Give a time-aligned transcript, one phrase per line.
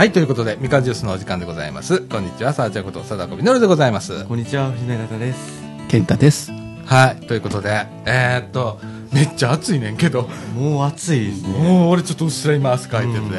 [0.00, 2.00] はい、ということで、みかんジュースのお時間でございます。
[2.00, 4.24] こんにちは、さあちゃんこと、貞子みのるでございます。
[4.24, 5.62] こんにちは、藤永太です。
[5.88, 6.50] 健太です。
[6.86, 8.80] はい、ということで、えー、っと、
[9.12, 10.26] めっちゃ暑いねんけど、
[10.56, 11.50] もう暑いですね。
[11.50, 13.30] もう俺ちょっとうっすら今汗かいてて、うん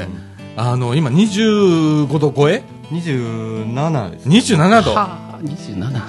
[0.55, 4.29] あの、今25度超え？27です。
[4.29, 4.93] ?27 度？
[4.93, 6.01] はあ、27。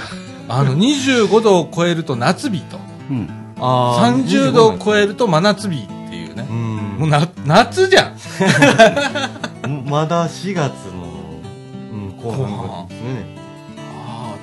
[0.51, 2.79] あの、25度を超えると夏日と、
[3.09, 3.55] うん。
[3.59, 6.53] あー30度を25超えると真夏日っていうねう。
[6.53, 8.17] んもうな、夏じゃん
[9.93, 11.05] まだ4月の、
[11.93, 13.37] うん、後後半半ですね。
[13.77, 14.35] あ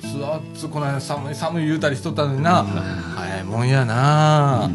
[0.00, 0.22] 早い。
[0.22, 4.70] あ、つあつこの間寒い寒い言うたりしとったのにな、早いもんやな、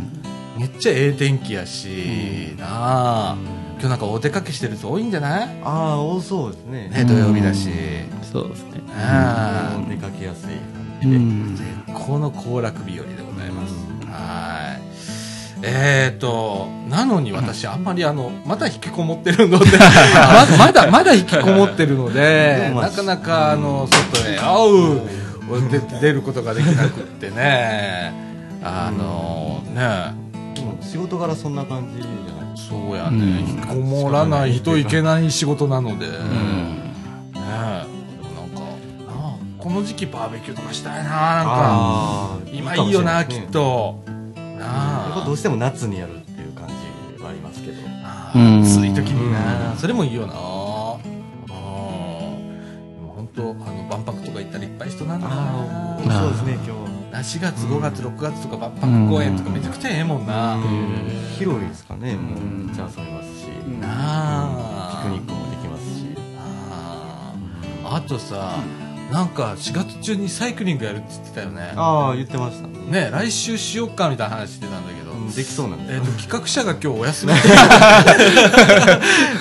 [0.60, 3.38] めっちゃええ天気やし、なあ、
[3.80, 5.50] 今日なんかお出かけしてる人多いんじゃない？
[5.64, 6.90] ああ、多そうですね。
[6.90, 7.70] ね、土曜日だし。
[8.22, 8.82] そうですね。
[8.98, 10.58] あもう出かけやすいう
[11.04, 11.70] 感じで。
[11.70, 11.96] ん。
[11.96, 13.74] あ、この行楽日和でございます。
[14.12, 14.87] はい。
[15.64, 19.66] えーと、なのに私、あんまりあの、まだ引きこもってるので、
[20.58, 28.14] ままだ、まだ引きこもってるのでなかなか、あの、外へ、会う、で出ることができなくってね、
[28.64, 30.14] あの、ね、
[30.82, 32.58] 仕事柄そんな感じじゃない？
[32.58, 33.50] そうやね、うん。
[33.50, 36.78] 引きこもらないといけない仕事なので、ねうん。
[37.36, 37.84] え、
[38.22, 38.62] でもなんか、
[39.58, 44.00] この時期バーベキューとかしたいな、なんか、今いいよな、きっと。
[44.58, 47.78] なあやっぱどうしても夏にやるっていう感じはありますけど。
[48.04, 50.34] あうん暑い時にな、うんそれもいいよな。
[50.34, 51.04] うん。
[52.96, 55.98] でも本当、あの、万博とか行ったらいっぱい人なんだな。
[56.20, 56.76] そうですね、今
[57.12, 58.72] 4月、5月、6月とか万
[59.06, 60.58] 博公園とかめちゃくちゃええもんな。
[61.38, 61.40] 日。
[61.40, 63.48] 広いですかね、もう、めっちゃ遊べますし。
[63.82, 65.04] なあ。
[65.04, 66.06] ピクニックもできますし。
[66.40, 68.60] あーあとさ、
[69.12, 71.74] なんか4月中にサイクリングやるって言ってたよね。
[71.76, 72.78] ああ、言ってましたね。
[73.06, 75.12] ね来週しよっかみたいな話してたんだけど。
[75.12, 77.34] うんできそうなんですえっ、と、 企画者が今日お休み。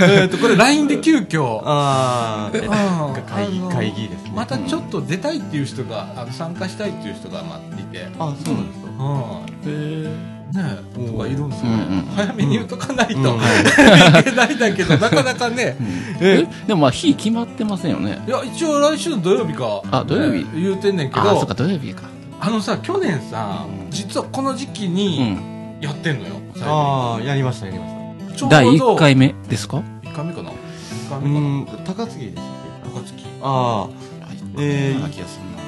[0.02, 1.62] えっと、これ LINE で急遽。
[1.64, 4.32] ああ、うん会議会議ですね。
[4.34, 8.08] またちょっと出たいっていう人が、あの参加したいっていう人がまあいて。
[8.18, 8.88] あ、そうなんですか。
[9.66, 10.06] うん。
[10.06, 13.26] ねおーとかいるんですよね、うんうん早めに言うとかないと、うん
[14.20, 15.76] いけないんだけど、なかなかね、
[16.20, 18.22] え、でもまあ、日決まってませんよね。
[18.26, 19.82] いや、一応来週の土曜日か。
[19.90, 22.02] あ土曜日ね言うてんねんけあ、そか、、土曜日か。
[22.40, 25.38] あのさ、去年さ、実はこの時期うにん。
[25.80, 26.34] やってんのよ。
[26.62, 27.92] ああ、やりました、やりまし
[28.30, 28.36] た。
[28.36, 30.52] ちょうど第1回目ですか？1回目かな ?1
[31.10, 32.44] 回う目かなん、高槻でしたっ
[32.84, 33.24] け高槻。
[33.42, 33.88] ああ、
[34.58, 35.24] えー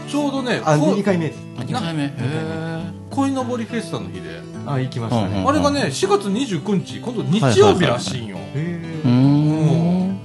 [0.09, 1.48] ちょうどね、あ、こ2回目です。
[1.73, 1.79] な。
[1.79, 2.05] あ、2回目。
[2.05, 2.83] へえ。
[3.11, 5.29] 恋のぼりフェスタの日で、あ、行きましたね。
[5.29, 8.37] うんうんあれがね、4月29日、今度日曜日らしいんよ。
[8.55, 10.19] へうーーん。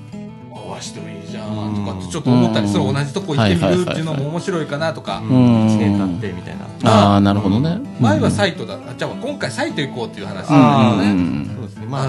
[0.52, 5.20] 合わしてもいいじゃんとかってちょっと思ったりする、うん同じとこ行ってみるっていうのも面白いかなとか。
[5.20, 5.28] うん。
[5.28, 5.32] う
[5.66, 5.68] ん。
[5.68, 6.92] 1年経ってみたいな。
[6.92, 7.80] ああ、なるほどね。
[8.00, 10.56] 前はイサイトだ、あじゃあ今回サイト行こうっていう話うん。
[10.60, 10.98] なん。
[10.98, 11.12] だよね。
[11.12, 11.52] うん。
[11.56, 11.92] そうですね、うん。
[11.92, 12.08] まあ、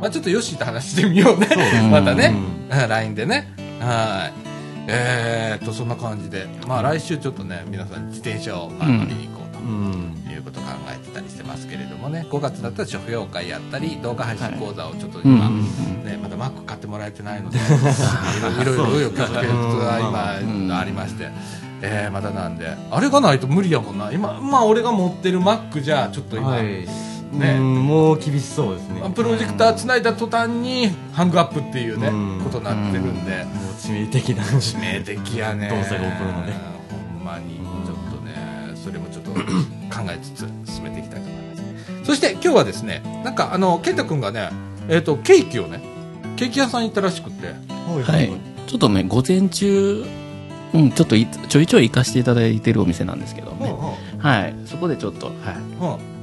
[0.00, 1.48] まあちょっとヨッシーと話してみようね。
[1.82, 1.90] うん。
[1.90, 2.34] またね。
[2.70, 2.88] ううん。
[2.88, 3.52] LINE でね。
[3.80, 4.49] はい。
[4.90, 6.46] えーっと、そんな感じで。
[6.66, 9.60] まあ来週ちょっとね、皆さん自転車を乗りに行こうと。
[9.60, 10.20] うん。
[10.40, 17.58] いうことを考えてたりしてますけれどもね5月だったら書評会やったり動画配信講座をちょっとうん今、うんね、まだマック買ってもらえてないので
[18.60, 21.28] いろいろ紆余曲折がうん今ありまして、
[21.82, 27.09] えーまだなんであれがないと無理やもんな今まあ俺が持ってるマックじゃちょっと今、はい。
[27.32, 29.02] ねうんもう厳しそうですね。
[29.14, 34.44] プロジェクターつないだ途端にハングアップっていうね、うんことになってるんで、もう致命的な。
[34.44, 39.30] 致命的やね動作が起こるのでほんまにちょっとねそれもちょっと
[39.94, 41.62] 考えつつ進めていきたいと思います
[42.04, 44.50] そして今日はですねなんかあの健太君がね
[44.88, 45.80] えっ、とケーキをね
[46.36, 47.54] ケーキ屋さん行ったらしくって
[47.98, 48.30] はい。
[48.66, 50.04] ちょっとね、午前中、
[50.72, 53.74] うん、ちょっといちょいちょい行かせていただいてるお店なんですけどね。
[54.18, 54.54] はい。
[54.66, 55.34] そこでちょっと、はい。
[55.80, 56.19] うん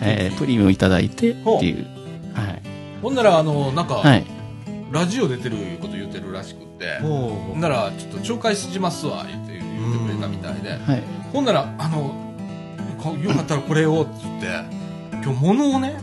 [0.00, 1.86] えー、プリンをいただいてっていう。
[2.34, 2.62] はい。
[3.02, 4.24] ほんならあのなんか、はい。
[4.90, 11.02] ラジオ出てること言ってるらしくってほほんならちょっと紹介しますわ言って言ってくれたみたいではい。
[11.32, 12.34] ほんならあの
[13.02, 14.46] かよかったらこれをって言って
[15.22, 16.00] 今日物をね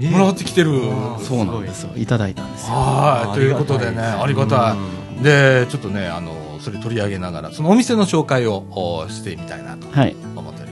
[0.00, 0.80] うもらってきてる
[1.20, 1.92] そうなんですよ。
[1.96, 2.74] いただいたんですよ。
[2.74, 4.76] はい、ということでね、ありがた
[5.20, 5.22] い。
[5.22, 10.16] で、ちょっとね、あの、それ取り上げながら、そのお店の紹介をおしてみたいなとはい。
[10.34, 10.63] 思って。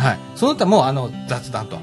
[0.00, 0.18] はい。
[0.34, 1.78] その他もう、あの、雑談とい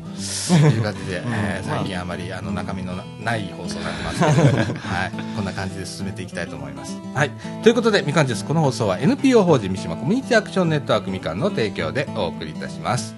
[0.80, 5.12] う感じで、えー最近あまり、あの、中身のなない放送になってますけど、 はい。
[5.36, 6.98] こんな感じで進めていきたいと思います。
[7.14, 7.32] はい。
[7.64, 8.44] ということで、みかんです。
[8.44, 13.16] この放送は NPO 法人三島コミュニティアクションネットワークみかんの提供でお送りいたします。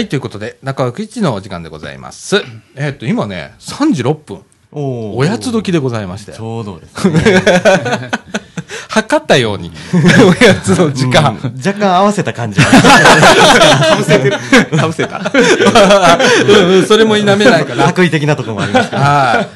[0.00, 2.42] はい、ということで、中枠一のお時間でございます。
[2.74, 4.42] えっ、と、今ね、3時6分。
[4.72, 6.40] おーおやつ時でございましてち。
[6.40, 7.20] ょうどですね。
[8.88, 11.38] 測ったように、おやつの時間。
[11.44, 12.64] うん若干合わせた感じが。
[12.64, 14.38] かぶせてる。
[14.78, 15.18] かぶせた。
[15.18, 17.86] うんうんそれも否めないから。
[17.86, 19.02] 悪意的なところもありますけど。
[19.02, 19.48] は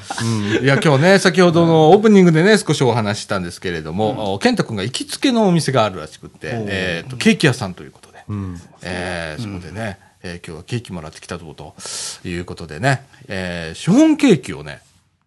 [0.61, 0.63] い。
[0.63, 8.61] いや、今日ね、先ほどのオープニングでね、少しお話ししたんですけれども、健太君が行きつけのお店があるらしくって、えっ、と、ケーキ屋さんということで、うん。
[8.83, 11.75] えーそこでね、えー今日はケーキもらってきたぞと
[12.27, 14.81] いうことでね、えーシフォンケーキをね、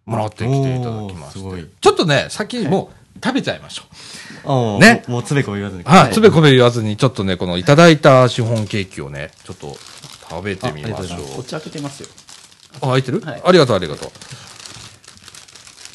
[0.06, 3.84] もらってきていただきますちょっとね、先にもう食べちゃいましょ
[4.78, 4.80] う。
[4.80, 5.84] ねもうもうつべこべ言わずに。
[5.84, 9.78] はい、つべこべ言わずに、ちょっとね、このいただいたシフォンケーキをね、ちょっと
[10.30, 11.20] 食べてみましょう。
[11.36, 12.10] こっち開けてますよ。
[12.82, 14.12] あ、開いてる、はいありがとう、ありがと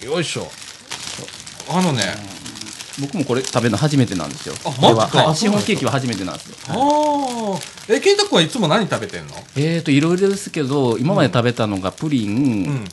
[0.03, 0.07] う。
[0.07, 0.49] よいしょ。
[1.71, 2.03] あのね、
[3.01, 4.55] 僕もこれ食べるの初めてなんですよ。
[4.65, 6.57] あこれはマジかはいシフォンケーキは初めてなんですよ。
[6.69, 7.93] ああ。
[7.93, 9.35] え、ケンタ君はいつも何食べてんの？
[9.57, 12.85] えーと、いろいろですけど、今まで食べたのがプリン、うん。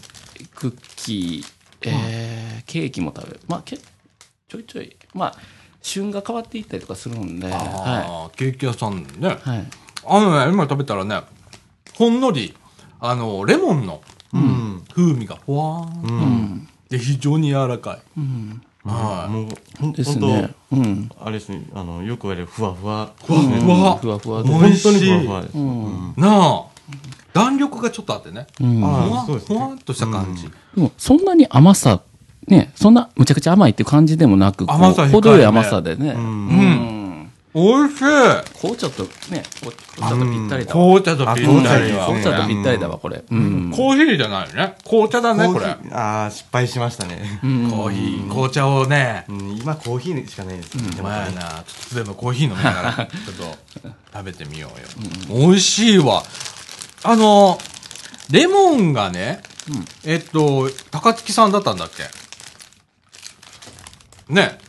[0.56, 3.40] クッキー、えーケーキも食べる。
[3.48, 5.36] まあ、けちょいちょい、まあ、
[5.82, 9.04] 旬が変わっていったりとかするんで、はああ、ケーキ屋さんね。
[9.22, 9.26] い。
[9.26, 9.68] はい。
[10.06, 11.22] あのね、今食べたらね、
[11.96, 12.56] ほんのり、
[13.00, 14.02] あの、レモンの
[14.32, 14.84] うん。
[14.94, 16.20] 風味がふわーん。
[16.20, 16.68] うん。
[16.90, 18.02] で、非常に柔らかい。
[18.18, 18.62] うん。
[18.90, 19.30] はい。
[19.32, 19.48] もう、
[19.80, 20.50] ほんですほんとね。
[20.72, 21.10] うん。
[21.20, 23.12] あれですね、あの、よく言われるふわふわ。
[23.26, 23.98] ふわふわ。
[23.98, 24.50] ふわふわで。
[24.50, 25.58] 美味しい本当にふわふわです。
[25.58, 26.14] うん。
[26.18, 26.64] なあ。
[27.34, 28.48] 弾力がちょっとあってね。
[28.60, 28.80] うん。
[28.82, 30.44] ふあわふわっとした感じ。
[30.44, 30.52] で
[30.82, 32.02] も、そんなに甘さ、
[32.48, 36.14] ね、そんなむちゃくちゃ甘いっていう感じでもなく、こう甘さ控えめ程よい甘さでね。
[36.14, 36.99] んうん。
[37.54, 41.00] おいしい紅茶とね、紅茶とぴったりだわ。
[41.00, 42.04] 紅茶とぴったりは。
[42.04, 43.24] あ紅茶とぴったりだわ、これ。
[43.30, 43.72] うん。
[43.76, 44.76] コーヒーじゃないよね。
[44.86, 45.66] 紅茶だね、これ。
[45.92, 47.40] ああ、失敗しましたね。
[47.44, 50.72] うんコーヒー、紅茶をね、うん、今コーヒーしかないです。
[50.72, 53.08] 手元に前な、ちょっとでもコーヒー飲みながら、 ちょっ
[53.84, 54.72] と食べてみよ
[55.30, 55.48] うよ。
[55.48, 56.24] 美味しいわ。
[57.04, 57.60] あの、
[58.30, 59.42] レモンがね、
[60.06, 62.04] えっと、高槻さんだったんだっけ？
[64.34, 64.60] ね。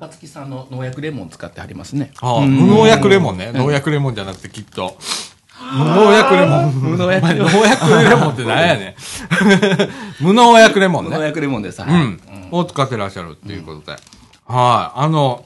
[0.00, 2.10] 高槻さんの農薬レモン使ってありますね。
[2.20, 3.52] ああ、うん無農薬レモンね。
[3.52, 4.96] 農薬レモンじゃなくてきっと。
[5.72, 6.74] 無農薬レモン。
[6.74, 7.52] 無農薬レモン。
[7.52, 8.94] 農薬レモンって何やねん。
[10.24, 11.22] 無農薬レモンね農。
[11.22, 11.80] 薬レモンです。
[11.80, 11.92] はい。
[11.92, 12.20] うん。
[12.50, 13.92] を使ってらっしゃるっていうことで。
[14.46, 15.00] はい。
[15.00, 15.44] あの、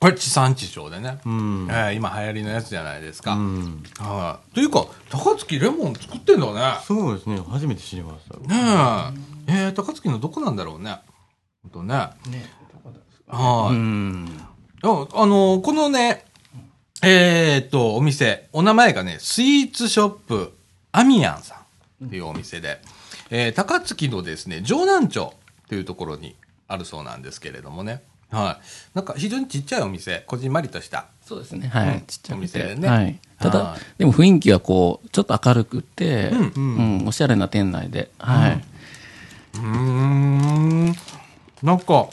[0.00, 1.18] これ地産地消でね。
[1.26, 1.68] うん。
[1.70, 3.34] えー今流行りのやつじゃないですか。
[3.34, 3.82] うん。
[3.98, 4.54] はい。
[4.54, 6.78] というか、高槻レモン作ってんだね。
[6.82, 8.38] そうですね、初めて知りました。
[8.38, 9.14] ね
[9.48, 9.52] え。
[9.66, 10.98] えー、高槻のどこなんだろうね。
[11.62, 11.94] ほんとね。
[12.30, 12.56] ね
[13.28, 13.74] はい。
[13.74, 14.28] うん。
[14.82, 16.24] ああの、このね、
[17.02, 20.52] えーっと、お店、お名前がね、スイーツショップ、
[20.92, 21.62] アミヤンさ
[22.02, 22.80] んっていうお店で、
[23.30, 25.34] えー高槻のですね、城南町
[25.64, 26.36] っていうところに
[26.68, 28.02] あるそうなんですけれどもね。
[28.30, 28.96] はい。
[28.96, 31.06] なんか非常にちっちゃいお店、こじんまりとした。
[31.24, 31.68] そうですね。
[31.68, 32.02] はうんい。
[32.06, 32.74] ちっちゃくお店でて。
[32.76, 33.18] ねはい。
[33.38, 38.10] ただはい、でも雰囲気がこう、ちょっと明るくて、うんうん、おしゃれな店内で。
[38.18, 38.64] はい。
[39.54, 40.86] うーん。
[41.62, 42.08] なんか、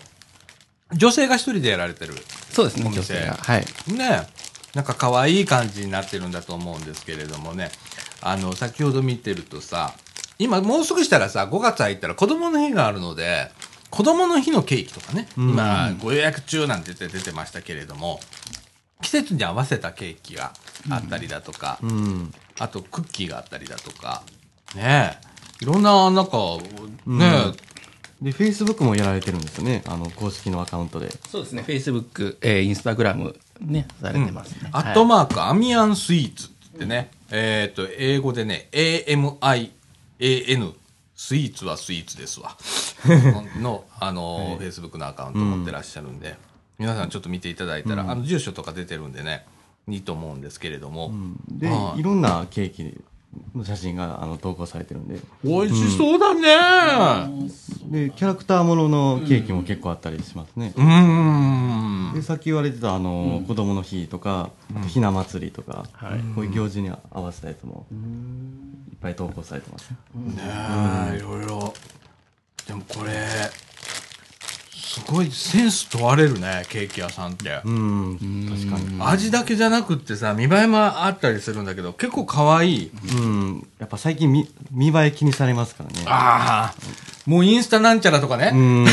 [0.95, 2.13] 女性が一人でやられてる。
[2.51, 3.33] そうですね、女性が。
[3.33, 3.65] はい。
[3.91, 4.27] ね
[4.73, 7.71] なんか可愛い感じになってるんだと思うんですけれどもね。
[8.21, 9.93] あの、先ほど見てるとさ、
[10.39, 13.51] 今もうすぐしたらさ、5月入ったら子供の日があるので、
[13.91, 18.19] 子供の日のケーキとかね、うん今ご予約中なんて出てましたけれども、
[19.01, 20.53] 季節に合わせたケーキが
[20.89, 22.33] あったりだとか、うん。
[22.57, 24.23] あとクッキーがあったりだとか、
[24.75, 25.19] ね
[25.61, 26.37] え、いろんな、なんか、
[27.05, 27.53] ね
[28.23, 31.09] で、Facebook もやられてるんですよね、あの、公式のアカウントで。
[31.29, 34.69] そうですね、Facebook、えー、Instagram ね、されてますね。
[34.71, 39.71] アットマーク、アミアンスイーツってね、えっ、と、英語でね、AMIAN、
[41.15, 42.55] スイーツはスイーツですわ。
[43.61, 46.37] の、あの、Facebook のアカウント持ってらっしゃるんで、
[46.79, 49.45] 皆さんちょっと見ていただいたら、あの、住所とか出てるんでね、
[49.89, 51.11] いいと思うんですけれども、
[51.49, 51.99] で、はい。
[51.99, 52.97] いろんなケーキ
[53.55, 55.19] の写真があの投稿されてるんで。
[55.43, 57.47] 美味しそうだね
[57.89, 60.73] で、キャラクターもののケーキも結構あったりしますね。
[60.75, 62.13] うーん。
[62.13, 64.51] で、さっき言われてた、あの、子供の日とか、
[64.87, 67.85] ひな祭りとか、はいこういう行事に合わせたやつも、
[68.91, 69.91] いっぱい投稿されてます。
[69.91, 69.97] ね
[71.13, 71.73] え、いろいろ。
[72.67, 73.11] でもこれ、
[74.93, 77.61] すごいセンス問われるね、ケーキ屋さんって。
[77.65, 79.01] うん、確かに。
[79.01, 82.91] 味だけじゃなくってさ、見栄えもあったりするんだけど、結構可愛い。
[83.17, 86.03] うん、やっぱ最近見見栄え気にされますからね。
[86.05, 86.75] ああ、
[87.25, 88.83] もうインスタなんちゃらとかうね、ん、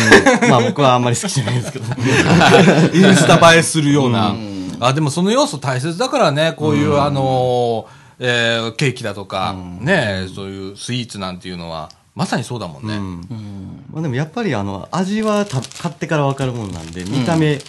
[0.48, 1.84] まあ僕はあんまり好きじゃないですけど。
[2.96, 4.34] インスタ映えするような。
[4.80, 12.96] あ、でもその要素大切だからね、こういう、あのー、えーケーキだとか、ね、そういうスイーツなんていうのは、まさにそうだもんね。
[12.96, 13.84] うん。
[13.92, 17.62] まあ、でもやっぱりあの味はた買ってから分かるもんなんで見た目で、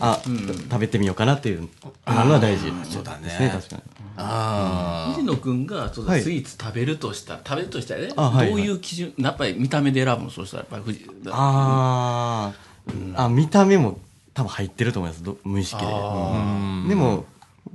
[0.00, 0.46] あ、うん。
[0.46, 1.68] 食べてみようかなっていう
[2.06, 3.24] なのは大事ですそうだね。
[3.24, 3.82] ですね確かに。
[4.18, 10.30] あ藤野くんがちょっとはいスイーツ食べるとしたら、食べるとしたらね、あはいどういう基準、やっぱり見た目で選ぶの？
[10.30, 13.98] そうしたら、やっぱり藤あー、あ、見た目も
[14.32, 15.22] 多分入ってると思います。
[15.22, 15.86] ど無意識で。
[15.86, 16.86] うん。
[16.88, 17.26] でも、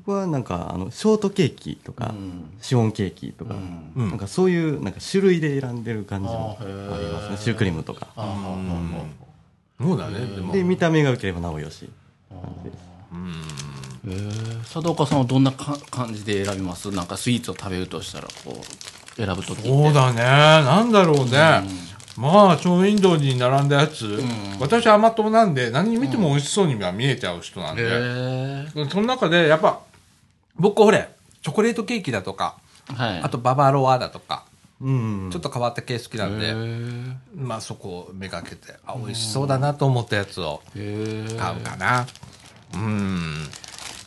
[0.06, 2.50] 僕はなんか、あの、ショートケーキとか、うん。
[2.62, 3.56] シフォンケーキとか、
[3.96, 4.10] うん。
[4.10, 7.38] なんかそういう、なんか種類で選んでる感じもありますね。
[7.38, 8.08] シュークリームとか。
[9.80, 10.26] そうだね。
[10.26, 10.54] でも。
[10.54, 11.90] で、見た目が良ければなおよし。
[12.32, 13.34] うん。
[14.08, 14.60] えー。
[14.62, 16.90] 佐藤岡さんはどんなか感じで選びます？
[16.92, 19.68] なんかスイーツを食べるとしたらこう選ぶときって。
[19.68, 20.24] そうだね。
[20.24, 21.64] なんだろうね。
[22.18, 24.22] まあショーウィンドウに並んだやつ。
[24.60, 28.90] 私甘党なんで何見ても美味しそうには見えちゃう人なんへでー。
[28.90, 29.82] その中でやっぱ
[30.56, 31.10] 僕ほれ
[31.42, 32.58] チョコレートケーキだとか
[32.94, 34.46] はいあとババロアだとか
[34.82, 35.30] うん。
[35.32, 36.56] ちょっと変わった系好きなんで、
[37.36, 42.08] まあそこをめがけて、あ、美味しそうだなと思ったやつを買うかな。
[42.74, 43.48] うん。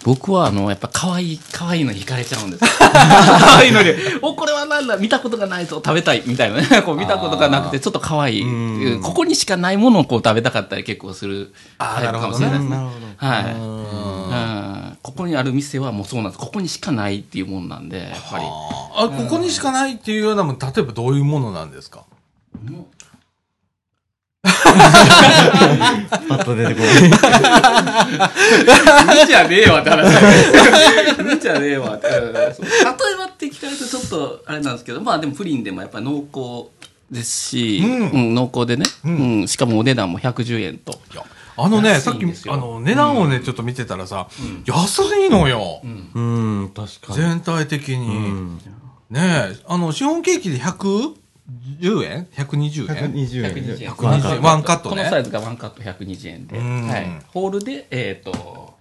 [0.04, 2.64] 僕はあのやっぱ可愛い可愛いのに惹かれちゃうんです。
[2.64, 3.90] よ可愛いのに。
[4.22, 6.60] おこれはなんだ見たことがないぞ食べたいみたいな。
[6.60, 8.42] ね こう見たことがなくてちょっと可愛い。
[8.42, 9.02] うん。
[9.02, 12.76] ここにしかないものをこう食べたかったり結構するタイプかもしれないですね。
[12.76, 13.26] なるほど。
[13.26, 13.84] はい、うん。
[14.28, 14.36] う
[14.92, 16.38] ん、ここにある店はもうそうなんです。
[16.38, 18.44] ここにしかないっていうもんなんでやっぱり。
[18.44, 22.02] あ、ここにしかないっていうようなもん、例えばどういうものなんですか？
[24.44, 27.10] パッと出てこない。
[29.20, 32.08] 無じゃねえわって話だよ無じゃねえわって。
[32.08, 32.54] うん。
[32.54, 32.84] そう例え
[33.16, 34.74] ばって聞かれるとちょっとあれなん。
[34.74, 36.70] ですけど、まあでもプリンでもやっぱり濃厚
[37.10, 39.10] ですし、ううん、濃厚でね、う
[39.44, 40.98] ん、しかもお値段も110円と。
[41.56, 44.26] あのね、さっき、あの、値段をね、ちょっと見てたらさ、
[44.66, 45.80] 安いのよ。
[45.84, 47.14] うん、確かに。
[47.14, 48.08] 全体的うに。
[48.08, 48.58] ん。
[49.10, 49.20] ね
[49.52, 50.58] え、あの、シフォンケーキで
[51.80, 53.54] 110円 ?120 円？120円。
[53.54, 53.90] 120円。
[53.90, 57.22] 120円ワンカットねこのサイズがワンカット120円で、うんはい。
[57.28, 58.74] ホールで、えっ、と、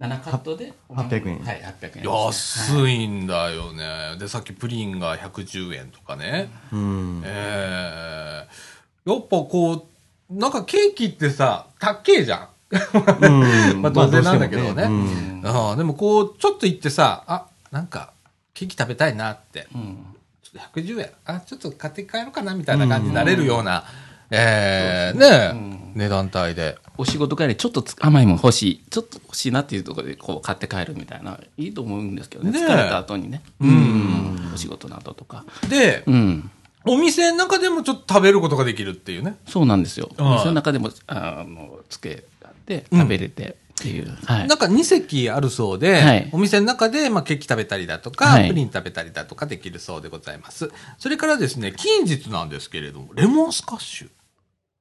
[0.00, 4.16] 7カットで、800円はい、800円ね、安いんだよね。
[4.18, 6.50] で、さっきプリンが110円とかね。
[6.72, 7.22] うん。
[7.24, 9.86] ええやっぱこ
[10.30, 12.48] う、なんかケーキってさ、高えじゃん。
[12.72, 18.12] うん まあ当然なんだけどねまあねああでもこう、ちょっと行ってさ、あ、なんか、
[18.54, 19.66] ケーキ食べたいなって。
[19.74, 20.11] うん。
[20.52, 21.10] ちょっと110円。
[21.24, 23.84] あ、ちょっと買って帰ろうかなみたいな感じになれるような、
[24.30, 26.78] ええねえ、値段帯で。
[26.98, 28.84] お仕事帰りちょっとつ甘いもん欲しい。
[28.90, 31.38] ちょっと欲しいなっていうところでこう買って帰るみたいな。
[31.56, 32.50] いいと思うんですけどね。
[32.50, 33.42] ねえ疲れた後にね。
[33.60, 35.44] うんお仕事の後とか。
[35.68, 36.50] で、うん。
[36.84, 39.36] お店の中でもちょっと食べることができるっていうね。
[39.46, 40.10] そうなんですよ。
[40.18, 42.24] ああその中でも、あの、つけ
[42.66, 44.08] て食べれてっていう。
[44.24, 44.58] はいなん。
[44.58, 50.70] か2席あるそうで、はいお店の中で、まあ、ケーキ食べたりだとか、はいプリン食べたりだとかできるそうでございます。
[50.98, 54.08] それからですね、近日なんですけれども、レモンスカッシュ。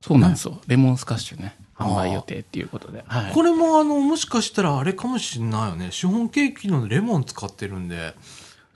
[0.03, 0.59] そうなんですよ。
[0.67, 1.55] レモンスカッシュね。
[1.75, 3.03] 販売予定っていうことで。
[3.07, 3.31] はい。
[3.33, 5.89] これもあの、もしかしたらあれかもしれないよね。
[5.91, 8.13] シフォンケーキのレモン使ってるんで、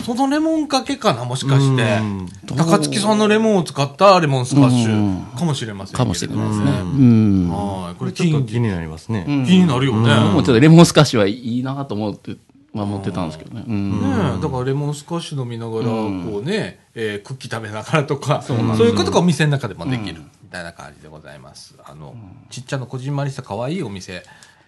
[0.05, 2.29] そのレモンかけかな、もしかしてうん。
[2.55, 6.71] 高槻さんのレモンを使ったレモンスカッシうんュかもしれませんけかもしれないですね。
[6.71, 6.87] うう
[7.47, 7.49] ん。
[7.49, 7.93] はい。
[7.93, 9.25] ここれちょっと気になりますね。
[9.27, 10.11] うん気になるよね。
[10.11, 12.35] うんもうちょっとレモンスカッシュはいいなと思って、
[12.73, 13.63] まあ思ってたんですけどね。
[13.67, 13.91] うん。
[13.91, 13.97] ね
[14.37, 21.75] え、だからレモンスカッシュ飲みながら、うんこうね、えークッキー食べながらとか、そういうことがお店の中でもできる、みたいな感じでございます。
[21.83, 22.15] あの、
[22.49, 24.23] ちっちゃなこじんまりした可愛いお店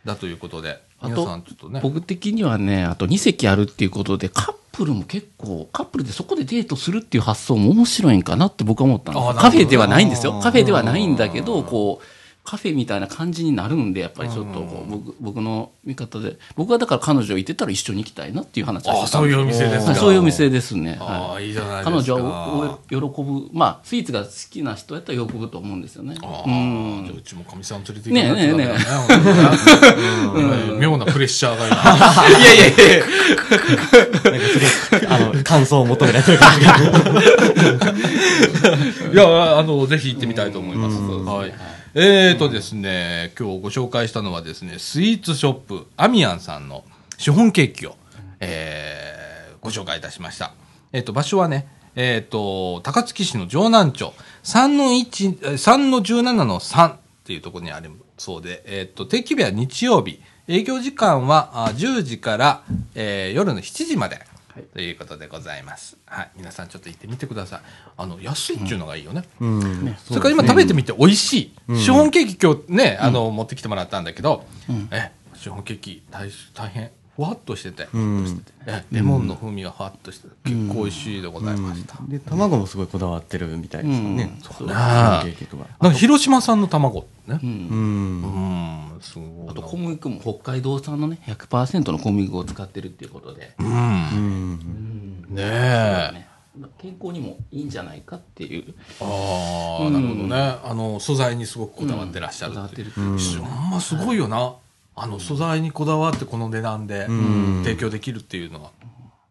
[0.06, 1.80] だということで、あと皆さんちょっとね。
[1.84, 10.40] 僕的にはね、あと2席あるっていうことで、カップルも結構、カップルでそこでデートするっていう発想も面白いんかなって僕は思ったんですカフェではないんですよ。
[10.40, 12.17] カフェではないんだけど、こう、
[12.48, 20.98] カフェみたいな感じになるんで、やっぱりちょっとこう僕僕の見方で、僕はだから彼女いてたら一緒に行きたいなっていう話あそういうお店ですかはいそういうお店ですね。
[21.02, 21.92] ああ、はいいいじゃないですか。
[21.92, 26.16] 彼女は喜ぶ、まあ、スイーツが好きな人やったら喜ぶと思うんですよね。
[26.24, 28.78] ああ、うんじゃあうちもかみさん連れて行かないとねえねえ
[30.38, 31.76] ねえ妙なプレッシャーが今。
[32.30, 32.72] いやいやい
[35.04, 36.78] やあの、感想を求められてる感じが。
[39.12, 40.96] いや、あの、ぜひ行ってみたいと思います。
[40.96, 41.77] はい。
[41.94, 46.84] えーとですね、今日ご紹介したのはですね、スイーツショップ、アミアンさんの
[47.18, 47.96] シフォンケーキを、
[48.40, 49.18] えー
[49.60, 50.54] ご紹介いたしました。
[50.94, 54.14] えっ、と、場所はね、えっ、と、高槻市の城南町、
[54.44, 62.64] 3の1、えー3の17の3っていうところにあるそうで、えっ、と、定期日は日曜日、営業時間は10時から、
[62.96, 64.20] えー夜の7時まで。
[64.64, 65.98] ということでございます。
[66.06, 66.32] はい。
[66.38, 67.62] 皆さんちょっと行ってみてください。
[67.98, 69.24] あの、安いっていうのがいいよね。
[69.40, 69.96] うん。
[69.98, 71.76] それから今食べてみて美味しい。
[71.78, 74.46] シフォンケーキ今日ね、あの、持ってきてもらったんだけど、
[74.92, 78.44] え、シフォンケーキ大大変ふわっとしてて、うん。
[78.68, 80.36] えレモンの風味がふわっとしてて。
[80.52, 84.42] 結構美味しいでございました、で卵もすごいこだわってるみたいですよね、うん。
[84.42, 84.68] そう。
[84.68, 84.74] ね。
[84.76, 85.24] なん
[85.82, 88.94] か広島産の卵ねうんうん。
[88.94, 89.02] うん。
[89.02, 93.68] すごいあと小麦粉も北海道産のね100%の小麦粉を使ってるっていうことで、うん。
[93.68, 95.26] うん。
[95.32, 96.12] ねえ。
[96.14, 96.28] ね。
[96.78, 98.76] 健康にもいいんじゃないかっていう。
[99.02, 99.94] ああ、うん。
[99.94, 100.60] なるほどね。
[100.64, 103.42] あの素材にすごくこだわってらっしゃるこだわっいうっててるっていう。
[103.42, 104.54] ほんますごいよな
[105.00, 107.62] あの素材にこだわってこの値段でん。
[107.64, 108.72] 提供できるっていうのは、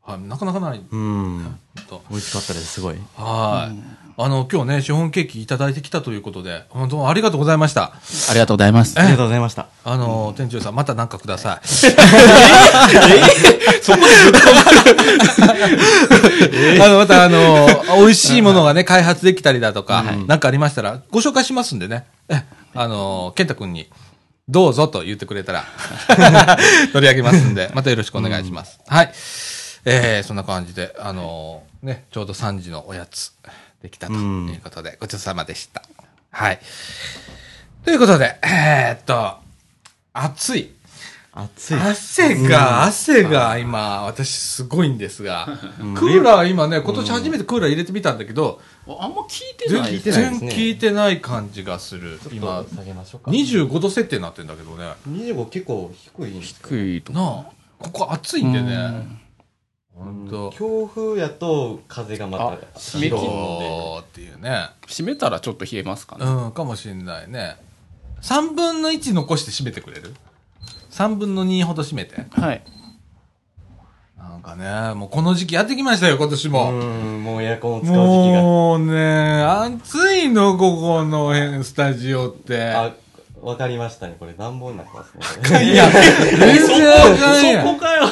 [0.00, 0.82] はい、なかなかない。
[0.88, 1.58] うん。
[1.88, 2.96] と美味しかったですすごい。
[3.16, 3.76] はい、
[4.16, 7.94] あの今日ねシフォンケーキいただいてきたということで本当ありがとうございました。
[8.30, 8.96] ありがとうございます。
[8.96, 9.66] ありがとうございました。
[9.82, 11.60] あの、店長さんまた何かください。
[16.80, 17.66] あの、またあの、
[17.98, 22.06] 美味しいものがね、開発できたりだとか、なんかありましたら、ご紹介しますんでね。
[22.28, 22.44] え、
[22.74, 23.88] あの、健太くんに、
[24.48, 25.64] どうぞと言ってくれたら、
[26.92, 28.78] 取り上げますんで、またよろしくお願いします。
[28.86, 29.12] はい。
[29.84, 33.32] えー、そんな感じで、あの、ね、ちょうど3時のおやつ、
[33.82, 35.82] できたということで、ごちそうさまでした。
[36.30, 36.60] はい。
[37.84, 39.36] ということで、えーっと、
[40.12, 40.72] 暑い。
[41.32, 45.58] 熱い汗が、汗が今、私すごいんですが、
[45.96, 52.20] クーラー今ね、今年初めてクーラー入れてみたんだけど、あんま聞いて全ない聞いてないですね然効いてない感じがする。
[52.32, 54.92] 今、下げましょうか25度設定になってんだけどね。
[55.08, 59.26] 25結構低い低いとなあ、ここ暑いんでね。
[59.92, 64.68] ほんと、強風やと風がまあた締め切りそうっていうね。
[64.86, 67.56] 閉めたらちょっと冷えますかね、うん、かもしんないね。
[68.20, 70.14] 3分の1残して締めてくれる
[70.90, 72.26] ?3 分の2ほど締めて。
[72.30, 72.62] はい
[74.46, 76.72] かね、もうこの時期やってきましたよ、今年も。
[76.72, 76.84] う
[77.18, 82.70] んもうエアコンを使う時期がもうね、暑いの、ここの辺、スタジオって。
[82.70, 82.92] あ
[83.42, 87.78] わかりましたねこれ暖房になってますねいや、全然あかんやん。
[87.78, 88.06] かよ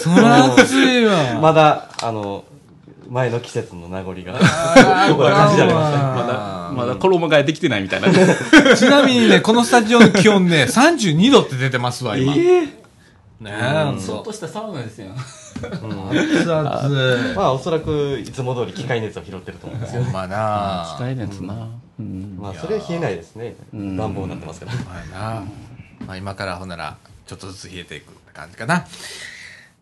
[0.00, 1.40] そら暑いわ。
[1.40, 2.44] まだあの
[3.08, 8.08] 前の季節の名残がこ感じられましたねまだまだ衣替えできてないみたいな
[8.76, 12.32] ちなみにね、このスタジオの気温ね、32度って出てますわ、今。
[12.32, 12.40] ね
[13.44, 14.02] え、ほんと。
[14.02, 15.08] ちょっとしたサウナですよ
[15.62, 17.34] 熱々。
[17.34, 20.04] まあおそらくいつも通り機械熱を拾ってると思うんですよ。
[20.04, 20.94] ほんまな。
[20.96, 21.68] 機械熱な。
[21.98, 22.38] うん。
[22.40, 23.56] まあそれは冷えないですね。
[23.74, 24.72] ん暖房になってますから。
[24.72, 25.42] ほんまやな。
[26.06, 26.96] まあ今からほんなら、
[27.26, 28.86] ちょっとずつ冷えていく感じかな。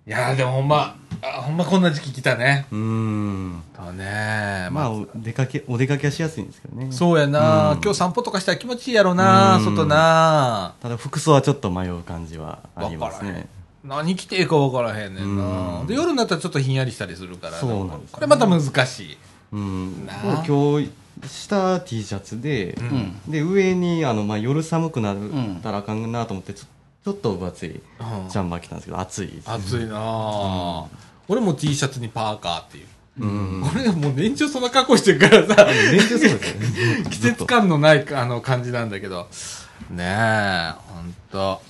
[0.07, 2.67] いやーでもほんま、あほんまこんな時期来たね。
[2.73, 3.63] うん。
[3.77, 4.69] とね。
[4.71, 6.91] まあお出かけお出かけはしやすいんですけどね。
[6.91, 7.81] そうやな、うん。
[7.83, 9.65] 今日散歩とかしたら気持ちいいやろな、うん。
[9.65, 10.75] 外な。
[10.81, 13.49] ただ服装はちょっと迷う感じはありますね
[13.89, 15.87] 何着ていいか分からへんねんな、うん。
[15.87, 17.55] で夜になったらちょっとひんやりしたりするから。
[17.55, 19.17] そうなんですこれまた難しい。
[19.53, 20.09] うん。
[20.47, 20.91] 今日
[21.27, 23.21] 下 T シャツで、うん。
[23.27, 26.67] で上にあの、まあ、夜寒くなるんたらあかんなと思ってちょ
[27.05, 28.29] ちょっと分厚いうん。
[28.29, 30.87] ジャンバー着たんですけど暑い暑いなあ、
[31.27, 32.87] 俺も T シャツにパーカーっていう、
[33.21, 33.63] うん。
[33.65, 35.65] 俺もう年中そんな格好してるからさ。
[35.65, 37.05] 練習そうですよね。
[37.11, 39.29] 季節感のないあの感じなんだけど。
[39.91, 41.63] ねえほんと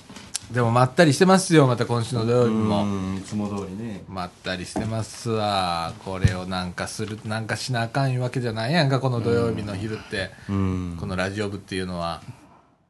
[0.51, 4.03] でもまったりしてますよまた今週の土曜日も、うんいつも通りね。
[4.07, 5.93] まったりしてますわ。
[6.03, 10.97] これをなんかするなんかしなあかんいうわけじゃないやんかこの土曜日の昼って、うん。
[10.99, 12.21] このラジオ部っていうのは。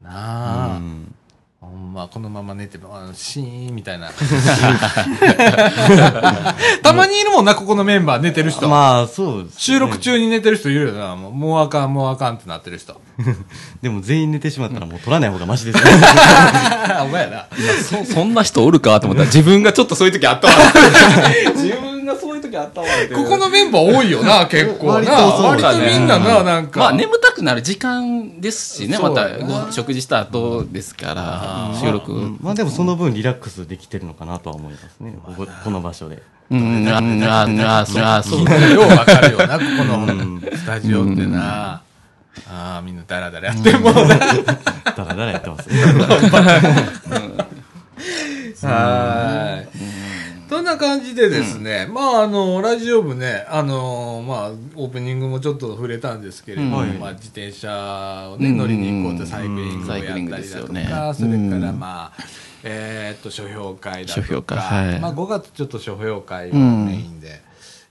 [0.01, 0.79] なあ、
[1.67, 4.09] まこのまま寝てもあのシーンみたいな。
[6.81, 9.59] たまにいるもんなここのメンバー寝てる人、まあそうですね。
[9.59, 11.17] 収録中に寝てる人いるよな。
[11.17, 13.01] もうもうあかんもうあかんってなってる人。
[13.81, 15.83] でも全員寝てしまったらもう取らない方がマシですね
[17.03, 17.47] お前やな
[17.83, 20.53] そそんな人おるかと思ったら自分がちょっとそういう時あったわ。
[21.55, 21.98] 自分
[22.51, 25.11] ここのメンバー多いよな 結構な。
[25.11, 29.27] 割とみんなななんか、まあ眠たくなる時間ですしねまた
[29.71, 32.11] 食事した後ですから収録。
[32.11, 32.37] うん。
[32.41, 35.13] まあでもその分リラックスできてるのかなとは思いますね。
[35.25, 36.21] こここの場所で。
[36.51, 36.87] うん。
[36.89, 37.81] ああ
[38.17, 40.41] あそうようわかるよなここのん。
[40.41, 41.81] スタジオってな、
[42.47, 42.97] ああみん。
[42.97, 44.17] なダラダラやってもうな、だ
[44.97, 45.69] らだらやってます
[48.65, 49.98] はい。
[50.49, 56.99] そんな感じでですね、まあ、あの、ラジオ部ね、あの、まあ、オープニングもちょっと触れたんですけれども、うん。
[56.99, 58.57] まあ、自転車をね、うん。
[58.57, 60.85] 乗りに行こうとサイクリングをやったりだとですよね。
[60.85, 61.79] か、それから、うん。
[61.79, 62.23] まあ、
[62.63, 64.99] えーっと、書評会だとか、はい。
[64.99, 67.41] まあ、5月ちょっと書評会をメインで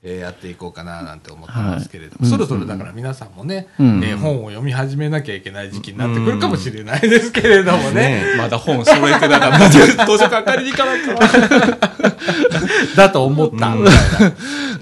[0.03, 7.93] えーやっていこうかななんて思ってますけれども、はいそろそろだから皆さんもね、うんえー本を読み始めなきゃいけない時期になってくるかもしれないですけれどもね。
[7.93, 9.69] ねまだ本揃えてなかった。
[9.71, 11.89] 図書館借りに行かないか
[12.97, 13.93] だと思った、みたい
[14.25, 14.33] な。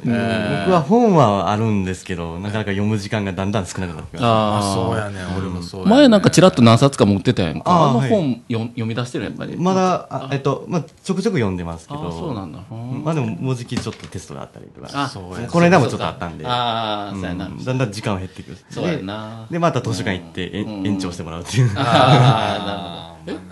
[0.04, 5.90] 僕は本はあるんですけど、なかなか読む時間がだんだん少なくなってきまああーそうやね、俺もそうやね。
[5.92, 7.62] 前なんかちらっと何冊か持ってたやんか。
[7.66, 9.54] あのあーはい本読読み出してるやっぱり。
[9.54, 9.58] す。
[9.58, 12.10] まだ、あえっと、まあ、ちょくちょく読んでますけあど。
[12.10, 12.60] ーそうなんだ。
[12.70, 15.05] うんまあでも、もうじきちょっとテストがあったりとか。
[15.06, 16.46] あそうやこの間もちょっとあったんで。
[16.46, 17.46] ああ、そうやな。
[17.46, 18.58] うんだんだん時間は減ってくる。
[18.70, 19.46] そうやでな。
[19.50, 21.70] で、また図書館行って、えうん延長してもらうっていう。
[21.76, 22.96] ああ、なるほど。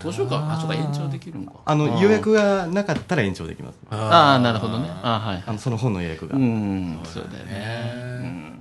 [0.09, 1.53] え、図書館、あ、そうか、延長できるんか。
[1.65, 3.79] あの、予約がなかったら延長できます。
[3.91, 4.89] ああ、なるほどね。
[5.03, 5.43] あはい。
[5.47, 6.37] あの、その本の予約が。
[6.37, 7.53] うん、そうだよね。
[7.53, 8.55] ね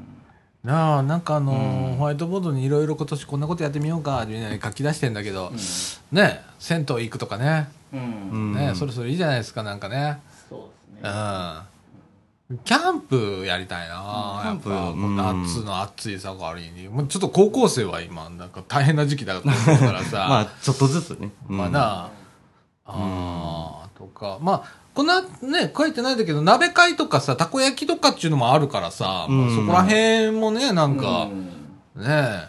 [0.64, 5.52] なあなんかあのーホワイトボードにいろいろ今年こんなことやってみようかってね書き出してんだけど、
[6.14, 8.00] ね銭湯行くとかねうん。
[8.32, 10.60] うんね、そろそろいいじゃないですかなんかねそう
[11.02, 11.10] ですうね。
[11.10, 11.73] ん
[12.66, 20.28] キャンプやりたいな、キャンプやっぱ夏の暑い盛りに、もうちょっと高校生は今なんか大変な時期だからさ。
[20.30, 21.32] まあ、ちょっとずつね。
[21.50, 21.58] うん。
[21.58, 22.10] まあな。
[22.86, 29.56] あ、ーとか、まあ、こんなね、書いてないんだけど、鍋会とかさ、たこ焼きとかっていうのもあるからさ、まあうん。
[29.56, 31.28] そこら辺もね、なんか、
[31.96, 32.48] ねえ、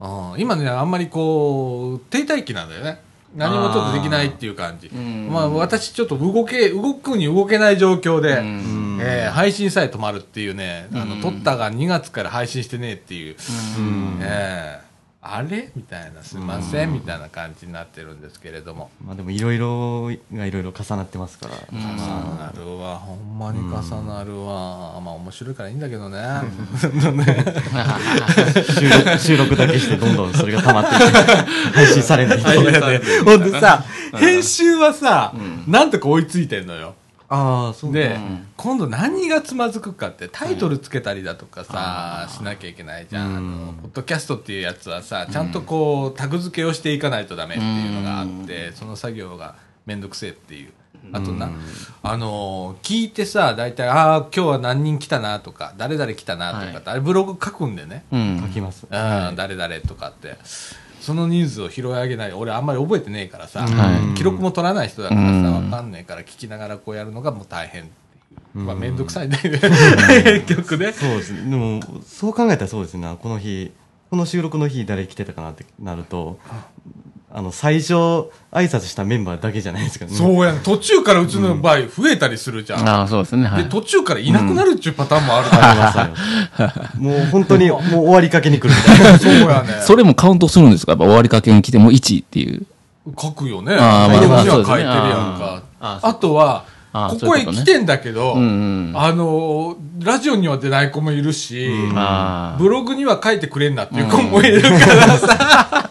[0.00, 0.40] うん。
[0.40, 3.00] 今ね、あんまりこう、停滞期なんだよね。
[3.36, 4.88] 何もちょっとできないっていう感じ。
[4.88, 5.28] ん。
[5.30, 13.36] まあ、私ちょっと動け、動くに動けない状況で、うんえー配信さえ止まるっていうね、あの、うん撮ったが2月から配信してねえっていう、
[13.78, 14.90] うんええ
[15.22, 18.90] あれみたいな、すいません、みたいな感じになってるんですけれども。
[19.04, 21.56] まあでもいろいろがいろいろ重なってますから。
[21.70, 23.72] 重なるわ、ほんまに重
[24.08, 24.98] なるわ。
[24.98, 26.18] まあ面白いからいいんだけどね。
[26.80, 26.88] 収
[28.88, 31.18] 録 収録だけしてどんどんそれが溜まっていって、
[31.74, 32.38] 配信されない。
[33.22, 33.84] ほんでさ、
[34.18, 35.34] 編集はさ、
[35.66, 36.94] なんとか追いついてんのよ。
[37.32, 43.36] ああ、そうで、ん今度何がつまずくかってタイトルつけたりだとかさ、しなきゃいけないじゃん。
[43.36, 49.54] あのポッドキャストっていうやつはさ、ちゃんとこう、タグ付けをしていかないとダメっていうのがあって、その作業が
[49.86, 50.72] めんどくせえっていう。
[51.12, 51.50] あとな、
[52.02, 58.04] あのー聞いてさ、大体、ああ、今日は何人来たなとか、誰々来たなとかって、あれブログ書くんでね。
[58.10, 58.40] うん。
[58.42, 58.84] 書きます。
[58.84, 58.88] うん、
[59.36, 60.36] 誰々とかって。
[61.00, 62.32] その人数を拾い上げない。
[62.32, 67.90] 俺あんまり覚えてねえからさ、はい記録も取らない人だからさ、うんわかんねえから聞きながらこうやるのがもう大変って
[68.58, 68.64] いう。
[68.64, 69.38] まあ、めんどくさいね。
[69.42, 70.92] 結局ね。
[70.92, 71.50] そうですね。
[71.50, 73.16] でも、そう考えたらそうですね。
[73.20, 73.72] この日、
[74.10, 76.38] この収録の日誰来てたかなってなると、
[77.32, 80.10] あの、最初、挨拶したメンバーだけじゃないですかね。
[80.10, 80.58] そうやん。
[80.60, 82.88] 途中からうちの場合増えたりするじゃん。
[82.88, 83.46] ああ、そうですね。
[83.46, 83.68] はで、い。
[83.68, 85.56] 途中からいなくなるっていうパターンもあるか
[86.58, 86.90] ら。
[86.96, 89.18] もう本当に、もう終わりかけに来るみたいな。
[89.20, 89.80] そうやね。
[89.82, 92.66] それもカウントするんですかやっぱ終わりかけに来ても1っていう。
[93.16, 93.76] 書くよね。
[93.78, 95.62] あーブログにはまあそうですね書いてるやんか。
[95.80, 98.92] あとは、ここへ来てんだけど、うんうん。
[98.96, 102.58] あのー、ラジオには出ない子もいるし、ああ。
[102.58, 105.90] ブログには書いてくれんなっていう子もいるからさ、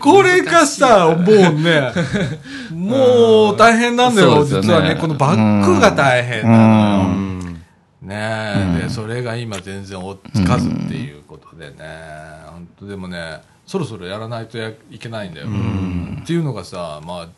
[0.00, 1.26] これがさ、もう
[1.62, 1.92] ね、
[2.70, 4.96] もう大変なんだよ、実はね。
[4.96, 7.08] このバックが大変なのよ。
[7.08, 7.62] うん。
[8.02, 11.74] ねえ、で、それが今全然追っつかずっていうことでね、
[12.46, 15.46] 本当でもね、そろそろやらないとやいけないんだよ。
[16.22, 17.28] っていうのがさ、まあ、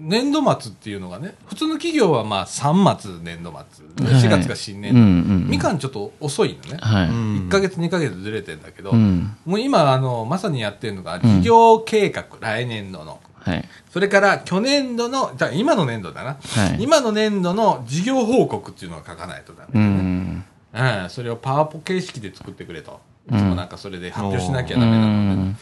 [0.00, 5.00] 年度末っていうのがね、普通の企業はまあ3末年度末、はい4月が新年度。
[5.00, 5.08] うんう
[5.46, 6.78] んみかんちょっと遅いのね。
[6.80, 7.08] はい。
[7.08, 9.36] うん1ヶ月2ヶ月ずれてんだけど、うん。
[9.44, 13.20] もう今、あの、まさにやってるのが、事業計画、来年度の。
[13.34, 13.68] はい。
[13.90, 16.36] それから、去年度の、だ今の年度だな。
[16.42, 19.86] はい今の年度の事業報告っていうのを書かないとダメうだね。
[19.86, 20.44] ん。
[20.72, 23.00] うん、それをパワポ形式で作ってくれと。
[23.30, 25.56] いつもなんかそれで発表しなきゃうダメなので、ん。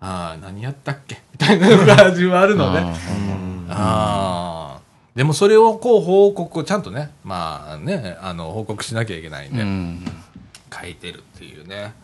[0.00, 1.22] ああ、何やったっけ？
[1.32, 2.78] みたいなのが始まるので。
[2.78, 2.94] あ
[3.70, 4.80] ああ。
[5.14, 10.04] でもそれをこう報告をちゃんとね、まあね、あの、報告しなきゃいけないんーで、うん。
[10.70, 11.94] 書いてるっていうね。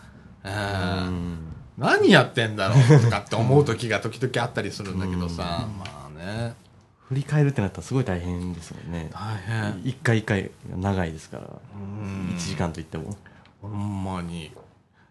[1.78, 6.54] 何やってんだろうとかって思う時が時々あったりするんだけどさ、まあね、
[7.08, 9.10] 振り返るってなったらすごい大変ですよね。
[9.12, 9.82] 大変。
[9.84, 13.16] 一回一回が長いですから、うん1時間といっても。
[13.60, 14.52] ほんまに。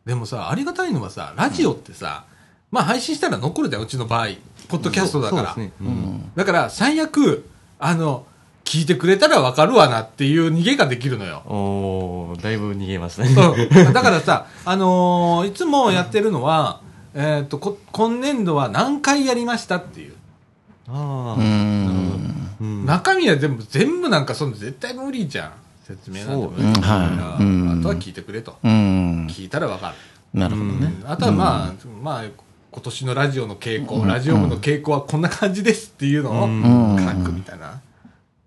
[0.06, 2.26] でもさ、ありがたいのはさ、ラジオってさ、
[2.72, 4.28] まあ配信したら残るじゃん、うちの場合。
[4.70, 5.56] ポッドキャストだから。
[5.56, 5.72] ね。
[5.82, 7.46] うんだから、最悪、
[7.78, 8.26] あの、
[8.64, 11.42] 聞いてくれたらわかるわなっていう逃げができるのよ。
[11.46, 13.36] おーだいぶ逃げましたね。
[13.86, 16.80] うんだからさ、あのーいつもやってるのは、
[17.14, 20.14] えっ、とこ、今年度は何回やりましたっていう。
[20.88, 21.42] ああ、
[22.86, 25.52] 中身は全部、全部なんかその絶対無理じゃん。
[25.86, 28.58] 説明なんて無理そうだから、はいうんあとは聞いてくれと。
[28.64, 29.28] うん。
[29.30, 30.40] 聞いたらわかる。
[30.40, 30.94] なるほどね。
[31.06, 32.24] あとはまあ、まあ、
[32.72, 36.98] 今年のラジオの傾向、ラジオ部の傾向はこんな感じですっていうのをうん。
[36.98, 37.82] 書くみたいな。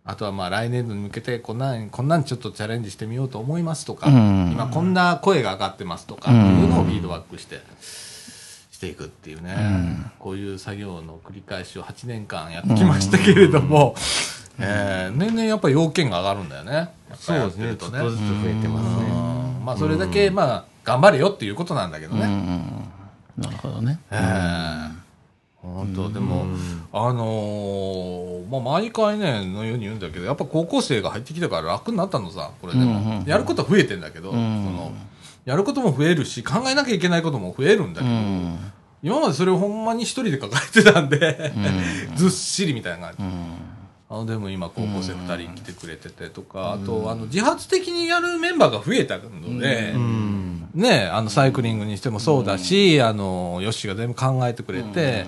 [0.06, 4.50] あとはまあ来年度に向けてこんなん、こんなんちょっとチャレンジしてみようと思いますとか、うん。
[4.52, 9.56] 今こんな声が上がってますとかっていうのをフィードバックして、していくっていうね、
[10.18, 13.94] こういう作業の繰り返しを8年間やってきましたけれども、
[14.58, 16.88] えー年々やっぱり要件が上がるんだよね。
[17.16, 17.76] そうですね。
[17.76, 19.10] ちょっとずつ増えてますね。
[19.10, 19.64] うん。
[19.66, 22.83] まあそれだけまあ頑張れよっていうことなんだけどね。
[23.38, 23.98] うんなるほどね。
[24.10, 25.04] ええ
[25.64, 26.44] 本当でも、
[26.92, 32.84] あのーまあ、毎回ね、のように言うんだけど、やっぱ高校生が入ってきたから楽になったのさ、これでも。
[32.84, 34.92] うんうんうんやることは増えてんだけど、その、
[35.46, 38.58] やることも増えるし、考えなきゃいけないことも増えるんだけど、うん。
[39.02, 41.52] 今までそれをほんまに一人で抱えてたんで、
[42.16, 43.22] ずっしりみたいな感じ。
[43.22, 43.74] うん。
[44.10, 50.33] あのでも今高校生2人来てくれててとか、あとあの自発的にやるメンバーが増えたので、うん
[50.74, 55.24] ね、あのサイクリングにしてもそうだし、あのヨッシーが全部考えてくれて、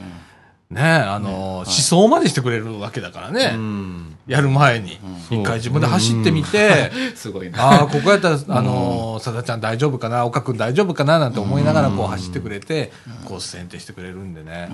[0.71, 4.17] ね、あの、思想までしてくれるわけだからね、うん。
[4.27, 4.99] やる前に、
[5.31, 7.63] 一回自分で走ってみて、 すごいな。
[7.63, 12.91] ああ、ここやったら、あの、さだちゃん大丈夫かな、岡くん大丈夫かな、なんて思いながらこう走ってくれて、
[13.27, 14.69] コース選定してくれるんでね、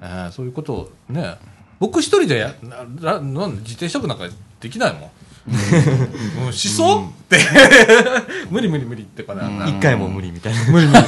[0.00, 1.34] えーそういうことをね、
[1.80, 4.28] 僕一人でやなななん自転車部なんか
[4.60, 5.10] できないもん。
[5.48, 7.38] うん、思想って、
[8.50, 9.66] 無理無理無理ってかな。
[9.66, 11.02] 一回も無理みたいな無理無理。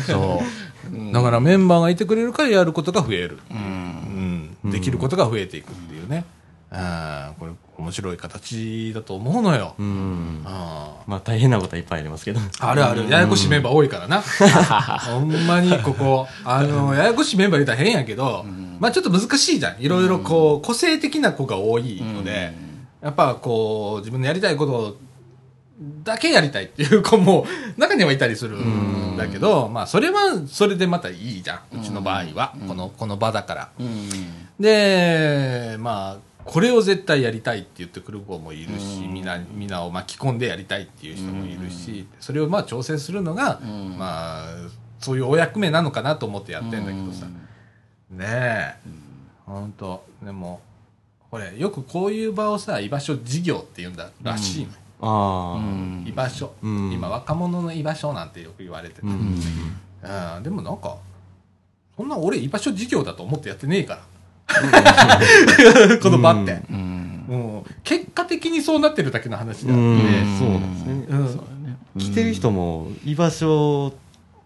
[0.06, 1.12] そう。
[1.12, 3.38] だからメンバーがいてくれるからやることが増える。
[3.50, 4.56] うん。
[4.64, 6.24] できることが増えていくっていうね。
[6.70, 9.74] ああ、これ面白い形だと思うのよ。
[9.78, 13.08] うんあまあ大変なことはいっぱいありますけどあるある。
[13.10, 14.22] ややこしいメンバー多いからな。
[14.22, 18.46] ほんまにここ、あの、ややこしいメンバー言うたら変やけど、
[18.78, 19.82] まあちょっと難しいじゃん。
[19.82, 22.69] いろいろこう、個性的な子が多いので、
[23.00, 24.96] やっぱこう、自分のやりたいこと
[26.02, 27.46] だけやりたいっていう子も
[27.78, 31.80] 中にはいたりするんだけど、まあそれはそれでまたいいじゃん。
[31.80, 32.54] うちの場合は。
[32.68, 33.70] この、この場だから。
[33.78, 34.08] うん。
[34.58, 44.46] で、まあ、これを絶対やりたいって言ってくる子もいるし、みんな、みんなを巻き込んでやりたいっていう人もいるし、それをまあ挑戦するのが、まあ、
[44.98, 47.26] そういうお役目なのかなと思ってやってんだけどさ。
[48.10, 48.74] ねえ。
[49.46, 50.04] ほんと。
[50.22, 50.60] でも、
[51.30, 54.74] これ、よくこういう場をさ、居場所事業って言うんだらしいのよ。
[55.02, 56.92] ああ居場所、うん。
[56.92, 59.40] 今若者の居場所なんてよく言われてて、うん。
[60.36, 60.42] うん。
[60.42, 60.98] でもなんか
[61.96, 64.00] そんな俺居場所事業だと思ってやってねえか
[64.48, 67.24] ら、この場って、うん。
[67.28, 69.90] もう結果的にそうなってるだけの話であって、うん。
[69.92, 70.38] うん。
[70.38, 71.06] そうなんですね。
[71.08, 71.28] うん。
[71.28, 71.76] そうだね。
[71.98, 73.94] 来てる人も居場所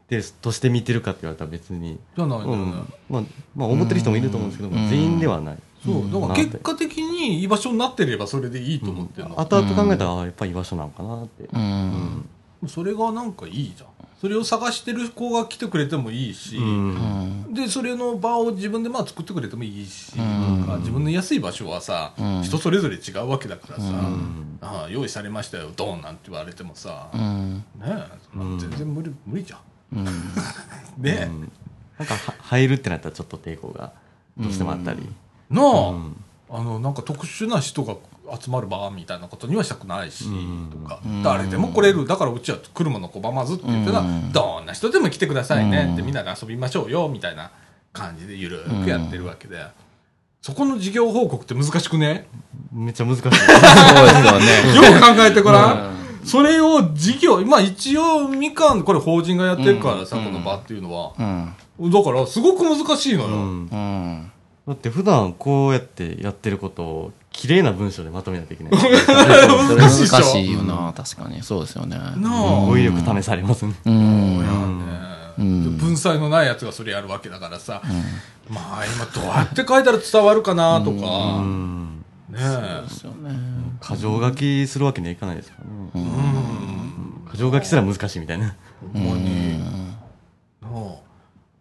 [0.08, 2.38] でとして見てるかって言われたら別に、じゃない。
[2.40, 2.86] うん。
[3.08, 3.22] まあ、
[3.56, 4.88] まあ思ってる人もいると思うんですけど、うん。
[4.88, 12.28] 全員ではない、そうだから結果的に居場所になってればそれでいいと思ってるの、後々考えたら、あやっぱり居場所なのかなって、うん。
[12.66, 13.88] それがなんかいいじゃん。
[14.20, 17.52] それを探してる子が来てくれてもいいし、うん。
[17.52, 20.58] でそれの場を自分でまあ作ってくれてもいいし、うん。
[20.60, 22.42] なんか自分の安い場所はさ、うん。
[22.42, 24.58] 人それぞれ違うわけだからさ、ん。
[24.62, 27.64] ああ用意されましたよドーンなんて言われてもさ、ねうん。
[27.82, 29.98] え全然無理,、無理じゃん。
[29.98, 30.04] うん。
[31.04, 31.30] ねえ、
[31.98, 33.92] なんかは入るってなったらちょっと抵抗が
[34.38, 35.06] どうしてもあったり、
[35.50, 36.16] なあ、うん。
[36.50, 37.96] あのなんか特殊な人が
[38.40, 40.70] 集まる場みたいなことにはしたくないし、うん。
[40.70, 42.06] とか、ん誰でも来れる。
[42.06, 44.32] だからうちは来るもの拒まずって言ってたら、うん。
[44.32, 47.50] どんな人でも来てくださいねって、うんみんなで遊びましょうよみたいな
[47.92, 49.66] 感じでゆるーくやってるわけで、
[50.42, 52.28] そこの事業報告って難しくね？
[52.72, 53.22] めっちゃ難しい。
[53.22, 54.74] そうですよね。
[54.76, 55.94] よく考えてごらん。
[56.24, 60.24] それを事業、まあ一応みかん、これ法人がやってるからさ、うん。
[60.24, 61.12] この場っていうのは。
[61.18, 61.22] う
[61.88, 61.90] ん。
[61.90, 64.33] だからすごく難しいのよ。
[64.66, 68.72] だって普段こうやってやってることを綺麗な文章でまとめないといけない。
[68.72, 71.42] 難しい難しいよな、確かに。
[71.42, 71.96] そうですよね。
[71.98, 72.66] なあ。
[72.66, 73.74] 語彙力試されますね。
[73.84, 74.38] うん。
[74.38, 74.44] ね
[75.36, 77.82] 文才のないやつがそれやるわけだからさ、
[78.48, 81.06] まあ今どうやって書いたら伝わるかなとか、
[81.38, 82.04] うん。
[82.30, 82.82] ねえ。
[82.82, 83.32] ですよね。
[83.82, 85.58] 箇条書きするわけにはいかないですか
[85.94, 86.06] らね。
[87.30, 88.56] 箇条書きすら難しいみたいな。
[88.92, 89.53] ほんまに、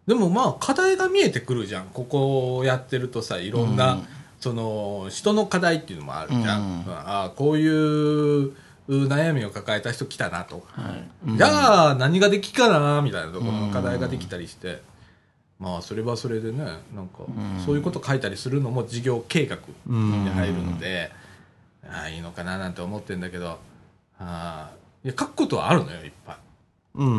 [0.06, 1.86] でもまあ課題が見えてくるじゃん。
[1.86, 4.00] ここをやってるとさいろんな、
[4.40, 6.92] その人の課題っていうのもあるじゃん、うん。
[6.92, 8.52] ああこういう
[8.88, 11.36] 悩みを抱えた人来たなとか、はい。
[11.38, 14.82] じゃあ何ができかなみたいなところの課題ができたりして、
[15.58, 16.58] まあそれはそれでね
[16.94, 17.20] なんか
[17.64, 21.10] そういうこと書いたりするのも事業計画に入るので、
[21.88, 23.58] ああいいのかななんて思ってんだけどあ
[24.18, 24.70] あ
[25.02, 26.36] いや書くことはあるのよいっぱい。
[26.96, 27.10] うんう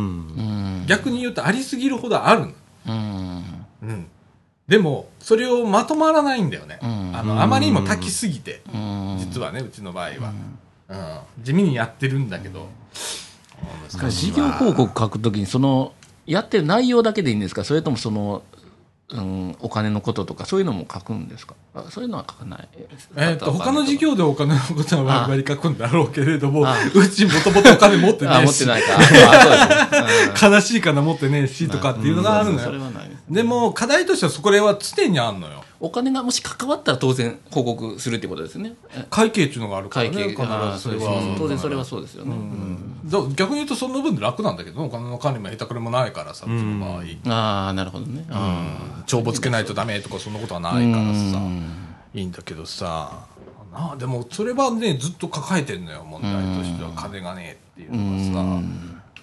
[0.81, 0.85] ん。
[0.87, 2.53] 逆に言うとありすぎるほどあるの、
[2.87, 3.65] うん。
[3.81, 4.07] うん、
[4.67, 7.11] でもそれをまとまらないんだよね、うん。
[7.15, 9.17] あのあまりにも炊きすぎて、うん。
[9.19, 10.33] 実はねうちの場合は、
[10.89, 10.95] う
[11.41, 12.67] ん、地味にやってるんだけど、
[14.09, 15.93] 事業報告書くときに、その、
[16.25, 17.63] やってる内容だけでいいんですか？
[17.63, 18.43] それともその、
[19.07, 21.53] うん、お金のこととかそういうのも書くんですか？
[21.75, 22.67] あそういうのは書かない。
[23.15, 30.49] えっと、他の事業でお金のことはバリバリ書くんだろうけれども、あうちもともとお金持ってあねえし、持ってないか。
[30.49, 32.71] 悲しいかな持ってねえしとかっていうのがあるのよ。
[33.29, 35.63] でも、課題としてはそこれは常にあるのよ。
[35.85, 38.73] お金がもし関わったら当然報告するってことですね。
[38.89, 41.35] え会計っていうのがあるからね、会計必あずそれは。
[41.37, 42.35] 当然それはそうですよね、
[43.05, 48.25] だから逆に言うとその分で楽なんだけどお金の管理も下手くれもないからさうちの場合、ああなるほどね、
[49.05, 51.39] 帳簿つけないとダメとかそんなことはないからさ。
[52.15, 53.27] いいんだけどさ。
[53.71, 56.91] なあでもそれはねずっと抱えてんのよ問題としては。
[56.95, 58.67] 金がねえっていうのがさ。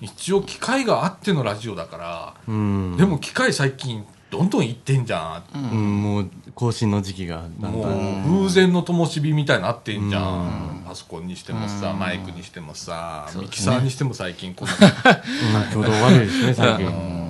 [0.01, 2.96] 一応機械があってのラジオだから、うん。
[2.96, 8.45] でも機械最近どんどんいってんじゃんうんもう更新の時期がだんもだん。
[8.45, 10.83] う風前の灯火みたいになってんじゃん。
[10.87, 14.75] パソコンにしてもさマイクにしてもさミキサーにしても最近こんな。
[14.81, 17.23] うん挙動悪いですね最近。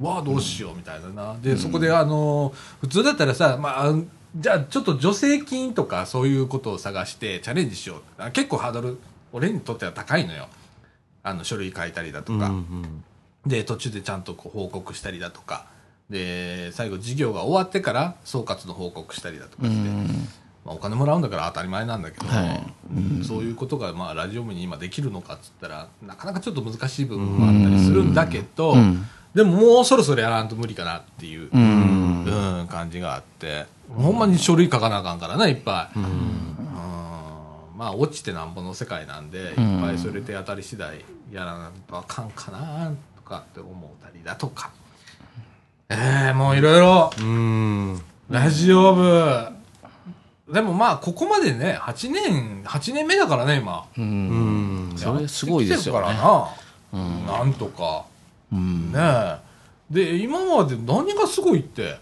[0.00, 1.36] わあどうしようみたいなな。
[1.40, 3.94] で、そこであの普通だったらさ、まあ、
[4.36, 8.98] じゃあちょっと助成金とかそういうことを探してチャレンジしようあ結構ハードル
[9.32, 10.48] 俺にとっては高いのよ。
[11.22, 12.52] あの書類書いたりだとか、
[13.46, 15.66] で途中でちゃんとこう報告したりだとか
[16.14, 19.74] で最後授業が終わってから総括の報告したりだとかして、
[20.64, 23.24] まあ、お金もらうんだから当たり前なんだけど、はい。
[23.24, 29.04] そういうことがまあラジオ部に今できるのかっつったらなかなかちょっと難しい部分もあったりするんだけど、ん。
[29.34, 32.24] でももうそろそろやらんと無理かなっていう、うん。
[32.24, 36.06] うん感じがあってほんまに書類書かなあかんからないっぱい、うん。
[37.76, 44.70] まあ落ちてなんぼの世界なんで、いっぱいそれで当たり次第やらなとあかんかなとかって思ったりだとか
[45.88, 47.10] えー、もういろいろ。
[47.18, 48.00] うん。
[48.30, 49.48] ラジオ部。
[50.50, 53.86] でもまあここまでね8年8年目だからね今。
[53.96, 54.92] うん。
[54.96, 56.00] それすごいですよね。
[56.00, 56.06] か
[56.92, 58.04] らな、なんとか。
[58.52, 58.92] うん。
[58.92, 59.38] ねえ。
[59.90, 61.98] で今まで何がすごいって、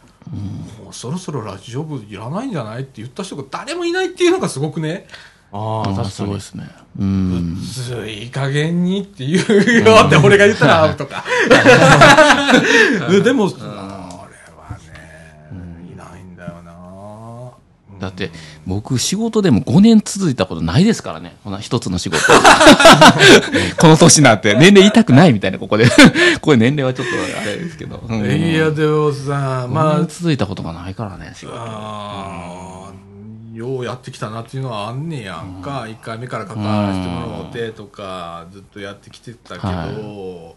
[0.82, 5.06] もうそろそろラジオ部いらないんじゃないって言った人が誰もいないっていうのがすごくね、
[5.52, 6.10] ああ確かに。
[6.10, 6.68] すごいですね。
[6.98, 7.56] うん。
[7.60, 11.24] つい加減にっていうよって俺が言ったらアウトか。
[13.22, 13.64] でも、あれ
[14.56, 16.72] はね、いないんだよな
[18.02, 18.32] だって
[18.66, 21.36] 僕仕事でも5年続いたことないですからね。
[21.44, 22.20] こんな一つの仕事。
[23.78, 25.86] この年なんて年齢言いたくないみたいなここで。
[26.42, 28.24] これ年齢はちょっとあれですけど、うん。
[28.24, 31.54] いやでもさままああ続いたことがないからね仕事。
[33.54, 40.56] ようやってきたなっていうのはあんねやんか、1回目から関わらせてもらってとかずっとやってきてたけど、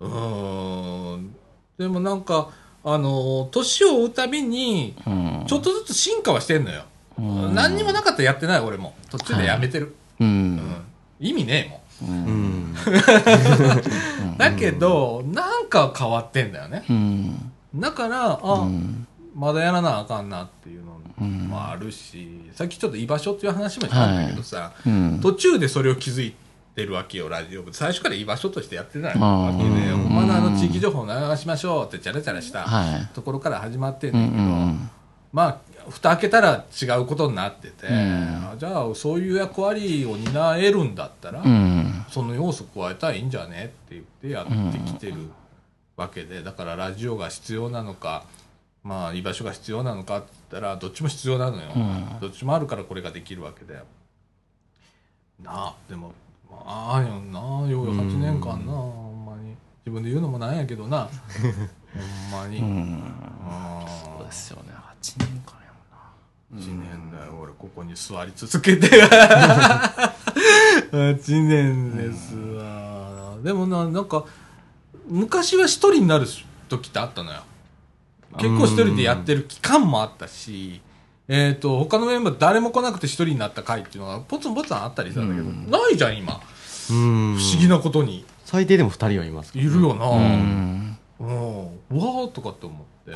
[0.00, 1.36] うーん。
[1.78, 2.48] でもなんか
[2.84, 5.44] あの年を追うたびにうん。
[5.46, 6.84] ちょっとずつ進化はしてんのよ、
[7.18, 8.94] 何にもなかったらやってない俺も。
[9.10, 10.56] 途中でやめてる、ううん。
[10.56, 10.84] ん。
[11.20, 12.26] 意味ねえもん。
[12.26, 12.74] うん。
[14.38, 16.84] だけど、なんか変わってんだよね。
[16.88, 17.52] うん。
[17.76, 19.06] だからあ、うん。
[19.34, 25.20] まだやらなあかんなっていうのもあるし、さっきちょっと居場所っていう話もしたんだけどさ、うん。
[25.22, 26.34] 途中でそれを気づい
[26.74, 27.72] てるわけよラジオ部。
[27.72, 30.14] 最初から居場所としてやってないわけでほん。
[30.14, 33.06] まのあの地域情報を流しましょうってチャラチャラしたはい。
[33.14, 34.90] ところから始まってんうんうだけど、ん。
[35.32, 35.58] まあ
[35.90, 38.50] 蓋開けたら違うことになってて、ん。
[38.52, 42.04] あじゃあそういう役割を担えるんだったら、うん。
[42.10, 45.30] その要素加えたらいいんじゃねって言ってやってきてる
[45.96, 48.24] わけで、だからラジオが必要なのか
[48.82, 52.18] まあ居場所が必要なのかって言ったらどっちも必要なのよ、ん。
[52.20, 53.74] どっちもあるからこれができるわけで
[55.42, 56.14] なあでもま
[56.66, 57.40] あああよな。
[57.68, 58.72] ようよ8年間な。
[58.72, 59.56] ほんまに。
[59.84, 61.08] 自分で言うのもなんやけどな。
[62.30, 63.02] ほんまに、うん。
[63.46, 64.70] あそうですよね。
[65.02, 66.64] 8年間やもんな。
[66.64, 67.38] 1年だよ。
[67.40, 68.88] 俺ここに座り続けて。
[70.92, 73.36] 8年ですわ。
[73.42, 74.24] でもななんか
[75.08, 76.26] 昔は一人になる
[76.68, 77.42] 時ってあったのよ。
[78.38, 80.80] 結構一人でやってる期間もあったし
[81.28, 86.40] えっ、と他のメンバー誰も来なくて一人になった回っていうのがポツンポツンあったりしたんだけど、ないじゃん今。
[86.90, 87.36] うん。
[87.38, 88.24] 不思議なことに。
[88.44, 90.98] 最低でも2人はいますいるよな、うん。
[91.20, 93.12] うん、うわーとかって思って。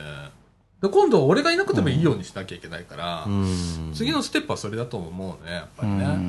[0.80, 3.92] で今度は俺がいなくてもいいようにしなきゃいけないから、うん。
[3.94, 6.10] 次のステップはそれだと思うねやっぱりね、うん。
[6.10, 6.26] うん。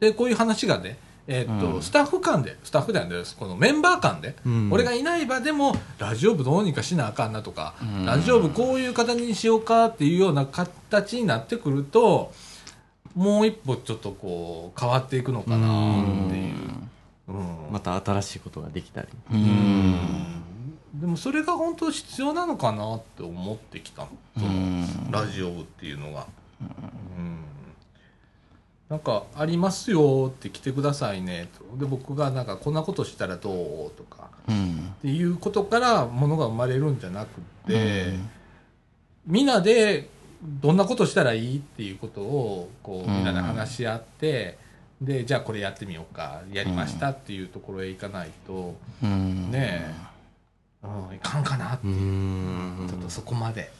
[0.00, 1.82] でこういう話がねえーっとうん。
[1.82, 3.00] スタッフ間でスタッフで
[3.38, 4.72] このメンバー間で、うん。
[4.72, 8.04] 俺がいない場でもラジオ部どうにかしなあかんなとか、うん。
[8.04, 12.32] ラジオ部こういう形にしようかっていうような形になってくると
[13.14, 16.54] もう一歩ちょっとこう変わっていくのかなっていう、
[17.28, 17.72] うん。
[17.72, 19.08] また新しいことができたり。
[19.32, 20.42] うん。
[20.94, 24.06] でもそれが本当必要なのかなって思ってきた。
[25.10, 26.26] ラジオ部っていうのが、
[26.60, 26.64] う
[27.20, 27.40] ん
[28.88, 31.48] なんか「ありますよ」って来てくださいね。
[31.58, 34.30] とで僕がなんか「こんなことしたらどう?」とか。
[34.48, 38.14] うんっていうことからものが生まれるんじゃなくて、
[39.26, 40.08] みんなで
[40.42, 44.58] どんなことしたらいいっていうことをこうみんなで話し合って、
[45.00, 46.42] でじゃあこれやってみようか。
[46.52, 49.50] やりましたっていうところへ行かないと、うん。
[49.50, 49.94] ね
[50.82, 51.86] え、うん、いかんかなって。
[51.86, 52.88] ういう、ん。
[52.88, 53.70] ちょっとそこまで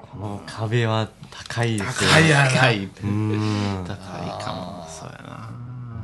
[0.00, 2.50] この壁は高いですよ高いやな。
[2.50, 3.84] 高いうん。
[3.86, 3.96] 高い
[4.44, 4.86] かも。
[4.88, 5.50] そうやな。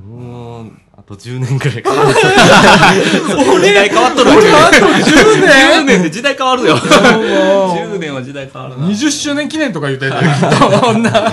[0.07, 1.83] もうあと10年くらい。
[1.83, 4.31] かかる時代変わっとる。
[4.31, 5.81] わ俺あと10年。
[5.81, 6.77] 10年で時代変わるよ。
[6.77, 8.87] 10年は時代変わるな。
[8.87, 11.33] 20周年記念とか言ってたよきっと そんな。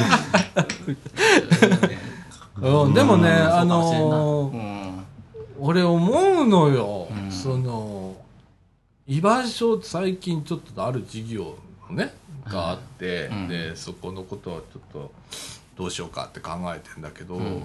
[2.61, 5.05] うん、でもね、あのーうん。
[5.59, 7.31] 俺思うのよ、うん。
[7.31, 8.15] その
[9.05, 11.55] 居場所最近ちょっとある事業
[11.89, 12.13] のね
[12.45, 13.47] があって、うん。
[13.47, 15.11] でそこのことはちょっと
[15.77, 17.63] どうしようかって考えてんだけど、うん。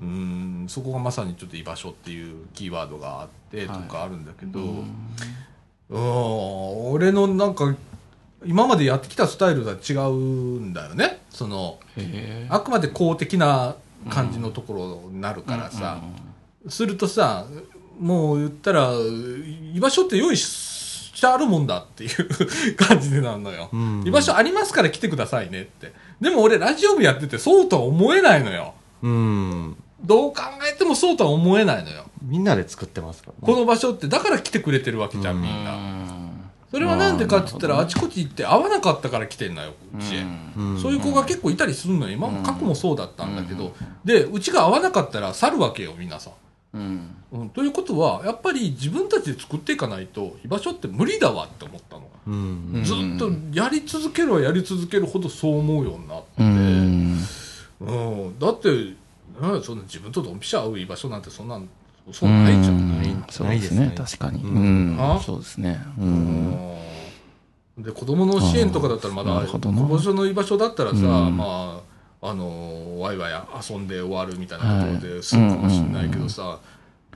[0.00, 4.60] うんそこがまさにちょっと居場所っていうキーワードがあってとかあるんだけど、
[5.90, 7.74] うん、俺のなんか
[8.44, 11.20] 今までやってきたスタイルとは違うんだよね。
[11.30, 13.74] そのへあくまで公的な
[14.08, 16.00] 感じのところになるからさ、
[16.68, 17.46] するとさ
[17.98, 18.92] もう言ったら
[19.74, 20.46] 居場所って用意し
[21.18, 24.04] してあるもんだっていう感じになるのよ、うん。
[24.06, 25.92] 居場所ありますから来てくださいねって。
[26.20, 28.74] でも俺ラジオ部やっててそうとは思えないのよ。
[29.02, 29.76] うん。
[30.00, 30.42] どう考
[30.72, 32.04] えてもそうとは思えないのよ。
[32.22, 36.50] みんなで作ってますからこの場所ってだから来てくれてるわけじゃん、うんみんな、うん。
[36.70, 40.22] それはなんでかって言ったらあちこち行って会わなかったから来てんのようちへ、
[40.56, 40.80] うん。
[40.80, 42.12] そういう子が結構いたりするのよ。
[42.12, 46.32] 今も過去もそうだったんだけど、でうちが会わなかったら去るわけよ皆さん
[46.74, 47.16] うん。
[47.32, 52.84] うん、ということはやっぱり自分たちで作っていかないと居場所って無理だわって思ったの、うんうん。
[52.84, 57.18] ずっとやり続けろやり続けるほどそう思うようになって、うん。
[57.80, 57.92] う
[58.30, 58.38] ん。
[58.38, 58.96] だって、ね、
[59.62, 61.68] そんな自分とドンピシャ会う居場所なんてそんなん
[62.12, 62.98] そうないじゃん、うん。
[62.98, 63.48] ないそうですね。
[63.48, 63.92] ないですね。
[63.96, 64.42] 確かに。
[64.42, 65.20] ううん。
[65.24, 65.80] そうですね。
[65.98, 66.10] ううん。
[67.80, 69.80] んで子供の支援とかだったらまだなるほどな。
[69.82, 71.00] 居場所の居場所だったらさ、う
[71.30, 71.36] ん。
[71.36, 71.87] まあ
[72.20, 73.32] あのワイワイ
[73.70, 76.58] 遊んで終わるみたいなところで済むかもしれないけどさ、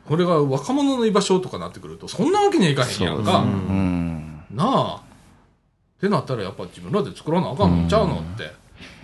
[0.07, 4.45] これが若者の居場所とかなってくるとそんなわけにはいかへんやんか、そううん。
[4.51, 4.97] なあ。
[4.97, 8.53] ってなったらやっぱ自分らで作らなあかんのんちゃうのって、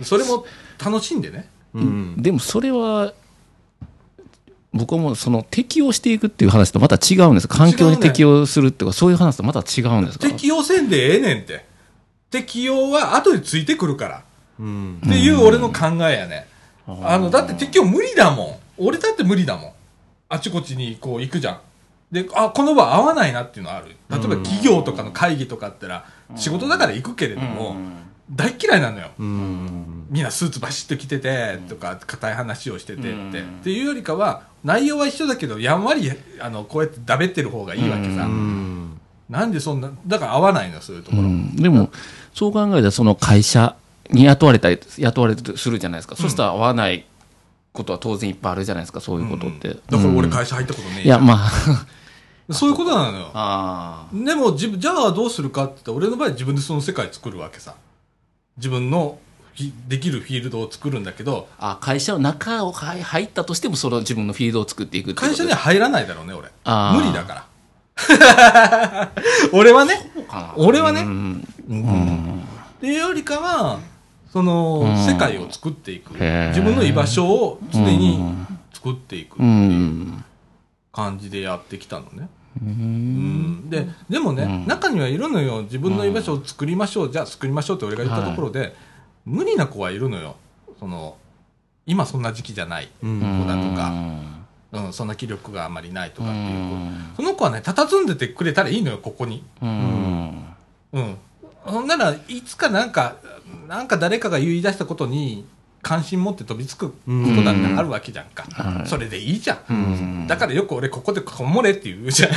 [0.03, 0.45] それも
[0.83, 1.49] 楽しんでね。
[1.73, 2.21] うん。
[2.21, 3.13] でもそれは
[4.73, 7.47] 僕はもうその適応していくっていう話とまた違うんです。
[7.47, 10.27] 環境に適応するっていうかそういう話とまた違うんですか？
[10.27, 11.65] 適用せんでええねんって。
[12.29, 14.23] 適用は後でついてくるから
[14.59, 16.47] うんっていう俺の考えやね、
[16.85, 18.55] あのだって適用無理だもん。
[18.77, 19.71] 俺だって無理だもん。
[20.29, 21.59] あちこちにこう行くじゃん。
[22.11, 23.87] であこの場合わないなっていうのある。
[24.09, 26.05] 例えば企業とかの会議とかあったら
[26.35, 27.75] 仕事だから行くけれども、
[28.31, 29.09] 大嫌いなのよ。
[29.19, 30.05] うん。
[30.09, 33.29] みんなスーツバシッと着ててとか硬い話をしててって、うん。
[33.29, 33.33] っ
[33.63, 38.99] ていうよりかは内容は一緒だけどやんわりあのこうやってだべってる方がいいわけさ、うん。
[39.29, 41.55] なんでそんなだから合わないのそういうところ、うん。
[41.55, 41.91] でも
[42.33, 43.75] そう考えたらその会社
[44.09, 47.05] に雇われたり雇われたりするじゃないですか、そしたら合わない
[47.71, 50.29] ことは当然いっぱいあるじゃないですかそういうことって、だから俺うん。
[50.29, 51.51] 会社入ったことねえいやまあ。
[52.51, 53.29] そういうことなのよ。
[53.33, 57.75] あでも自分じゃあどうするかって言ったら俺の場合自分でその世界作るわけさ。
[58.57, 59.19] 自分の
[59.87, 61.47] できるフィールドを作るんだけど。
[61.59, 66.49] あ会社の中を入入ったとしてもその自分のフィールドを作っていくって会社には入らないだろうね俺。
[66.97, 67.45] 無理だから。
[69.53, 70.11] 俺はね。
[70.55, 71.01] 俺はね。
[71.01, 71.45] うん。
[72.77, 73.79] っていうよりかは
[74.31, 74.97] その、うん。
[74.97, 76.13] 世界を作っていく。
[76.13, 78.19] 自分の居場所を常に
[78.73, 80.23] 作っていくってういうん。
[80.91, 82.29] 感じでやってきたのね、
[82.61, 83.69] うん。
[83.69, 84.67] ででもね、うん。
[84.67, 85.63] 中にはいるのよ。
[85.63, 88.75] 自分の居場所を作りましょう、じゃあ作りましょうって俺が言ったところで、
[89.25, 90.35] 無理な子はいるのよ。
[90.79, 91.17] その
[91.85, 92.89] 今そんな時期じゃない。
[93.03, 93.19] うん。
[93.19, 93.91] 子だとか、
[94.71, 96.45] うん、そんな気力があまりないとかっていう。
[96.69, 97.13] 子、うん。
[97.15, 99.43] その子はね佇んでてくれたらいいのよここに。
[99.61, 100.43] うん。
[100.93, 101.17] うん。
[101.61, 103.15] ほんならいつかなんか
[103.67, 105.45] なんか誰かが言い出したことに
[105.81, 109.73] 関心持って飛びつくことだってあるわけじゃんか、はいそれでいいじゃん、う
[110.23, 110.27] ん。
[110.27, 112.31] だからよく俺ここでこもれって言うじゃん。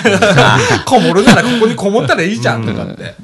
[0.86, 2.64] こもるならここにこもったらいいじゃん。
[2.64, 3.14] とかって、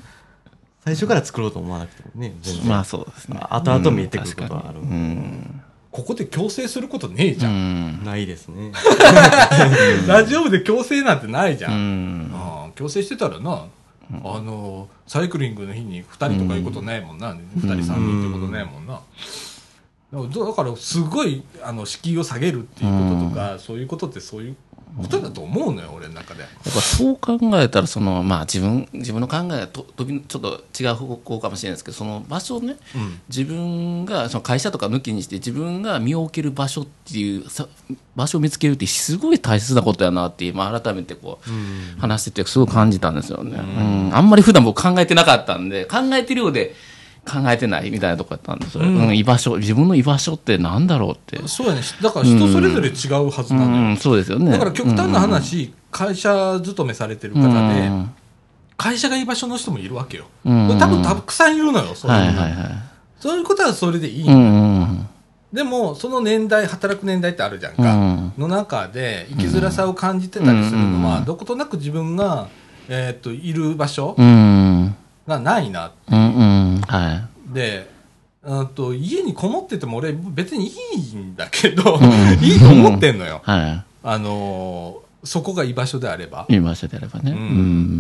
[0.85, 2.35] 最初から作ろうと思わなくてもね
[2.67, 3.39] まあそうですね。
[3.49, 4.81] 後々見えてくることはある。
[4.81, 5.01] うん確かに。
[5.03, 5.63] うん。
[5.91, 7.57] ここで強制することねえじゃん、う
[8.03, 8.05] ん。
[8.05, 8.73] ないですね。
[10.07, 12.31] ラジオ部で強制なんてないじゃん、うん。
[12.35, 13.65] ああ強制してたらな、
[14.11, 24.57] あのサイクリングの日に2人とかいうことないもんな、2人3人ってことないもんな、だからだからすごいあの敷居を下げるっていうこととか、そういうことってそういう
[24.97, 26.41] ことだと思うのよ、俺の中で。
[26.41, 33.21] やっぱそう考えたらその、まあ、自分自分の考えがと飛びちょっと違う方向かもしれないですけどその場所をね、うん。
[33.29, 37.69] 自分がその会社とか抜きにして自分が身を置ける場所っていうさ
[38.17, 44.11] 場所を見つけるってすごい大切なことやなって今改めてこう、話しててすごい感じたんですよね、うん。
[44.13, 46.75] あんまり普段僕考えてなかったんで考えてるようで
[47.29, 49.09] 考えてないみたいなとこやったんですよ、うん。
[49.09, 51.81] うん居場所自分の居場所ってなんだろうって、そうやね。
[52.03, 53.83] だから人それぞれ違うはずうなのよ。
[53.93, 54.51] ん、そうですよね。
[54.53, 58.07] だから極端な話、会社勤めされてる方うん。
[58.07, 58.13] で、
[58.77, 60.27] 会社が居場所の人もいるわけよ。
[60.45, 62.41] うん多分たくさんいるのよ、そういうの。
[62.41, 62.71] はいはいはい。
[63.21, 64.29] そういうことはそれでいい。
[64.29, 65.09] の、うんうん。
[65.53, 67.95] でも、その年代、働く年代ってあるじゃんか。
[67.95, 68.33] うん。
[68.39, 71.25] の中で、生きづらさを感じてたりするのは、うん。
[71.25, 72.49] どことなく自分が、
[72.89, 74.95] えーっと、いる場所うん
[75.29, 75.93] がないな。
[76.11, 76.43] うんう
[76.79, 77.89] んはいで、
[78.43, 82.03] うんと、家にこもってても俺別にいいんだけど、ん
[82.43, 83.41] いいと思ってんのよ。
[83.45, 86.43] はあのーそこが居場所であれば。
[86.49, 86.53] い。
[86.53, 87.33] 言いましたであればね。
[87.33, 87.41] ううん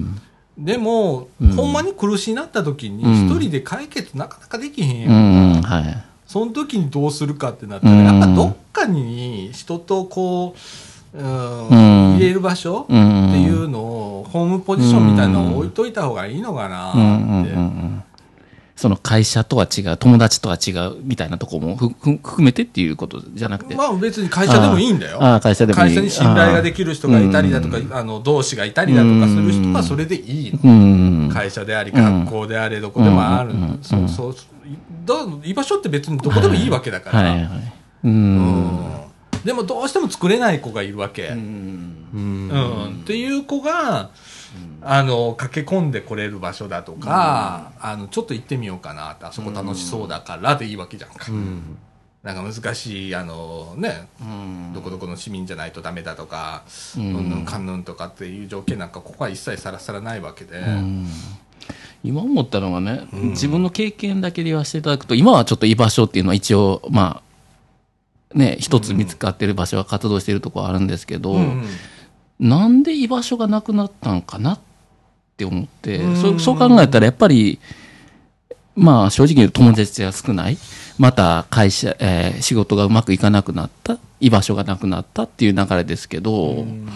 [0.03, 0.20] ん。
[0.57, 6.05] でも、うんほんまに苦しになった時に、うん一人で解決なかなかできへんやうんん、はい。
[6.26, 10.59] その時にどうするかってなったら、うんやっぱどっかに人とこう、
[11.14, 16.98] うんうん入れる場所ってうんいうのを、ホームポジションみたいなのを置いといた方がいいのかなって。
[16.98, 18.02] うん。
[18.76, 23.74] その会社とは違う、友達とは違うみたいなとこも含めてっていうことじゃなくて。
[23.74, 25.18] まあ別に会社でもいいんだよ。
[25.40, 30.61] 会社でもいい会社に信頼ができる人がいたりだとかう、んあの、同志がいたりだとかする人はそれでいいの。
[30.62, 30.68] う
[31.26, 31.28] ん。
[31.32, 33.52] 会社であり、うん学校であれ、どこでもある。
[33.82, 34.34] そうそう。
[35.04, 37.30] ど居場所って別にどこでもいいわけだから。
[37.30, 37.44] はいはい。
[37.46, 37.50] う。
[38.04, 38.97] うんん
[39.49, 41.28] でもどうしても作れない子がいるわけ。
[41.28, 42.07] うん。
[42.12, 42.49] うん。
[42.51, 42.57] う
[42.99, 43.01] ん。
[43.01, 44.11] っていう子が、
[44.82, 51.11] あの、駆け込んでこれる場所だとか、あの、ちょっと行ってみようかなって、あそこ楽しそうだからでいいわけじゃん。
[51.12, 51.24] か。
[51.30, 51.78] うん。
[52.22, 54.72] なんか難しい、あの、ね、うん。
[54.74, 56.64] どこどこの市民じゃないとダメだとか、
[56.99, 57.07] ううん。
[57.26, 60.59] んぬんかんぬんとかっていう条件なんか、ここは一切さらさらないわけで。
[60.59, 61.09] うん。
[62.05, 63.28] 今思ったのがね、うん。
[63.30, 67.28] 自分の経験だけで言わせていただくと今はちょっと居場所っていうのは一応まあ
[68.35, 71.64] ね一つ見つかってる場所は活動しているとこあるんですけど、うん
[72.41, 74.61] なんで居場所がなくなったんかなっ
[75.37, 76.16] て思って、うん。
[76.16, 77.59] そうそう考えたらやっぱり
[78.76, 80.57] まあ正直言うと友達が少ない？
[80.99, 83.99] また会社、えー仕事がうまくいかなくなった？
[84.20, 86.89] 居場所がなくなったっていう流れですけど、うん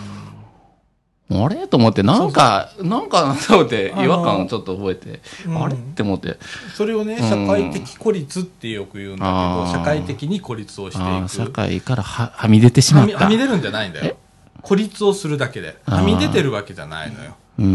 [1.44, 1.66] あれ？
[1.66, 5.62] と思って、なんか、なんかなと思って、違和感をちょっと覚えて、うん。
[5.62, 5.74] あれ？
[5.74, 6.36] って思って、
[6.74, 7.18] それをね、ん。
[7.18, 11.52] 社会的孤立ってよく言うんだけど、社会的に孤立をしてい社く。
[11.52, 13.24] 会からははみ出てしまった。
[13.24, 14.16] はみ出るんじゃないんだよ。
[14.62, 15.76] 孤立をするだけで。
[15.86, 17.36] はみ出てるわけじゃないのよ。
[17.58, 17.66] うん。
[17.66, 17.68] う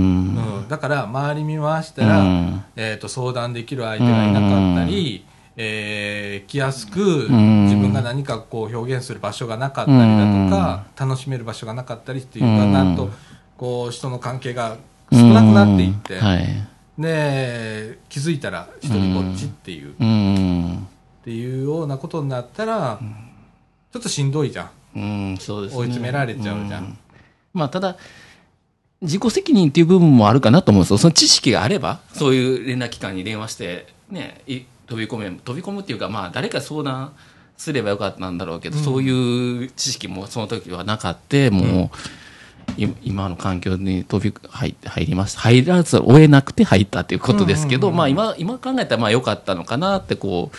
[0.61, 2.63] ん、だから、周り見回したら、うん。
[2.75, 5.25] えっ、と、相談できる相手がいなかったり、
[5.59, 7.65] えー来やすく、ん。
[7.65, 12.95] 自分が何かこう表現する場所がなかったりだとか、楽しめる場所がなかったりっていうか、うんなん。
[12.95, 13.09] と、
[13.57, 14.77] こう、人の関係が
[15.11, 16.67] 少なくなっていって、うんはい。
[16.99, 20.87] で、気づいたら、一人ぼっちっていう、っうん。
[21.23, 22.99] ていうようなことになったら、
[23.91, 24.69] ちょっとしんどいじゃん。
[24.95, 24.99] う
[25.33, 25.79] ん、そうですね。
[25.79, 26.95] 追い詰められちゃうじゃんう
[27.53, 27.97] まあ、ただ、
[29.01, 30.97] 自己責任っていう部分もあるかなと思うんですよ。
[30.97, 37.13] その知識があれば、そういう連絡機関に電話して、ね、い飛び込め、飛び込むっていうか、まあ、誰か相談
[37.57, 41.89] すればよかったんだろうけど、うんそういう知識もその時はなかった、もう、い
[42.77, 45.41] 今の環境に飛び入って入りました。
[45.41, 50.57] 入らざるを得なくて入ったっていうことですけど、まあ今、今考えたらまあ良かったのかなってこう、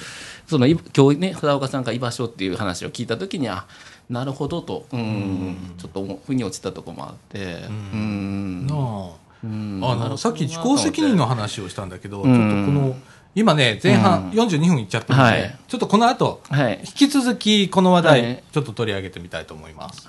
[0.49, 3.67] そのい今日ね、船岡さんが居場所っていう話を聞いたときに、あ、
[4.09, 7.59] なるほどと、うん、ちょっと腑に落ちたとこもあって、
[7.93, 8.67] うん。
[8.67, 9.11] なあ。
[9.45, 9.81] うん。
[9.83, 12.35] あのさっき自己責任の話をしたんだけど、うん。
[12.35, 12.97] ちょっとこの、
[13.35, 15.59] 今ね、前半42分いっちゃってるんで、はい。
[15.69, 16.81] ちょっとこの後、はい。
[16.81, 18.43] 引き続きこの話題、はい。
[18.51, 20.09] ちょっと取り上げてみたいと思います。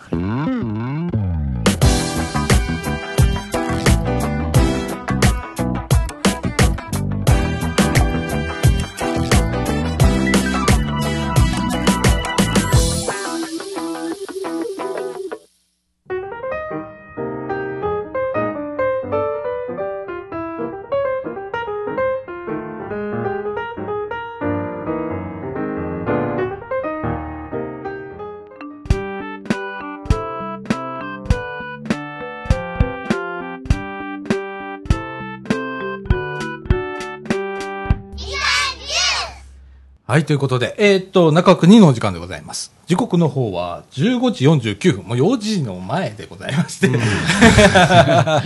[40.19, 42.73] はい、ということで、えーっと、中枠2のお時間でございます。
[42.87, 44.45] 時刻の方は15時
[44.75, 46.89] 49分、もう4時の前でございまして。
[46.91, 46.97] ま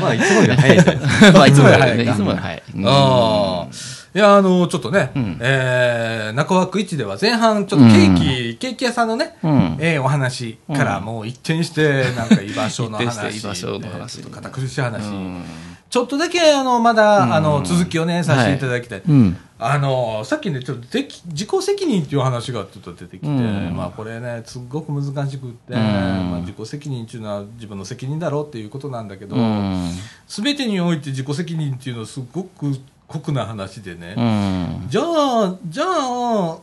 [0.09, 0.93] あいつもより早いすか
[1.33, 2.63] まあ、いつもより早いかいつもより早い。
[2.75, 5.37] うんあーいや、あの、ちょっとね、うん。
[5.41, 9.77] えー、中枠1では前半、ちょっとケーキ、ケーキ屋さんのね、うん。
[9.79, 15.43] ええお話からもう一転して、なんか居場所の 一話、居場所の話えーちょっと堅苦しい話、うん。
[15.89, 17.33] ちょっとだけ、あの、まだ、うん。
[17.33, 19.01] あの、続きをね、させていただきたい。
[19.07, 19.37] うん。
[19.57, 23.73] あの、さっきね、ちょっとでき自己責任っていう話がちょっと出てきて、うん。
[23.75, 25.79] まあこれね、すっごく難しくって、うん。
[25.79, 29.89] まあ自己責任っていうのは自分の責任だろうっていうことなんだけど、うん。
[30.27, 32.77] すべてにおいて自己責任っていうのはすごく
[33.13, 34.89] 酷な話でね、うん。
[34.89, 36.57] じゃあ、じゃあ、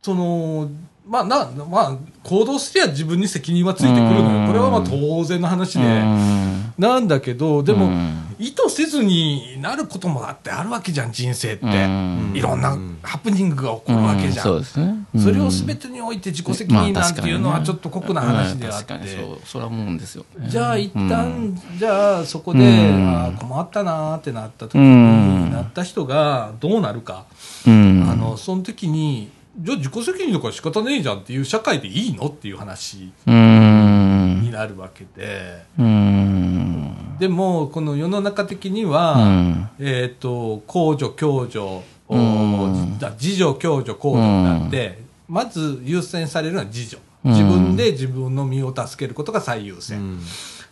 [0.00, 0.70] その、
[1.10, 4.46] まあ、な、まあ、行動すりゃ自分に責任はついてくるのうんよ。
[4.46, 5.84] これはまあ当然の話で。
[5.84, 11.66] うんなんだけど、でも、うん意図せずになることもだってあるわけじゃん、人生って。
[11.66, 14.44] うんいろんなハプニングが起こるわけじゃん。
[14.44, 14.94] そうですね。
[15.18, 18.94] それをす全てにおいて自己責任なんていうのはちょっと酷な話であって。
[18.94, 19.38] そう。
[19.44, 20.48] それは思うんですよね。
[20.48, 27.26] じゃあ一旦、うんじゃあそこで、うんあー困ったなーってなった時に、うんなった人がどうなるか。
[27.66, 28.08] うん。
[28.08, 29.28] あの、その時に、
[29.58, 34.40] じゃあ自己責任とか仕方ねえじゃんっていう社会でいいのっていう話うん。
[34.42, 37.16] になるわけで、うん。
[37.18, 41.82] でも、この世の中的には、うんえっ、と、公助、共助、
[43.18, 44.98] 自助、共助、公助になって、
[45.28, 46.96] まず優先されるのは自助。
[46.96, 49.98] うん自分で自分の身を助けることが最優先。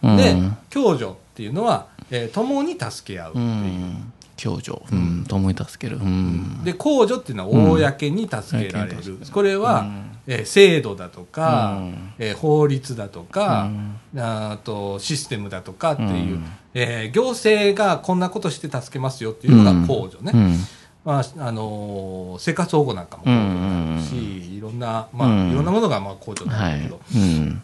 [0.02, 0.34] うんで、
[0.70, 4.17] 共助っていうのは、えー共に助け合うってういう。
[4.38, 4.42] ん。
[4.42, 4.80] 共助。
[4.92, 5.24] うん。
[5.26, 5.98] 共に助ける。
[5.98, 6.62] うん。
[6.64, 13.70] で公助っていうのは公に助けられる、うんこれは、うんえー制度だとか、うんえー法律だとか、
[14.14, 20.56] うんあとシステムだとかっていう、うんえー行政がこんなことして助けますよっていうのが公助ね、うん。
[21.04, 27.00] まああのー生活保護なんかも公助になるし、いろんな、まあうんいろんなものがまあ公助なんはいだけど、。
[27.14, 27.62] うん。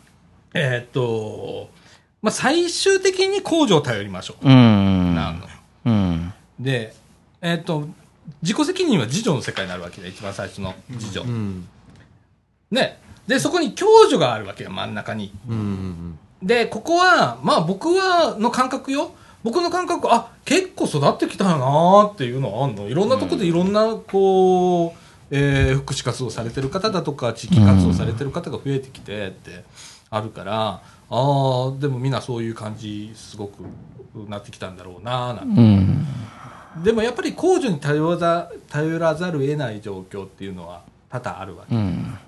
[0.54, 1.68] えーっと、
[2.22, 5.14] まあ、最終的に公助を頼りましょう、うん。
[5.14, 5.46] なのよ
[5.86, 6.32] うん。
[6.58, 6.94] で、
[7.40, 7.88] えーっと
[8.42, 11.68] 自己責任は自助の世界になるわけだ一番最初の自助、うん
[12.70, 12.98] ね。
[13.26, 15.32] で、そこに共助があるわけよ、真ん中に。
[15.48, 19.12] うんうんで、ここは、まあ僕は、の感覚よ。
[19.42, 22.86] 僕の感覚、あ、結構育ってきたよなーっていうのはあんの。
[22.86, 24.98] いろんなとこでいろんな、こう、
[25.30, 29.64] えー福祉活動されてる方だとか、地域活動されてる方が増えてきてって
[30.10, 33.62] あるから、ああ、でもみんなそういう感じ、すごく
[34.28, 36.06] なってきたんだろうなーなんてうん。
[36.82, 41.74] でもやっぱり控除に頼らざ頼らざるを得ない状況っていうのは多々あるわけ。
[41.74, 42.18] うん。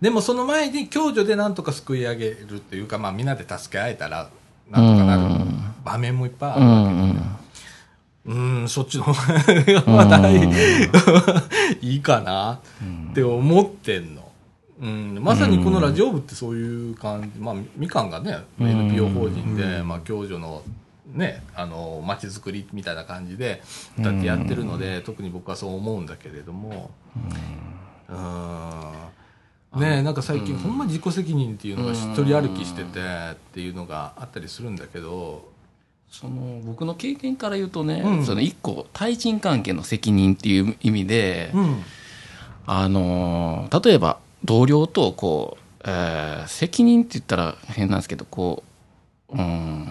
[0.00, 4.28] でもその前に共助でなんとか救い上げるっていうか、まあみんなで助け合えたら、
[4.70, 5.44] なんとかなる
[5.84, 6.92] 場面もいっぱいあうるわけ。
[6.92, 7.44] ん。
[8.26, 10.48] うん、そっちの方がまだいい
[11.82, 12.60] いいかな
[13.10, 14.24] って思ってんの。
[14.80, 20.62] うん、まさにこのラジオ部ってそういう感じ、まあ、みかんがね、うん NPO 法人で、うんまあ、共助の
[21.14, 23.62] ね、あの、街づくりみたいな感じで、
[24.00, 26.90] だってやってるので、特に僕はそう思うんだけれども、
[28.08, 29.80] うん。
[29.80, 33.00] ねなんか最近、ほんま自己責任っていうのが一人歩きしてて
[33.32, 35.48] っていうのがあったりするんだけど、
[36.10, 38.24] その僕の経験から言うとね、うん。
[38.26, 41.82] その一個対人関係の責任っていう意味で、うん。
[42.66, 48.62] あのー例えば同僚とこう、えー責任って言ったら変なんですけどこ
[49.28, 49.86] ううん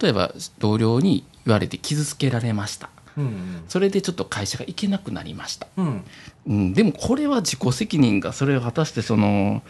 [0.00, 2.90] 例えば同僚に言われて傷つけられました。
[3.16, 3.62] うん。
[3.68, 6.04] それでちょっと会社が行けなくなりました、うん。
[6.46, 9.62] うん、でもこれは自己責任がそれを果たしてその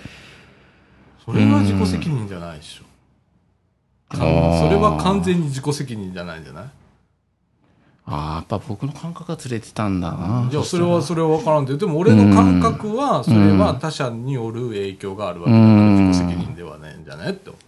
[1.25, 2.85] それは自己責任じゃないでしょ。
[4.17, 4.21] かん。
[4.21, 6.65] それは完全に自己責任じゃないんじゃない？
[8.07, 16.09] ああやっぱ僕の感覚がずれてたんだなじゃあそれはそれは分からんででも俺の感覚はそれは他者による影響があるわけだからうん。
[16.09, 17.64] 自己責任ではないんじゃないって思う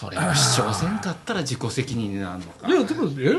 [0.00, 2.66] それを主張せんかったら自己責任になるのか。
[2.66, 3.34] いやでもえ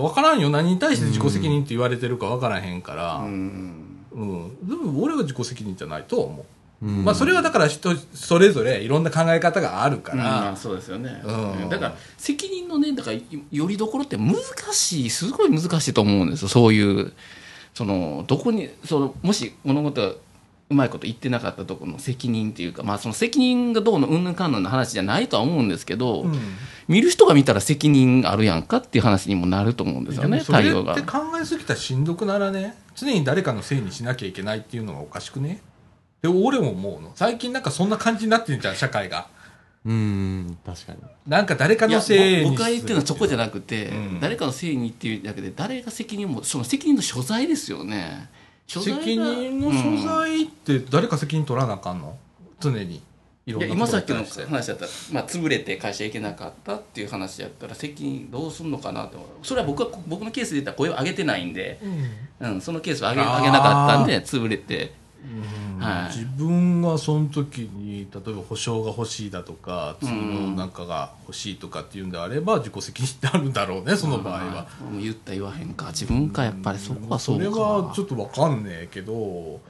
[0.00, 0.48] 分からんよ。
[0.48, 3.16] 何に対して自己責任って言われてるか分からへんから。
[3.16, 3.84] うん。
[4.12, 6.46] うん、でも俺は自己責任じゃないと思
[6.82, 7.04] う、うん。
[7.04, 11.68] まあそれはだから人それぞれいろんな考え方があるかまらあ、そうですよね、うん。
[11.68, 13.18] だから責任のねだから
[13.50, 14.36] よりどころって難
[14.70, 16.48] しいすごい難しいと思うんですよ。
[16.48, 17.12] そういう
[17.74, 20.14] そのどこにそのもし物事が
[20.74, 26.38] うまいこと言ってなかったところの責任っていうか、まあ、その責任がどうのうんぬんかんぬんの話じゃないとは思うんですけど、うん。
[26.88, 31.02] 見る人が見たら責任あるやんかっていう話にもなると思うんですよね対応がって。
[31.02, 32.74] 考えすぎたらしんどくならね？
[32.96, 35.62] 常に誰かのせいにしなきゃいけないっていうのがおかしくね？
[36.20, 37.12] で俺も思うの。
[37.14, 39.28] 最近なんかそんな感じになってんじゃん社会が。
[39.86, 40.98] うん確かに。
[41.26, 44.20] なんか誰かのせいに僕が言ってるのはそこじゃなくて、うん。
[44.20, 48.28] 誰かのせいにっていうだけで誰が責任をもその責任の所在ですよね
[48.66, 52.16] 責任の所在って誰か責任取らなあかんの？
[52.60, 53.02] 常に。
[53.46, 61.78] いろんいや今さっきの話だったら、まあ、潰れて会社行けなかったっていう話やったら責任どうすんのかなとそれは僕は僕のケースで言ったら声を上げてないんで、
[62.40, 64.94] うん、そのケースを上げ上げなかったんで潰れて、
[65.80, 66.16] はい。
[66.16, 74.66] 自分がその時に例えば保証が欲しいだとか次のなんかが欲しいとかっていうんであれば自己責任になるんだろうねその場合は。
[74.90, 75.86] もう言った言わへんか。
[75.86, 77.44] 自分かやっぱりそこはそうか。
[77.44, 79.60] それはちょっとわかんねえけど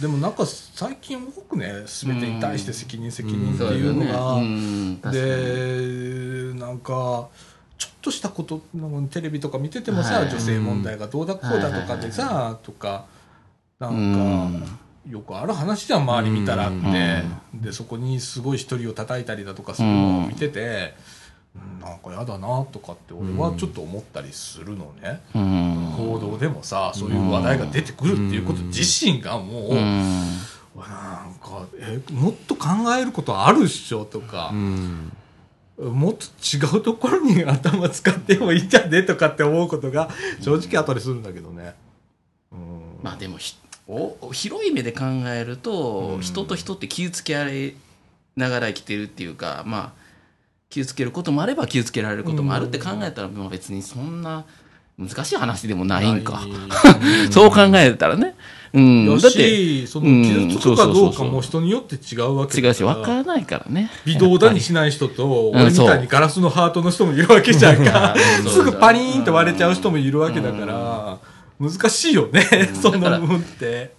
[0.00, 5.00] でもなんか最近多くね全てに対して責任責任っていうのが、うん。
[5.00, 7.28] でなんか
[7.78, 8.60] ちょっとしたこと
[9.10, 10.28] テレビとか見ててもさ、はい。
[10.28, 13.06] 女性問題がどうだこうだとかでさ、とか
[13.78, 14.66] なんか、
[15.06, 17.22] よくある話じゃん周り見たらって、
[17.54, 21.18] でそこにすごい一人を叩いたりだとかするのを見てて、うん
[21.80, 25.20] なんかやだなとかって俺はちょっと思ったりするのね。
[25.34, 25.74] うん。
[25.96, 29.78] 報道でもさそういう話題が出てくるっていうこと自身がもう、うん。
[30.76, 35.12] なんかえもっと考えることあるっしょとかう、ん。
[35.78, 41.74] もっと違うところに頭使ってもいいんじゃねとかって思うことが正直あったりするんだけどね。
[42.52, 42.58] うん。
[43.02, 43.67] まあでもひお
[44.32, 47.74] 広い目で考えると、人と人って気をつけられ
[48.36, 50.08] ながら生きてるっていうかまあ
[50.70, 54.44] 気をつけることもあれば気をつけられることもあるって考えたら、まあ別にそんな
[54.98, 56.42] 難しい話でもないんか。
[57.30, 58.34] そう考えたらね。
[58.74, 59.06] うん。
[59.06, 63.90] だだって、し、その傷つくかどうかも人によって違うわけ違うし、だからわからないからね。
[64.04, 68.14] 微動だにしない人と、うん俺みたいにガラスのハートの人もいるわけじゃんか。
[68.44, 68.50] うん。
[68.50, 71.18] すぐパリーンと割れちゃう人もいるわけだから、
[71.60, 72.42] 難しいよね、
[72.80, 73.98] その部分って。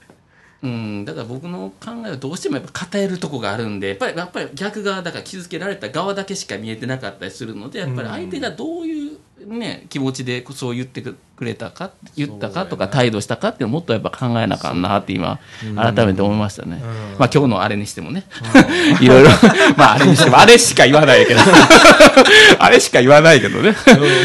[0.62, 15.40] うん、だから僕の考えはどうしてもやっぱ偏るとこがあるんでやっぱりやっぱり逆側だから傷つけられた側だけしか見えてなかったりするのでやっぱり相手がどういう、ね、気持ちでそう言ってくれたか言ったかとか態度したかっていうのをもっとやっぱ考えなあかんなって今
[15.78, 16.82] 改めて思いましたね、
[17.18, 18.26] まあ今日のあれにしてもね。
[19.00, 19.30] いろいろ。
[19.78, 21.40] まああれにしてもあれしか言わないけど。
[22.60, 23.74] あれしか言わないけどね。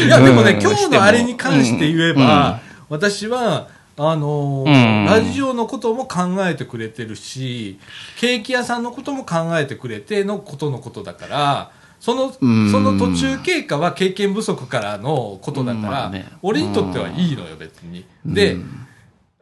[0.05, 0.61] いや、でもね、うん。
[0.61, 2.59] 今日のあれに関して言えば、
[2.89, 3.67] 私は、
[3.97, 5.05] あのーうん。
[5.05, 7.79] ラジオのことも考えてくれてるし、
[8.19, 12.71] ケーキ屋さんのことも考えてくれてのことのことだから、その、そん。
[12.83, 15.91] の途中経過は経験不足からのことだから、うん。
[15.91, 16.27] まあね。
[16.41, 18.05] 俺にとってはいいのよ、別に。
[18.25, 18.57] で、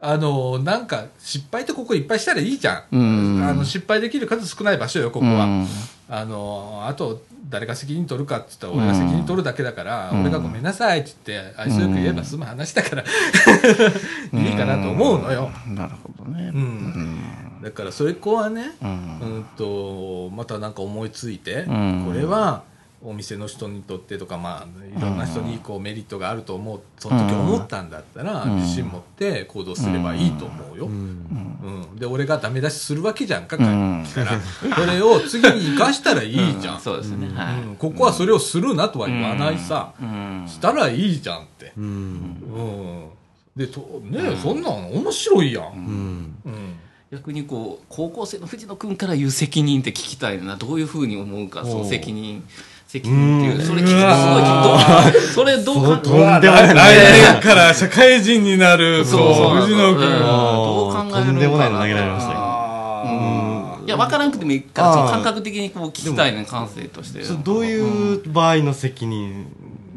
[0.06, 2.96] あのーなんか、失敗ってここいっぱいしたらいいじゃん。
[2.96, 2.98] う
[3.38, 3.42] ん。
[3.42, 5.44] あの、失敗できる数少ない場所よ、ここは。
[5.44, 5.66] うん。
[6.06, 10.20] あのあと誰が責任取るかって言ったら俺が責任取るだけだから、うん。
[10.20, 13.02] 俺がごめんなさいって言って愛想よく言えば済む話だから、
[14.38, 16.50] いいかなと思うのよ、なるほどね。
[16.54, 17.22] うん。
[17.62, 18.92] だからそれ子はね、ううん
[19.40, 22.04] ん、とまたなんか思いついて、うん。
[22.06, 22.62] これは
[23.04, 28.56] お店の人にとってとか、まあ、いろんな人にこうメリットがあると思うその時思ったんだったら、うん。
[28.56, 31.82] 自信持って行動すればいいと思うよ、ううん。
[31.92, 34.04] んで俺がダメ出しするわけじゃんか、うん。
[34.04, 34.40] 帰ってきたら。
[34.74, 37.28] それを次に生かしたらいいじゃん、そうですね、
[37.78, 40.44] ここはそれをするなとは言わないさ、うん。
[40.48, 41.84] したらいいじゃんって、うん。
[41.84, 43.10] うん、
[43.54, 46.36] でとねそんなん面白いやん、うん。
[46.46, 46.74] うん。
[47.12, 50.56] 逆にこう高校生の藤野君から言う責任って聞きたいな。
[50.56, 52.42] どういうふうに思うかその責任
[52.94, 53.66] 責任っていううん。
[53.66, 62.44] それ聞くすごいどうそれどうかとんでもない来年から社会人になるそうそう藤野君うんどう考えるのかなとんでもないの投げられましたよ
[63.86, 69.46] いや分からなくてもいいからその感覚的にこう聞きたいね感性としてどういう場合の責任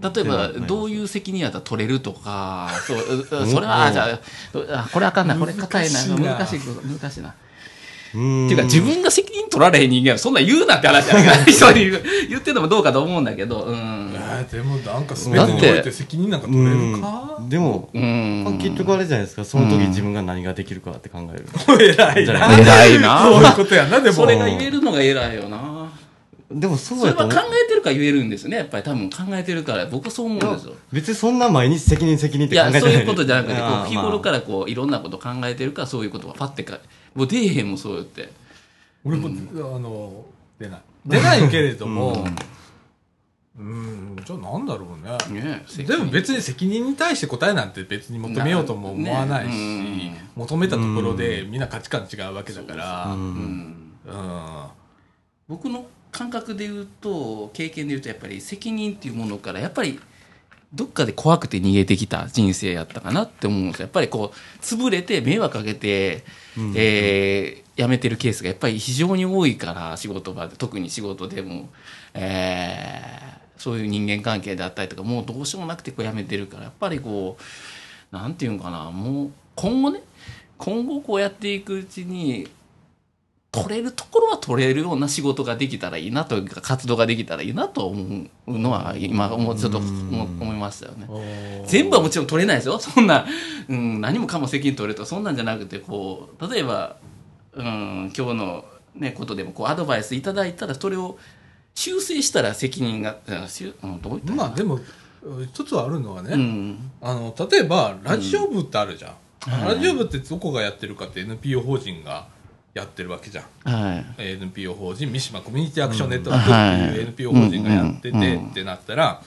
[0.01, 4.19] 例えばどういう責任やったら取れるとかそううそれはあじゃ
[4.53, 7.46] ああこれあかんなこれ硬いな難しいな難しい難しいなうん
[8.17, 11.91] っていうか自分が責任取られへん人間はそんなん言うなって話やから人に
[12.29, 14.11] 言ってんのもどうかと思うんだけどうん。
[14.13, 17.41] えーでもなんか全てにおいて責任なんか取れるか？
[17.49, 18.57] でもうん。
[18.61, 19.43] 結局あれじゃないですか。
[19.43, 21.45] その時自分が何ができるかって考える。
[21.91, 22.57] 偉いな。
[22.57, 23.23] 偉いな。
[23.23, 24.15] そういうことやなでも。
[24.15, 25.91] それが言えるのが偉いよな。
[26.51, 28.83] でもそうそれは考えてるから言えるんですねやっぱり。
[28.83, 30.73] 多分考えてるから僕はそう思うんですよ。
[30.91, 32.81] 別にそんな毎日責任責任っいて考えてない。
[32.81, 36.79] やそういうことじゃなくてこう日頃らからこういろんなこと考えてるからそういうことがパッてか
[37.15, 38.29] もう出えへんもんそうやって。
[39.03, 40.25] 俺も、あの
[40.59, 40.81] 出ない。
[41.05, 41.49] 出ない？
[41.49, 42.25] けれども
[43.57, 44.15] うん。
[44.23, 45.41] じゃあなんだろうね。
[45.41, 53.93] ねでも別に責任に対して答えなんて別に求めようとも思わないし、ね求めたところでみんな価値観違うわけだから、ううん。
[54.05, 54.63] うん。
[55.47, 59.99] 僕の感覚で言うと経験で言うとやっぱり責任っていうものからやっぱり
[60.73, 63.83] どっかで怖くて逃げてきた人生やったかなって思うんですよ。
[63.85, 66.23] やっぱりこう潰れて迷惑かけて、
[66.75, 71.69] えー辞めてるケースがやっぱり非常に多いから仕事場で特に仕事でも、
[72.15, 77.37] えーそういう人間関係であったりとかもうどうしようもなくてこう辞めてるからやっぱりこ
[78.11, 80.01] うなんていうんかなもう今後ね
[80.57, 82.47] 今後こうやっていくうちに
[83.51, 91.63] 取れるところは取れるような仕事ができたらいいなというか活動ができたらいいなと思うのは今もうちょっと思思いましたよね。
[91.65, 92.77] 全部はもちろん取れないですよ。
[92.79, 93.25] そんな、
[93.69, 96.97] うん、何もかも責任取れるとかそんなんじゃなくてこう例えば、
[97.53, 101.17] うん、今日の、ね、ことでもこうアドバイスいただいたらそれを
[101.73, 104.79] 修正したら責任が、うんどういったまあでも
[105.53, 106.91] 一つあるのはね、うん。
[107.01, 112.27] あの例えばラジオ部ってあるじゃん、ラジオ部ってどこがやってるかって NPO 法人が
[112.77, 113.45] やってるわけじゃん。
[113.71, 114.05] はい。
[114.17, 119.21] えー NPO 法人三島コミュニティアクションネットワークっていう NPO 法人がやっててってなったら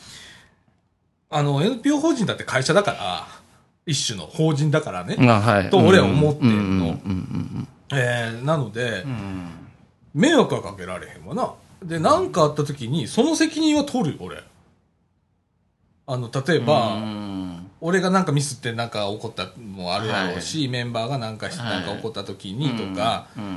[1.30, 3.26] あの NPO 法人だって会社だから
[3.86, 5.70] 一種の法人だからね、あはい。
[5.70, 6.98] と俺は思ってんの。
[7.92, 9.04] えーなので
[10.14, 11.52] 迷惑はかけられへんわな。
[11.82, 14.42] で何かあった時にその責任は取るよ俺。
[16.06, 17.29] あの例えば、うん
[17.82, 23.50] 俺がなんかミスってなんか起こったのもあるやろうし、メンバーがなんかなんか起こった時にとか、うんうん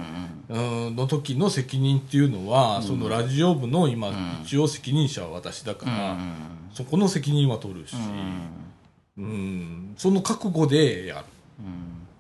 [0.86, 4.12] うんの時の責任っていうのは、そのラジオ部の今、
[4.44, 6.18] 一応責任者は私だから、
[6.74, 7.96] そこの責任は取るし、
[9.18, 11.26] うんその覚悟でやる。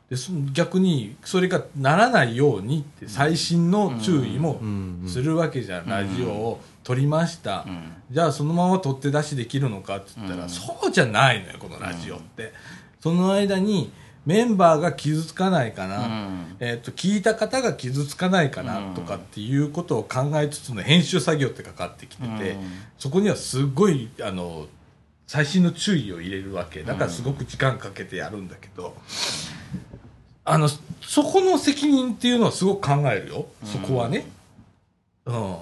[0.10, 8.04] でその逆にそれがならないようにって細心の注意もんするわけじゃん、ラジオを撮りました、ん。
[8.12, 12.54] じゃあそのまま取って出しできるのかって言ったら、そうじゃないのよこのラジオって、
[13.00, 13.92] その間に
[14.26, 16.56] メンバーが傷つかないかな、うん。
[16.60, 22.72] えー、と聞いた方が傷つかないかなとかっていうことを考えつつの編集作業ってかかってきてて、うん。
[22.98, 24.68] そこにはすごいあの
[25.28, 26.84] 細心の注意を入れるわけ。
[26.84, 28.96] だからすごく時間かけてやるんだけど、
[30.46, 30.70] あの
[31.02, 34.26] そこの責任っていうのはすごく考えるよ、そこはね。
[35.26, 35.56] うん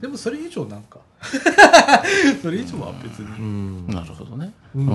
[0.00, 0.98] でもそれ以上なんか。
[2.42, 3.86] それ以上は別に、うん。
[3.88, 4.52] なるほどね。
[4.74, 4.86] ううん。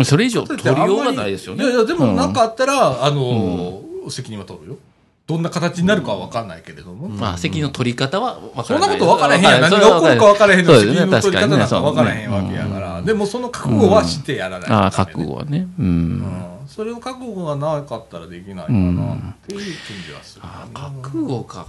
[0.00, 0.04] ん。
[0.04, 1.64] それ以上取りようがないですよね。
[1.64, 2.16] いやいやでもうん。
[2.16, 4.78] なんかあったら、あの責任は取るよ。
[5.26, 8.88] どんな形になるかは分かんないけれども、まあ、責任の取り方は分かそんらな。
[8.88, 9.60] ないこと分からへんやん。
[9.60, 15.68] 何が起こるか分からへんの責任の取り方なんか分からへんわけやから、でもその覚悟はしてやらないとダメああ、覚悟はね。
[15.78, 15.82] う。
[15.82, 16.18] うん。
[16.18, 16.24] ん
[16.66, 21.66] それを覚悟がなかったらできないかなっていう気じはする、ああ覚悟か。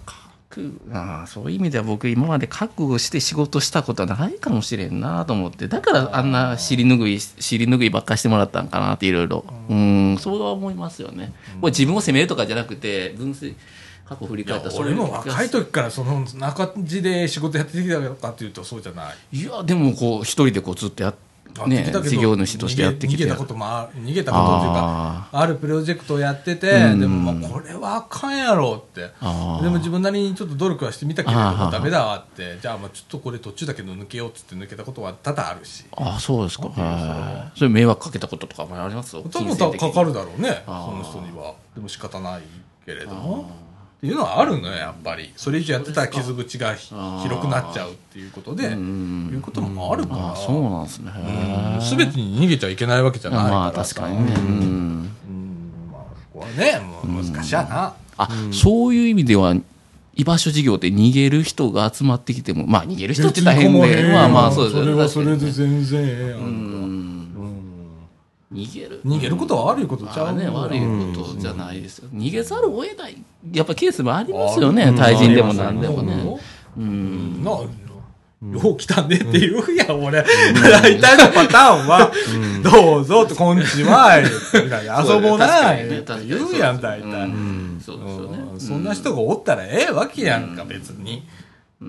[0.51, 5.67] 覚ああそういう意味では僕今まで覚悟して仕事したことはないかもしれんなと思って。
[5.67, 13.55] だからあんな尻拭い尻拭いばっかしてもらったんかなっていろいろうんそうは思いますよね、これ自分を責めるとかじゃなくて分析
[14.05, 19.37] 過去振り返ったら俺も若い時からその中地で仕事やってきたかっていうとそうじゃない。
[19.37, 21.30] いやでもこう一人でこうずっとやっやって
[21.67, 23.23] ね事業主としてやってきて。
[23.23, 26.99] 逃げ逃げたこともあ逃げたことっていうかあるプロジェクトをやってて、うん。
[26.99, 29.01] でもまあこれはあかんやろって。
[29.01, 32.57] でも自分なりにちょっと努力はしてみたけれどもダメだわって。
[32.61, 35.85] じゃあまあちょっとこれ途中だけど抜けようっつって抜けたことは多々あるし。
[35.97, 36.69] ああそうですか。
[36.69, 39.15] はいそれ迷惑かけたこととかもあります？
[39.15, 41.53] よ多分かかるだろうねその人には。
[41.75, 42.41] でも仕方ない
[42.85, 43.49] けれども
[44.01, 45.31] っていうのはあるのよやっぱり。
[45.37, 50.35] それ以上やってたら傷口が広くなっちゃうっていうことでんいうこともあるから。
[50.35, 51.11] そうなんですね。
[51.15, 53.51] へえすべてに逃げちゃいけないわけじゃないから。
[53.51, 54.33] まあ確かにね。
[54.35, 54.43] うん。
[54.43, 55.11] うん。
[55.91, 59.53] まあそこはねもう難しいやな、あ、そういう意味では
[60.15, 64.11] 居場所事業って逃げる人が集まってきてもまあ逃げる人って大変で。
[64.11, 66.90] まあまあそうですそれはそれで全然ええやん
[68.51, 69.01] 逃げる。
[69.05, 70.27] 逃げることは悪いことちゃう？
[70.27, 70.81] あね、悪いい
[71.15, 73.17] ことじゃないですよ、逃げざるを得ない。
[73.53, 76.39] やっぱケースもありますよね対人でも何でもね。
[76.77, 77.43] うん。
[77.43, 77.55] なあ
[78.41, 80.23] よう来たねって言うやん、俺。
[80.23, 82.11] 大体のパターンは、
[82.63, 83.59] どうぞって、こん。
[83.59, 87.07] にちは、みたいな遊ぼうな、ねって言うやん、大体。
[87.07, 87.79] うん。
[87.85, 88.59] そうですよねうん。
[88.59, 88.83] そん。
[88.83, 90.55] な人がおったらええわけやん。
[90.55, 91.21] か、別に。
[91.79, 91.87] な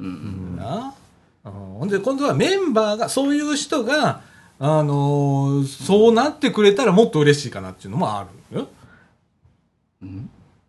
[1.46, 1.52] うん。
[1.78, 1.88] ほん。
[1.88, 4.20] で、今度はメンバーが、そういう人が、
[4.58, 8.68] あのーそうなってくれたらもっと嬉しいかなっていうのもあるよ。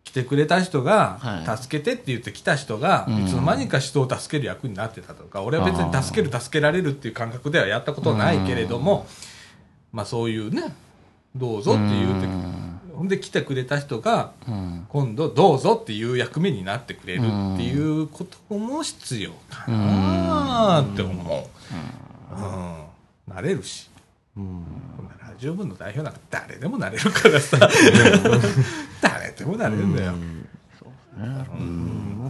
[0.04, 1.58] 来てくれた人が、はい。
[1.58, 3.26] 助けてって言って来た人が、うん。
[3.26, 9.08] いつの間にか人を助ける役になってたとか、俺は別に助ける、助けられるっていう感覚ではやったことはないけれども、
[9.92, 10.76] まあそういうね、
[11.36, 12.28] どうぞって言うて、
[12.94, 14.86] ほんで来てくれた人が、うん。
[14.90, 17.24] 今度どうぞっていう役目になってくれるっ
[17.58, 21.48] ていうことも必要かなって思
[22.32, 22.36] う。
[22.36, 22.93] うん
[23.28, 23.90] なれるし。
[24.36, 24.64] うん。
[24.98, 27.58] こんなラジオ部の代表なんか誰でもなれるからさ。
[29.02, 30.14] 誰でもなれるんだよ。
[30.14, 30.48] うん。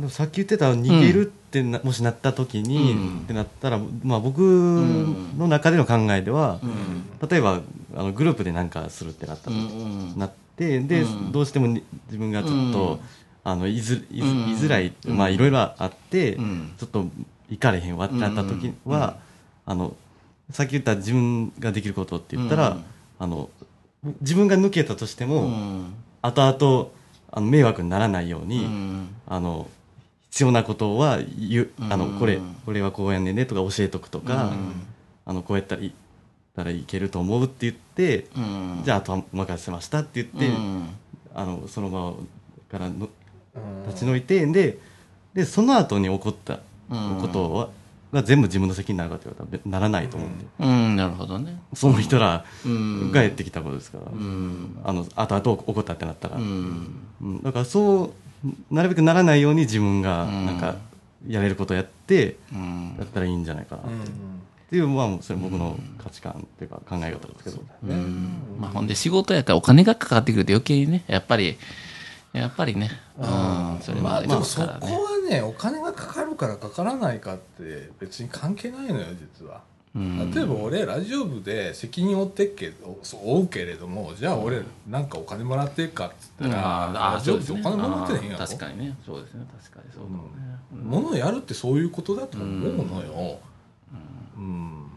[0.10, 3.20] さっき言ってた逃げるってな、もしなった時に、うん。
[3.20, 6.60] ってなったら、まあ、僕の中での考えでは、
[7.30, 7.62] 例えば
[7.96, 10.18] あのグループで何かするってなったう時、ん。
[10.18, 11.32] なってで、うん。
[11.32, 13.00] どうしてもに自分がちょっと、うん。
[13.46, 15.18] あのいずいづらい、うん。
[15.18, 16.74] まあいろいろあって、うん。
[16.78, 17.06] ちょっと
[17.50, 19.18] 行かれへんわってなった時は、
[19.66, 19.96] あの
[20.54, 22.84] さっき言った自分ができることって言ったら、うん。
[23.20, 23.50] あの
[24.22, 25.94] 自分が抜けたとしても、うん。
[26.22, 26.90] 後々
[27.32, 29.16] あの迷惑にならないように、うん。
[29.28, 29.68] あの
[30.30, 34.54] 必要なことは言うあのうんこれこれはこうやんねんねとか教えとくとか、
[35.26, 35.92] あのこうやったらいっ
[36.56, 38.82] たらいけると思うって言って、うん。
[38.84, 40.90] じゃああとはお任せしましたって言って、うん。
[41.34, 42.14] あのその場
[42.72, 43.10] からの
[43.88, 44.78] 立ち退いてで
[45.34, 46.60] でその後に起こった
[46.92, 47.18] うん。
[47.22, 47.70] ことは、
[48.14, 51.60] が全部自分の責任になるかって言われたらならないと思うんで、うんなるほどね。
[51.74, 53.12] その人らうん。
[53.12, 54.78] がやってきたことですから、うん。
[54.84, 56.96] あの後々起こったってなったら、うん。
[57.22, 57.42] うん。
[57.44, 60.46] だからそうなるべくならないように自分がうん。
[60.46, 60.76] なんか
[61.28, 62.96] やれることやってうん。
[63.00, 63.82] やったらいいんじゃないかな。
[63.82, 64.02] って,、うん。
[64.02, 64.06] っ
[64.70, 68.38] ていうまあそれ僕の価値観っていうか考え方ですけど、うん。
[68.60, 71.58] まあ、ほんで仕事やからお金がかかってくると余計にねやっぱり
[72.34, 72.90] やっぱりね。
[73.18, 73.80] うん。
[73.82, 74.80] それまもあでもそこは
[75.30, 79.06] ねお金がかかるからかからないかって別に関係ないのよ
[79.40, 79.62] 実は。
[79.96, 80.32] うん。
[80.32, 88.46] 例えば俺ラジオ部で責任負ってっけどそう負うけれどもじゃあ俺なんかお金もらってっかっつったら、あラジオ部でお金もらってへんやろ？
[88.46, 88.98] 確かにね。
[89.06, 89.46] そうですね。
[89.62, 90.26] 確かにそうだもん。
[90.26, 90.30] ね、
[90.84, 93.40] ものをやるってそういうことだと思うのよ。
[94.38, 94.88] うん。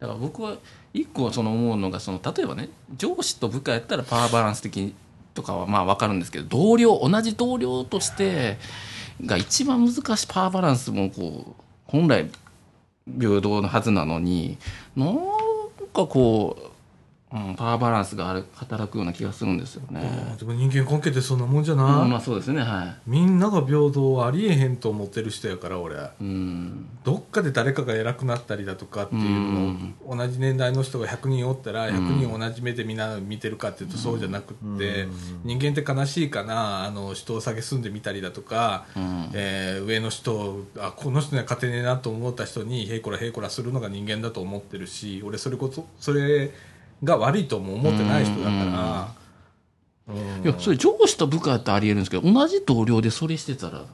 [0.00, 0.56] だから僕は
[0.92, 4.94] 一個その思うのがその例えばね上司と部下やったらパワーバランス的
[5.36, 8.58] とかはまあ分かるんですけど同僚同じ同僚として
[9.24, 12.28] が一番難しいパワーバランスもこう本来
[13.18, 14.58] 平等のはずなのに
[14.96, 15.16] なん
[15.94, 16.75] かこう、
[17.32, 20.36] うん、パワーバランスがある働くような気がするんですよね。
[20.38, 25.96] でも人間関係ってそんなもんじゃな、うんまあそうですねはみんなが平等はありえへんと思ってる人やから俺。
[25.96, 25.98] い。
[26.20, 26.86] うん。
[27.02, 35.08] どっかで誰かが偉くなったりだとかっていうのを、同じ年代の人が100人おったら100人同じ目でみんな見てるかっていうとそうじゃなくって、
[35.44, 39.30] 人間って悲しいかなあの人を下げすんでみたりだとか、うん。
[39.32, 46.50] えー上の人をあこの人には勝てねえなと思った人にへいこらへいこらするのが人間だと思ってるし俺それこそそれ
[47.04, 49.12] が悪いとも思ってない人だか
[50.08, 50.14] ら。
[50.14, 50.44] うん。
[50.44, 53.84] いやそれ上司と部下やったらありえるんですけど同じ同僚でそれしてたら。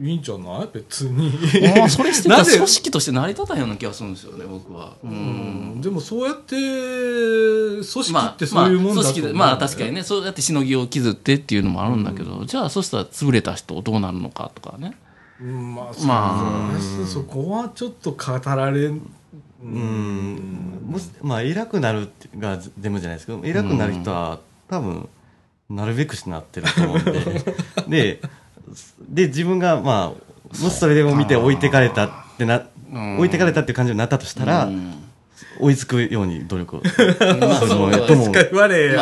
[0.00, 0.68] いいんじゃない？
[0.72, 1.32] 別に。
[1.76, 4.92] ああそれしてたら組織として成り立たんような気がするんですよね僕は。
[5.02, 5.74] ううん。
[5.78, 10.04] んでもそうやって組織まあってそういうもんだと思う、まあ、組織でまあ確かにね。
[10.04, 14.96] そうやってしのぎを削ってっていうのもあるんだけど、じゃあそしたら潰れた人どうなるのかとかね。
[15.40, 19.02] うんまあ、まあ、そこはちょっと語られん
[19.62, 20.86] ううん。
[20.86, 25.08] もしまあ偉くなるってが全部じゃないですけど偉くなる人は多分
[25.70, 27.40] なるべくしてなってると思うんで。
[27.88, 28.20] で
[29.08, 30.28] で自分がまあ
[30.62, 32.98] もしそれでも見て置いてかれたってなう。
[32.98, 33.16] ん。
[33.16, 34.94] 置いてかれたっていう感じになったとしたら、うん。
[35.60, 36.82] 追いつくように努力を。
[37.40, 38.06] まあそう。
[38.06, 38.32] と思う。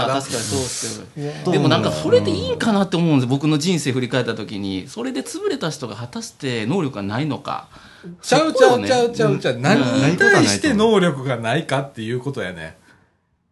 [0.07, 4.87] 確かにそうですけどでもなんかそれでいいんかなって思うんです僕の人生振り返った時に。
[4.89, 7.69] それで潰れた人が果たして能力がないのか
[8.23, 10.11] ちゃうちゃうちゃうちゃうちゃう、何うん。
[10.13, 12.77] に対して能力がないかっていうことやね。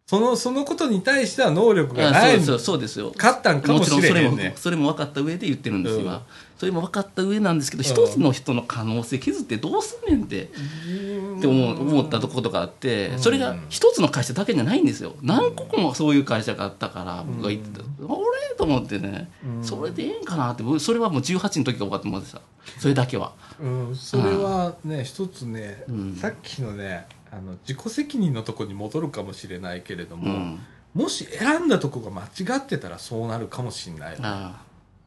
[0.07, 2.41] そのそのことに対しては能力がない。
[2.41, 3.13] そうですよ。
[3.17, 6.03] 勝ったんかもしれちろんそれもそれも分かった上で言ってるんです、うん。
[6.03, 6.27] 今
[6.65, 15.15] それも分かった上なんですけど一つの人の可能性削ってどうすんねんってって思う思ったとことがあってそれが一つの会社だけじゃないんですよ。
[15.21, 19.31] 何個もそういう会社があったから僕が言ってた「俺?」と思ってね。
[19.61, 20.63] それでええんかなって。
[20.63, 22.41] 僕それはもう18の時が分かって思ってた
[22.79, 23.35] それだけは。
[23.61, 26.17] うん、それはね一つね、うん。
[26.17, 30.61] さっきのねあの自己責任のとこに戻るかもしれないけれども、うん。
[30.95, 34.61] もし選んだとこが間違ってたらそうなるかもしれないあうんあ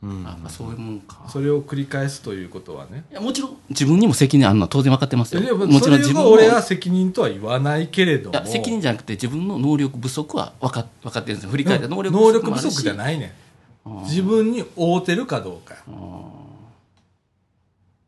[0.03, 1.25] やっぱそういうもんか。
[1.27, 3.03] それを繰り返すということはね。
[3.11, 5.41] いやもちろん自分にも責任あるのは当然分かってますよ。
[5.41, 11.49] でももちろん自分もが俺は責任とは言わないけれどいもや責任じゃなくて自分の能力不足は分か分かってるんですよ。
[11.49, 12.67] 振り返った能力能力不もあるし。
[12.67, 13.33] 足じゃないね
[14.03, 15.75] 自分に合うてるかどうか。
[15.87, 15.91] あ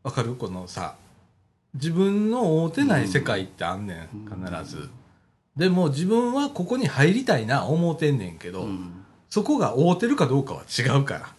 [0.04, 0.34] わかる？
[0.36, 0.94] このさ
[1.74, 4.36] 自分の合うてない世界ってあんねん必
[4.76, 4.88] ず。
[5.56, 9.04] でも自分はここに入りたいな思うてんねんけど、ーうん。
[9.28, 11.20] そこが合うてるかどうかは違うから。
[11.22, 11.34] あ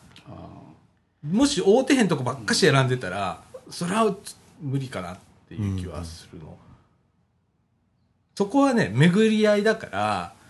[1.24, 4.16] もし合うてへんとこばっかし選んでたら、それは
[4.62, 5.18] 無理かなっ
[5.48, 6.58] ていう気はするの、
[8.36, 10.42] そこはね巡り合いだからー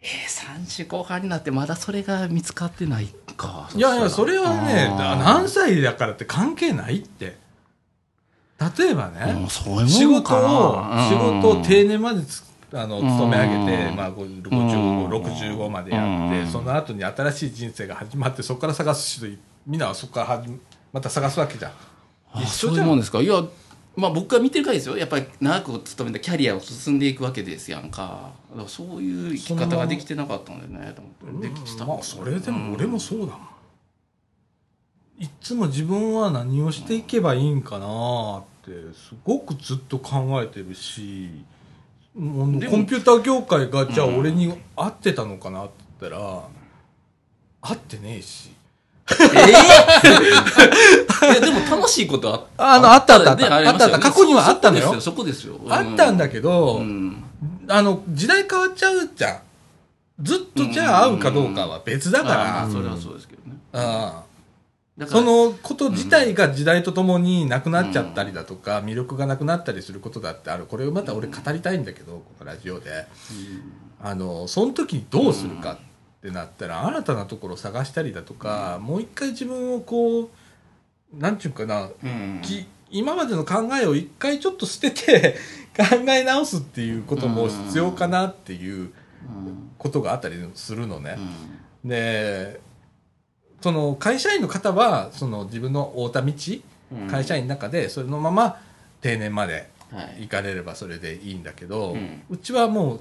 [0.00, 3.68] えー、30後半になってまだそれが見つかってないか。
[3.74, 7.36] いやいやそれはね何歳だからって関係ないって。
[8.78, 12.42] 例えばね、うういう仕事をな仕事を定年までつ
[12.72, 15.08] あの勤め上げて、うんまあ、55、うん。
[15.08, 16.46] 65までやって、うん。
[16.48, 20.44] その後に新しい人生が始まってそこから探す人みんなはそこから
[20.92, 21.72] また探すわけじゃん。
[22.32, 22.50] あ一緒じゃん。
[22.50, 23.20] そういうもんですか？
[23.20, 23.42] いや
[23.96, 24.96] まあ僕が見てる限りですよ。
[24.96, 28.30] やっぱり長く勤めたキャリアを進んでいくわけですやんか。
[28.66, 31.48] そういう生き方ができてなかったんだよねと思って。
[31.48, 33.38] できてたまあそれでも俺もそうだもん、
[35.18, 41.44] いっつも自分は何をしていけばいいんかなってすごくずっと考えてるし
[42.14, 46.42] コンピューター業界がじゃあ俺に合ってたのかなって言ったら
[47.60, 48.52] 会ってねえし。
[51.22, 55.58] いや、でも楽しいことはあのあったあったあったあったあった過去にはあったのよそこですよ。
[55.68, 57.24] あったんだけど、うん。
[57.68, 59.38] あの、時代変わっちゃうじゃん。
[60.20, 63.56] ずっとじゃあ会うかどうかは別だから、あーそれはそうですけどね。
[63.72, 64.24] あ
[64.98, 70.66] だからそのこと自体が時代とともになくなっちゃったりだとか、魅力がなくなったりすることだってある。
[70.66, 73.06] これをまた俺語りたいんだけど、このラジオで。
[74.02, 75.87] あの、その時にどうするかって
[76.22, 80.28] なったら、新たなところを探したりだとか、もう一回自分をこう、
[81.12, 82.40] なんちゅうかな、うん。
[82.42, 85.36] き今までの考えを一回ちょっと捨てて
[85.76, 88.90] 考え直すっていうことも必要かなっていう
[89.76, 91.18] ことがあったりするのね。
[91.84, 92.60] で
[93.60, 96.32] その会社員の方はその自分の太田道、
[96.92, 97.08] うん。
[97.08, 98.56] 会社員の中でそれのまま
[99.00, 100.22] 定年まではい。
[100.22, 103.00] 行かれればそれでいいんだけど、ううんちはもう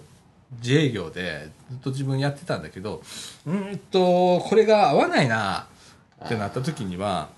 [0.62, 3.02] 自営業でずっと自分やってたんだけど
[3.46, 5.68] うーんとこれが合わないな
[6.26, 7.30] ってなった時には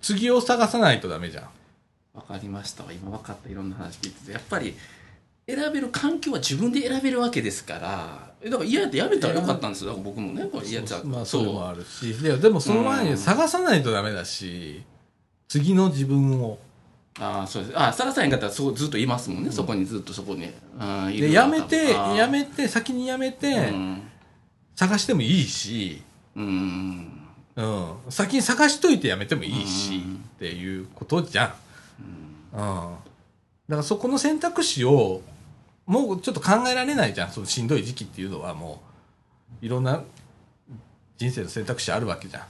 [0.00, 1.48] 次を探さないとダメじゃん。
[2.14, 2.92] わかりましたわ。
[2.92, 3.48] 今分かった。
[3.48, 4.32] いろんな話聞いてて。
[4.32, 4.74] やっぱり
[5.46, 9.90] 選べる環境は自分で選べるわけですからえだから嫌やってやめたらよかったんですよ。
[9.90, 12.14] だから僕もねこれ嫌やったらまあそれもあるし。
[12.22, 14.82] ででもその前に探さないとダメだし、
[15.48, 16.58] 次の自分を
[17.20, 17.78] ああそうです。
[17.78, 20.50] あ探さへんかったらそうずっといますもんね、そこにずっとそこに。
[21.20, 24.02] でやめてやめて先にやめて、うん。
[24.74, 26.02] 探してもいいし、
[26.34, 27.20] うん。
[27.54, 30.14] うん、先に探しといてやめてもいいし、うん。
[30.16, 31.54] っていうことじゃん、
[32.52, 32.96] うん、だか
[33.68, 35.22] らそこの選択肢を
[35.86, 37.30] もうちょっと考えられないじゃん。
[37.30, 38.82] そのしんどい時期っていうのはも
[39.62, 40.02] ういろんな
[41.16, 42.40] 人生の選択肢あるわけじゃ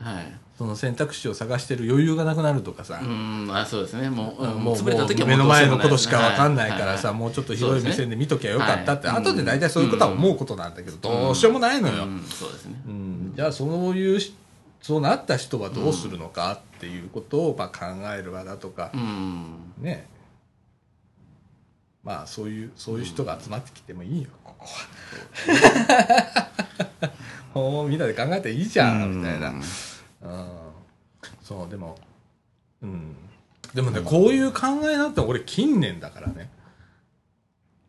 [0.00, 0.02] ん。
[0.02, 4.08] はいその選択肢を探してる余裕がなくなるとかさ、うんあそうですね。
[4.08, 12.80] もう、うんもう潰れた時は目の前のことしかわ分かんないからさ、もうちょっと広い目線で見ときゃよかったって、はい後で大体そういうことは思うことなんだけど、どうしようもないのよ、うんそうですね。
[12.86, 13.32] うん。
[13.34, 14.34] じゃあそういうし
[14.80, 17.86] そうなった人はどうするのかっていうことをまあ考
[18.16, 19.72] える場だとかう、ん。
[19.78, 20.06] ね。
[22.04, 26.48] まあそういうそういう人が集まってきてもいいよここは。
[27.60, 29.18] もうみんなで考えていいじゃん。
[29.18, 29.52] みたいな。
[30.24, 30.48] うん。
[31.42, 31.96] そうでも
[32.82, 33.16] うん。
[33.74, 34.60] でもねこういう考
[34.90, 36.50] えなんて俺近年だからね。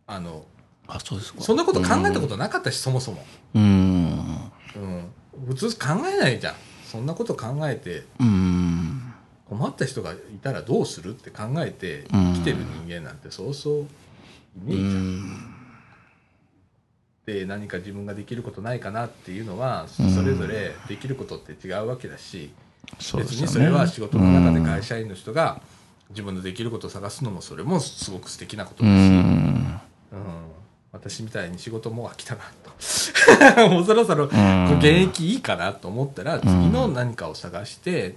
[0.07, 0.45] あの
[0.87, 1.41] あそうですか。
[1.41, 3.25] そんなこと考えたことなかったし、そもそも、
[3.55, 4.51] うん。
[4.75, 5.11] うん、
[5.47, 6.55] 普通考えないじゃん。
[6.85, 9.13] そんなこと考えてうん。
[9.49, 13.87] 困った人がいたらどうするって考えてうん生きてる人間なんてそうそういね
[14.69, 15.54] えじゃん、
[17.25, 20.25] で何か自分ができることないかなっていうのはそうん。
[20.25, 22.51] れぞれできることって違うわけだし、
[22.97, 25.59] 別にそれは仕事の中で会社員の人が
[26.11, 29.17] 自分のできることを探すのもそれもすごく素敵なことうだし、うん。
[29.17, 29.79] ん。
[30.91, 32.69] 私みたいに仕事もう飽きたなと。
[33.69, 34.77] もうそろそろん。
[34.77, 38.15] 現役いいかなと思ったら次の何かを探して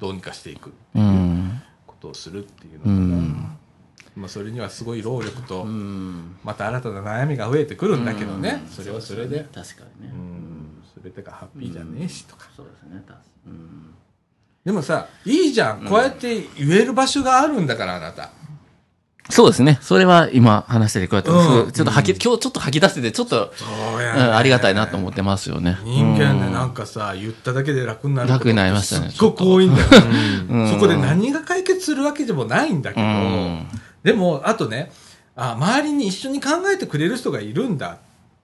[0.00, 1.62] どうにかしていくうん。
[1.86, 3.58] ことをするっていうのうかな、ん
[4.16, 6.36] まあ、それにはすごい労力とうん。
[6.42, 8.70] また新たな悩みが増えてくるんだけどね、うん。
[8.70, 9.46] それはそれで。
[9.54, 10.12] 確かにね。
[10.12, 10.82] うん。
[11.02, 13.94] 全てがハッピーじゃねえしとか、そうですね確かうん。
[14.64, 18.30] でもさいいじゃん、こうやって言える場所があるんだからあなた。
[19.28, 19.78] そうですね。
[19.82, 21.72] それは今話しててこうやって、うん。
[21.72, 25.76] ちょっと吐き、今日ちょっと吐き出せて、ちょっと、そううん、ありがたいなと思ってますよね。
[25.82, 26.52] 人間ね、うん。
[26.52, 29.88] なんかさ言っただけで楽になる楽になりましたねすっごく多いんだよ、
[30.48, 30.70] うん。
[30.70, 33.66] そこで何が解決するわけでもないんだけど、うん
[34.06, 34.92] でもあとね
[35.34, 37.98] あ周りに一緒に考えてくれる人がいるんだっ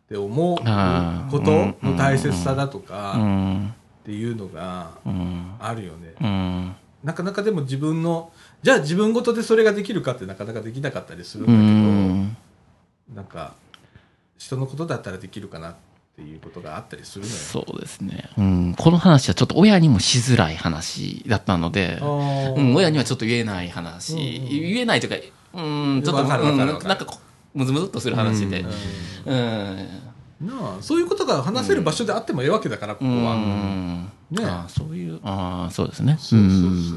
[0.09, 3.73] て思うことの大切さだとうかん。
[4.03, 5.55] っていうのがうん。
[5.61, 6.75] あるよね、うん。
[7.05, 8.33] なかなかでも自分の
[8.63, 12.37] じゃあ自分ごとでそれができるかってなかなかできなかったりするんうだけど、ん。
[13.15, 13.55] なんか
[14.37, 15.75] 人のことだったらできるかなっ
[16.17, 17.37] ていうことがあったりするのよ。
[17.37, 18.29] そうですね。
[18.37, 18.75] うん。
[18.77, 25.61] この話はちょっと親にもしづらい話だったので、うん、親にはちょっと言えない話、うんうん言えないというか、う
[25.99, 26.79] ん、ちょっと、わかるわかる。
[26.85, 27.19] なんかこ
[27.55, 28.65] う、むずむずっとする話で。
[29.27, 29.89] うん。
[30.41, 33.35] なあそういうことが話せる場所であってもええわけだから、ここは。
[33.35, 34.09] うん。
[34.31, 36.17] ねあそういう、ああ、そうですね。
[36.19, 36.51] そうそう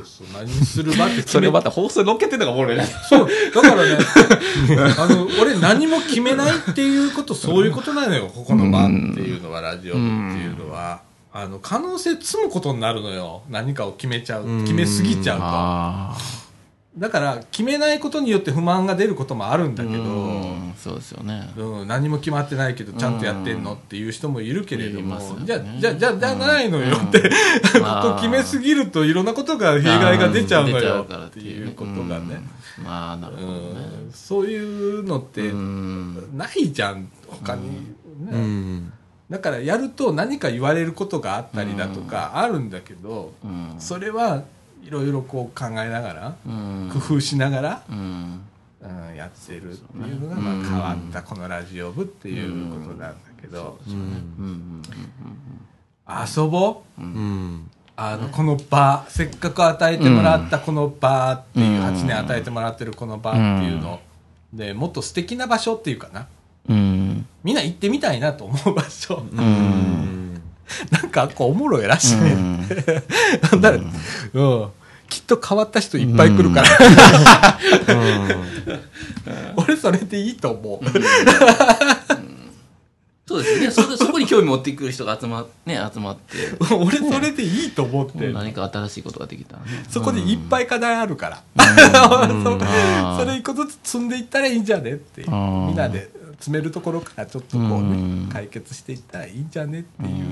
[0.05, 2.85] そう何する場ってそれまた放送に乗っけてるのがおもろいね。
[3.09, 3.30] そう。
[3.53, 3.97] だからね
[4.97, 10.07] あの俺何も決めないっていうことそういうことなのよここの場っていうのはラジオ部って
[10.39, 11.01] いうのは。
[11.38, 13.41] あの可能性積むことになるのよ。
[13.49, 15.43] 何かを決めちゃう決めすぎちゃうと。
[15.45, 16.17] あ
[16.97, 19.88] だから決めないことによって不満が出ることもあるんだあ。
[19.88, 21.49] けど、うんそうですよね。
[21.57, 25.22] うん、何も決まってないけどちゃんとやってんのっていう人もいるけれども、ね。
[25.43, 27.22] じゃあじゃあじゃあじゃあないのよって、
[27.80, 32.41] ここ決めすぎるといろんなことが弊害が出ちゃうのよっていうことがね、
[32.77, 32.84] うん。
[32.84, 33.59] まあ、なるほどね。
[34.07, 36.38] うんそういうのってうん。
[36.38, 37.69] ないじゃん他に、
[38.30, 38.38] うね。
[38.38, 38.93] ん。
[39.30, 43.76] だからやると何か言われることがあったりだとかあるんだけど、うん。
[43.80, 44.43] それは
[44.85, 46.89] いろいろこう考えながら、うん。
[46.93, 48.41] 工夫しながら、うん。
[48.81, 53.93] うん、やってるっていうのが、まあ、変わったこのラジオ部っていうことなんだけど、うん。
[53.93, 53.97] う
[54.43, 54.83] ん。
[56.07, 57.71] 遊ぼううん。
[57.97, 61.85] あのこの場せっかく与えてもらったこの場っていう、うん。
[61.85, 63.99] 8年与えてもらってるこの場っていうの、
[64.53, 66.27] でもっと素敵な場所っていうかな
[66.69, 67.25] うん。
[67.43, 67.55] みん。
[67.55, 70.34] な行ってみたいなと思う場所、うん
[70.91, 72.67] なんかこうおもろいらしいね、
[73.61, 73.79] だから
[74.33, 74.67] うん。
[75.07, 77.59] きっと変わった人いっぱい来るから、
[79.55, 80.85] 俺それでいいと思う、
[83.27, 83.71] そうですね。
[83.71, 86.57] そそこに興味持ってくる人が集ま,、ね、集まって。
[86.75, 89.83] 俺それでいいと思って、何か新しいことができたらね。
[89.89, 91.43] そこでいっぱい課題あるから、
[93.17, 95.33] それ一個ずつ積んでいったらいいんじゃねってみ
[95.73, 98.27] んなで詰めるところからちょっとこううん。
[98.27, 100.25] ね解決していったらいいんじゃねっていう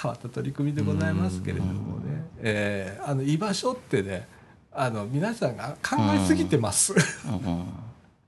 [0.00, 4.26] 変わった取り組みでございますけれどもね、えーあの居場所ってね
[4.74, 7.64] あの皆さんが考えすぎてます、うん。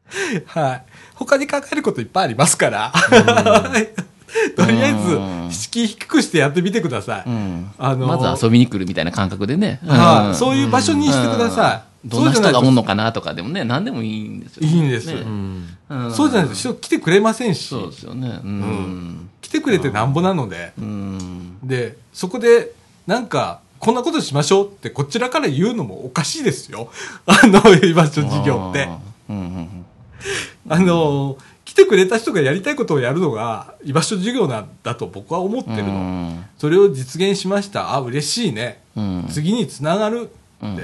[0.47, 0.85] はい。
[1.15, 2.93] 他に考えることいっぱいありますから。
[4.57, 5.51] とりあえうん。
[5.51, 7.71] ず敷居低くしてやってみてください、うん。
[7.79, 10.37] あのまず遊びに来るみたいな感覚でね、はい。
[10.37, 14.67] そういいう場所にしてください、どんな人がおんののかなとかでもね何でもいいんですよ。
[14.67, 15.07] いいんです。
[15.15, 15.23] ね。
[15.23, 16.09] うん。
[16.09, 16.13] ん。
[16.13, 17.69] そうじゃないと人来てくれませんし。
[17.69, 18.41] そうですよね。
[18.45, 19.31] うん。
[19.41, 21.59] 来てくれてなんぼなので、うん。
[21.63, 22.73] でそこで
[23.07, 26.91] なんかこんなことしましょうってこちらから言うのもおかしいですよ。
[27.27, 28.85] あの居場所事業って。
[28.85, 29.37] あーうん。
[29.37, 29.69] うん。
[30.69, 36.45] あの来てくれた人がやりたいことをやるのが居場所事業なんだと僕は思ってるの、うん。
[36.59, 37.95] それを実現しました。
[37.95, 39.27] あ嬉しいね、うん。
[39.31, 40.31] 次につながるって、
[40.63, 40.81] うん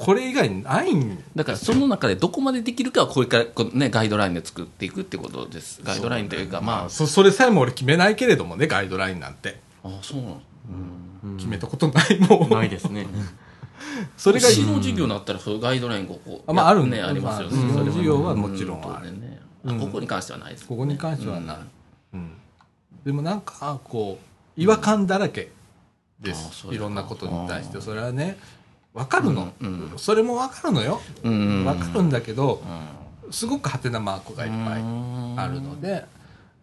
[0.00, 1.44] これ以外ないんだ。
[1.44, 5.82] からその中でどこまでできるかはこれからこの、ね、ガイドラインで作っていくってことです。
[5.84, 6.88] ガイドラインというかまあ。
[6.88, 9.60] そそれさえも俺決めないけれどもねガイドラインなんて。
[9.84, 10.40] あそうなの？
[11.36, 12.48] 決めたことないもん。
[12.48, 13.06] ないですね。
[14.16, 15.60] それが指導授業になったらそういう。
[15.60, 19.12] ガイドラインここあまああるねありますよね、まあ授業はもちろんある。
[19.12, 19.38] ね。
[19.64, 19.76] うん。
[19.76, 21.56] あここに関してはないです、ね、ここに関してはない、
[22.14, 22.30] うん。
[23.04, 24.18] でもなんかこ
[24.56, 25.52] う違和感だらけ
[26.18, 27.82] であす、いろんなことに対して。
[27.82, 28.38] それはね
[28.94, 29.92] 分かるの、うん。
[29.96, 31.64] それも分かるのよ、うん。
[31.64, 32.62] 分かるんだけど
[33.28, 35.34] うすごくハテナマークがいっぱいん。
[35.38, 36.04] あるので、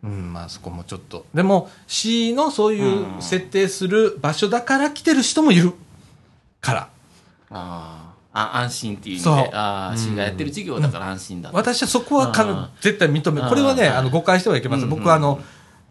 [0.04, 1.26] うんまあそこもちょっと。
[1.34, 5.74] でも市のそういう設定する場所だから来てる人もいる
[6.62, 6.90] から。
[7.49, 8.08] あー。
[8.40, 9.56] あ安心っていう意味で。
[9.56, 11.56] ああ市がやってる授業だから安心だと。
[11.58, 14.94] 私はそこはか絶対認めこれはねはいあの誤解してはいけません、うん。
[14.94, 14.99] うん。
[14.99, 15.40] 僕はあの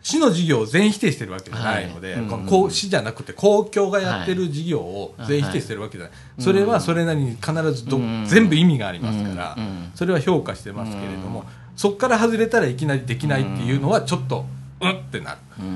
[0.07, 2.23] 市の事業を全否定してるわけじゃないので、はい。
[2.23, 8.25] うんこの市じゃなくて公共がやってる事業を全否定してるわけじゃない、それはそれなりに必ずど、うん。
[8.25, 9.57] 全部意味がありますから、
[9.97, 14.47] それは評価してますけれども、そこから外れたらいきなりできないっていうのはちょっと
[14.81, 15.67] うんってなる、うん。
[15.67, 15.71] う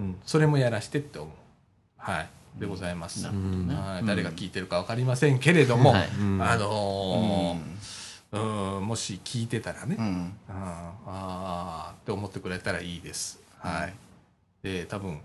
[0.00, 1.30] ん、それもやらしてって思う。
[1.96, 2.28] はい。
[2.58, 3.30] でございます、は
[4.02, 4.06] い。
[4.06, 8.84] 誰が聞いてるか分かりませんけれども、あのーうん。
[8.84, 10.32] もし聞いてたらね、うん。
[10.48, 10.54] あー
[11.06, 13.45] あーって思ってくれたらいいです。
[13.66, 13.94] はい。
[14.62, 15.20] で、多分、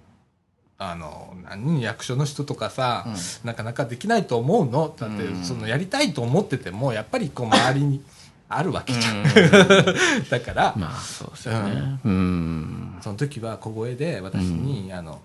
[0.78, 3.14] あの、何役所の人とかさ、うん
[3.48, 4.94] なかなかできないと思うの？
[4.98, 8.04] だって、うんそのやりたいと思ってても、やっぱりこう周りに
[8.50, 9.24] あるわけじゃん。
[10.30, 15.22] だから、まあそうですよねうんその時は小声で私に、あの、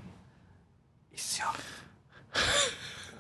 [1.13, 1.47] いいっすよ。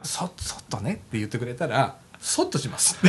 [0.02, 2.98] そ、 そっとねって言ってくれたら、そっとします。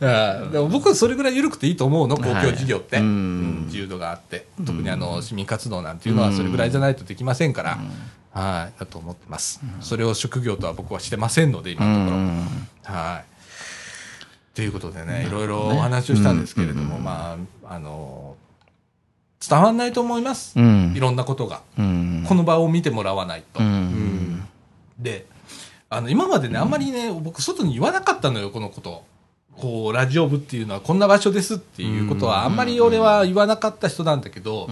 [0.00, 2.96] あでも僕はそれぐらい緩くていいと思うの、公共事業って。
[2.96, 4.46] はいうんうん自由度があって。
[4.64, 7.78] 特にあの、市民活動なんていうのはそれぐらいじゃないとできませんから。
[8.32, 9.60] はい、だと思ってます。
[9.82, 12.96] それを職業とは僕はしてませんので、今のところ。
[12.96, 13.24] はい。
[14.56, 17.36] ということでね、いろいろお話をしたんですけれども、ま
[17.66, 18.36] あ、あの、
[19.46, 20.58] 伝わんないと思います。
[20.58, 21.60] うんいろんなことが。
[21.78, 23.60] うんこの場を見てもらわないと。
[23.60, 24.48] うん
[24.98, 25.26] で、
[25.96, 29.02] あの、今までね、あんまりね、僕、外に言わなかったのよ、このこと。
[29.56, 34.68] こう、ラジオ部っていうのはこんな場所ですっていうことは、あんまり俺は言わなかった人なんだけど、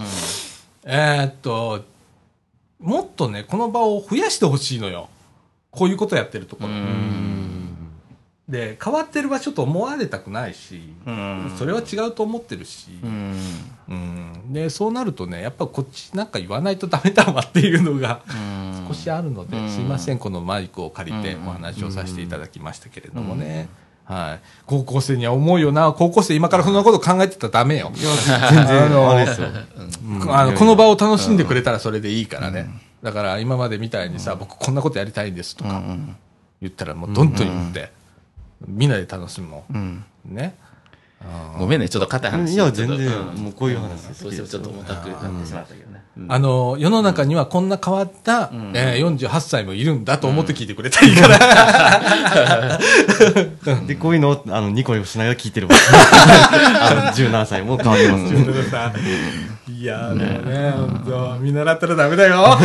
[0.85, 1.83] えーっと、
[2.79, 5.09] もっとね、この場を増やしてほしいのよ。
[5.71, 6.69] こういうことやってるところ。
[8.49, 11.55] で、変わってる場所と思われたくないし、うん。
[11.57, 13.35] それは違うと思ってるし、うん。
[13.89, 18.87] うん、でそうなるとねやっぱこっちなんか言わないとダメだわっていうのがうん。
[18.89, 19.71] 少しあるので、うん。
[19.71, 21.49] すいませんこのマイクを借りてうん。
[21.49, 23.69] お話をさせていただきましたけれどもね、
[24.05, 25.93] はい、高校生には思うよな。
[25.93, 29.09] 高校生今からそんなこと考えてたらダメよ、 全然。
[29.09, 29.49] あれですよ。
[30.29, 32.69] あのこの場を楽しんでくれたらそれでいいからね、
[33.03, 35.83] だから今までみたいにさ、僕こんなことやりたいんですとか
[36.61, 37.91] 言ったらもうどんどん言って、
[38.67, 40.57] みんなで楽しもう、うんね。
[41.59, 42.53] ごめんね、ちょっと硬い話。
[42.53, 43.01] いや、全然、う
[43.33, 46.03] んもうこういう話そうしてもちょっと重たくなってしまったけどね。
[46.19, 52.79] うんあの、世の中にはこんな変わった、んえー48歳もいるんだと思って聞いてくれたらいいから。
[53.87, 55.75] で、こういうのを、あの、ニコニコしながら聞いてるわ。
[56.83, 59.73] あの、17歳も変わってます。
[59.73, 62.45] いやもね、本当見習ったらダメだよ。
[62.53, 62.59] あ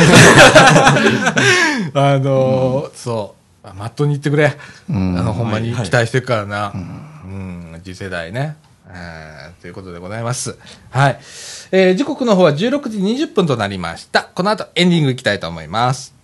[2.19, 3.38] のーそう、
[3.75, 4.57] まっとうに言ってくれ。
[4.89, 6.71] あんの、ほんまに期待してるからな。
[6.73, 8.55] うん、次世代ね。
[8.91, 10.57] えーということでございます。
[10.89, 11.19] はい。
[11.71, 14.23] えー時刻の方は16時20分となりました。
[14.23, 16.15] この後エンディングいきたいと思います。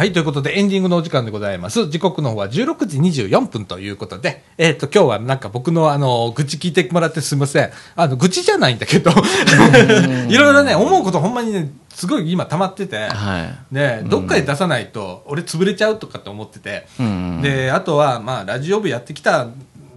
[0.00, 1.90] はい、ということでエンディングのお時間でございます。
[1.90, 7.70] 時刻の方は16時24分ということで、えっ、と、今日はなんか僕のあの、愚痴聞いてもらってすみません。
[7.96, 9.10] あの、愚痴じゃないんだけど、
[10.30, 13.74] いろいろね、思うことほんまにね、すごい今溜まってて、はい。
[13.74, 19.48] ね、どっかで出さないと、俺潰れちゃうとかって思ってて、うんで、あとは、まあ、ラジオ部やってきた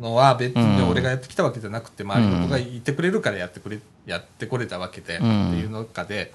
[0.02, 6.34] のは別にうん俺がやってきたわけじゃなくて、周りの子がいてくれるからやってくれ、やってこれたわけで、うんっていうのかで、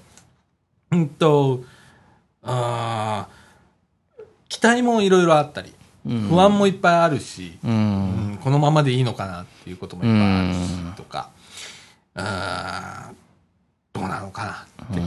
[0.89, 1.61] うんと、
[2.41, 3.38] あー
[4.49, 5.73] 期待もいろいろあったり、
[6.05, 7.67] うん不安もいっぱいあるし、う。
[7.67, 11.29] うんんこのままでいいのかなっていうこともいっぱいあるしうん、とか、
[12.15, 15.01] あーどうなのかなって。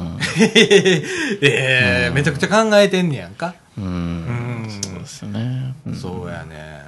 [1.42, 3.54] えーめちゃくちゃ考えてんねやんか。
[3.78, 3.84] うん。
[3.84, 5.74] うんそうですね。
[5.86, 6.82] うんそうやね。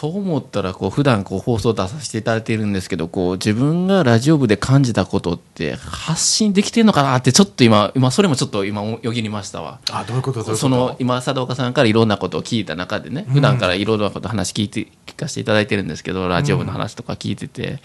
[0.00, 9.78] そう思ったら、こう、普段こう放送出させていただいているんですけど、こう、自分がラジオ部で感じたことって発信できてんのかなって、ちょっと今、今、それもちょっと今、よぎりましたわ。
[9.90, 17.82] あ、どういうことその今佐藤岡さんからいろんなことを聞いた中でね、普段からいろんなこと話聞いて聞かせていただいてるんですけどラジオ部の話とか聞いてて、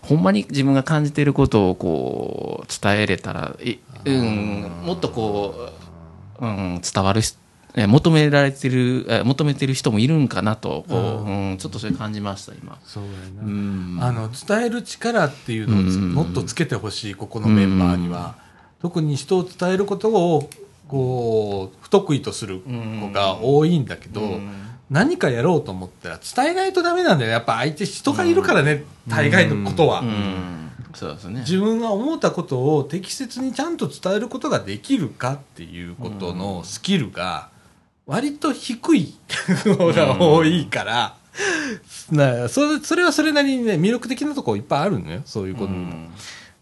[0.00, 5.72] ほんまに自分が感じていることをこう伝えれたらい、うん、もっとこ
[6.40, 7.41] う、うん、伝わるしえ
[7.74, 12.78] 求められてるえ求めてる人もいるんかなとこう、うん、ちょっとそれ感じました今。
[12.84, 13.10] そうや
[13.42, 13.50] うな。
[13.50, 18.34] んあの、伝える力っていうのをつうんもっとつけてほしい、ここのメンバーには。
[18.82, 20.50] 特に人を伝えることを、
[20.88, 24.40] こう、不得意とする子が多いんだけど、
[24.90, 27.30] 何かやろうと思ったら伝えないとダメなんだよ。
[27.30, 30.00] やっぱ相手人がいるからね、大概のことは。
[30.00, 30.62] うん
[30.94, 31.40] そうですね。
[31.40, 37.48] 自分が思ったことを適切にちゃんと伝えることができるかっていうことのスキルが
[38.06, 39.14] 割と低い
[39.64, 41.16] のが多いから、
[42.10, 45.72] なそれそれはそれなりにね魅力的なところいっぱいあるのよそういうこと。
[45.72, 46.10] にも、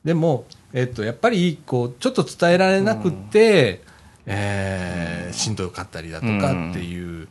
[0.05, 3.83] でも、えっと、やっぱりこうちょっと伝えられなくって、
[4.27, 7.29] えーしんどかったりだとかっていう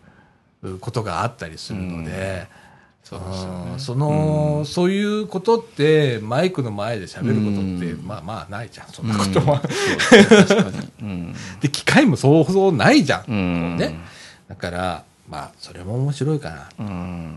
[0.79, 2.47] ことがあったりするので、
[3.09, 3.71] そうですよね。
[3.71, 8.87] うんその、そういうことってマイクの前で喋ることって、まあまあないじゃん。
[8.89, 9.61] そんなことは、
[11.59, 13.77] で 機会もそうそうないじゃん。
[13.77, 13.99] ね。
[14.47, 16.69] だからまあそれも面白いかな。
[16.79, 17.35] うん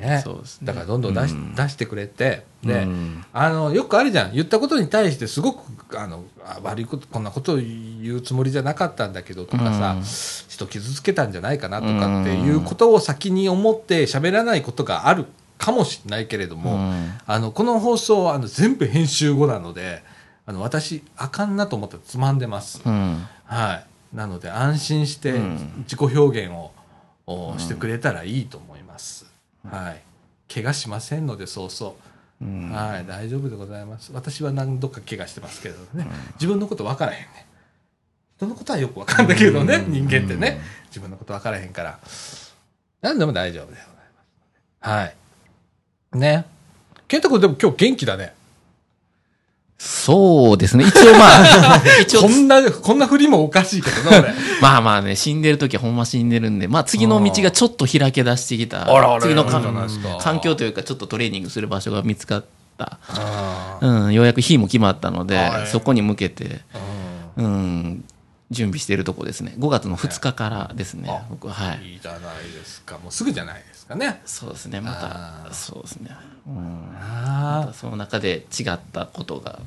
[0.00, 0.20] ね。
[0.24, 0.66] そうですね。
[0.66, 3.24] だからどんどん出し,、出してくれてで、うん。
[3.32, 4.32] あのよくあるじゃん。
[4.32, 10.02] 言ったことに対してすごくあのあ悪いことこんなことを言うつもりじゃなかったんだけどとかさ、うん。
[10.02, 15.26] 人傷つけたんじゃないかなとかっていうことを先に思って喋らないことがある
[15.58, 17.12] かもしれないけれども、うん。
[17.26, 20.02] あのこの放送はあの全部編集後なので
[20.46, 23.26] あの私あかんなと思ったらつまんでます、うん。
[23.44, 24.16] はい。
[24.16, 25.84] なので安心してうん。
[25.84, 26.72] 自己表現を、
[27.26, 28.69] おしてくれたらいいと思います、
[29.68, 30.02] はい
[30.52, 32.10] 怪我しませんのでそうそう
[32.42, 34.12] うんはい、大丈夫でございます。
[34.14, 36.06] 私は何度か怪我してますけどね。
[36.36, 37.46] 自分のこと分からへんね。
[38.38, 40.58] 人のことはよく分かんだけどね、人間ってね。
[40.86, 41.98] 自分のこと分からへんから。
[43.02, 43.92] 何でも大丈夫でございま
[44.82, 44.90] す。
[44.90, 46.18] はい。
[46.18, 46.46] ね。
[47.08, 48.32] 健太君でも今日元気だね。
[49.82, 50.84] そそうですね。
[50.86, 54.34] 一応まあ、 一応こ、んな、こんな振りもおかしいけどな、俺。
[54.60, 58.82] まあまあね、死んでる時はほんま死んでるんで、まあ次の道がちょっと開け出してきた。
[58.82, 62.44] あらあら次の環境というか、ちょっとトレーニングする場所が見つかっ
[62.76, 62.98] た。
[63.08, 68.04] あうん、ようやく日も決まったので、はいそこに向けて、ーうん、
[68.50, 69.54] 準備しているとこですね。
[69.58, 71.22] 5月の2日からですねあ。
[71.30, 71.92] 僕ははい。
[71.92, 72.20] いいじゃない
[72.52, 72.96] ですか。
[73.02, 74.22] もうすぐじゃないかね。
[74.24, 76.10] そうですね、まあた、そうですね。
[76.46, 76.96] うん。
[76.96, 79.58] あまたその中で違ったことが、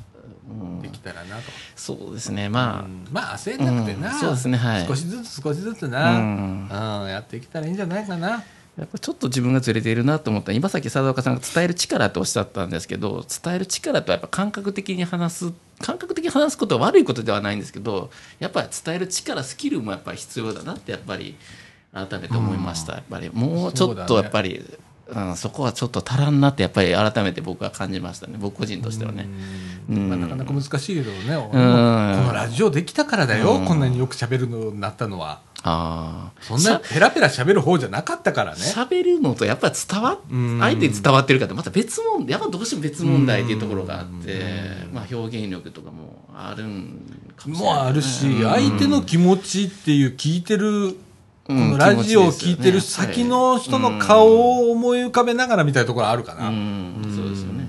[0.48, 0.80] うん。
[0.80, 1.42] できたらなと。
[1.76, 3.06] そうですね、まあ、うん。
[3.12, 4.18] まあ焦んなくてな、うん。
[4.18, 4.56] そうですね。
[4.56, 4.86] はい。
[4.86, 6.66] 少しずつ少しずつな、ううん。
[6.66, 6.68] ん
[7.08, 8.42] やっていけたらいいんじゃないかな。
[8.76, 10.50] やっぱちょっと自分がずれているなと思った。
[10.50, 18.10] ら今さっき佐岡さんが伝える力っておっしゃったんですけど伝える力とはやっぱ感覚的に話す感覚的に話すことは悪いことではないんですけど
[18.40, 21.36] やっぱり伝える力スキルもやっぱり必要だなってやっぱり
[21.94, 24.64] 改めて思いました、やっぱりもうちょっとやっぱり
[25.12, 28.36] そ,、うん、そこはちょっと足らんなってやっぱり改めて僕は感じましたね。
[28.38, 29.28] 僕個人としてはね。
[29.88, 30.08] うん。
[30.08, 31.60] まあ、なかなか難しいけどね、こうん。
[31.60, 35.40] のラジオできたからだよ、こんなによく喋るのになったのは。
[35.66, 38.60] ああそんなペラペラ喋る方じゃなかったからね。
[38.60, 44.42] 喋るのとやっぱり伝わ相手に伝わってるかってまた別問題やっぱどうしても別問題っていうところがあって、
[44.92, 48.50] まあ、表現力とかもあるんかもしれないもあるし、うん。
[48.50, 50.98] 相手の気持ちっていう聞いてる、
[51.46, 56.48] このラジオを聞いてる先の人の顔を思い浮かべながらみたいなところあるかな。
[56.48, 57.64] うんそうですよね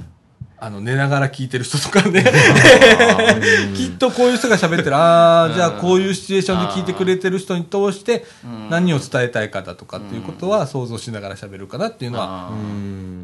[0.57, 2.23] あの、寝ながら聞いてる人とかね。
[3.75, 4.95] きっとこういう人が喋ってる。
[4.95, 8.25] ああ、じゃあこういうシチュエーションで聞いてくれてる人に通して
[8.69, 12.51] 何を伝えたいかだとかっていうことは想像しながら喋るかなっていうのは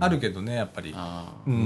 [0.02, 0.94] あるけどね、やっぱり。
[0.96, 1.50] あう。
[1.50, 1.58] うん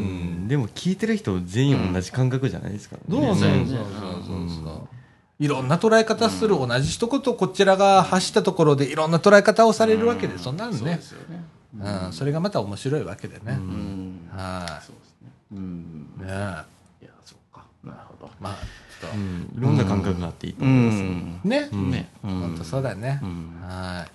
[0.45, 3.25] んでも聞いてる人全員同じ感覚じゃないですからね。
[3.25, 4.94] そうそうそうそうそうそう。
[5.39, 10.95] いろんな捉え方する同じ一言こちらが発したところでいろんな捉え方をされるわけで、そんなのね。
[10.95, 11.43] ですよね
[11.77, 13.41] うん、それがまた面白いわけでね。
[13.47, 16.21] うんはそうですねうんい。
[16.21, 16.31] ねえ。
[16.31, 19.17] いやそうかなるほどまあ、ちょっと。
[19.17, 20.97] うんいろんな感覚があっていいとう思います。
[20.97, 21.69] んね。
[21.71, 23.19] ねうん本当そうだよね。
[23.21, 24.11] うんはい。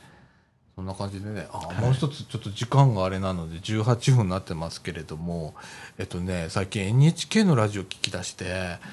[0.80, 5.54] そんな感じでね、あ、もう一つちょっと時間があれなので18分になってますけれども、
[5.98, 8.46] えっとね、最近 NHK のラジオ聞き出して、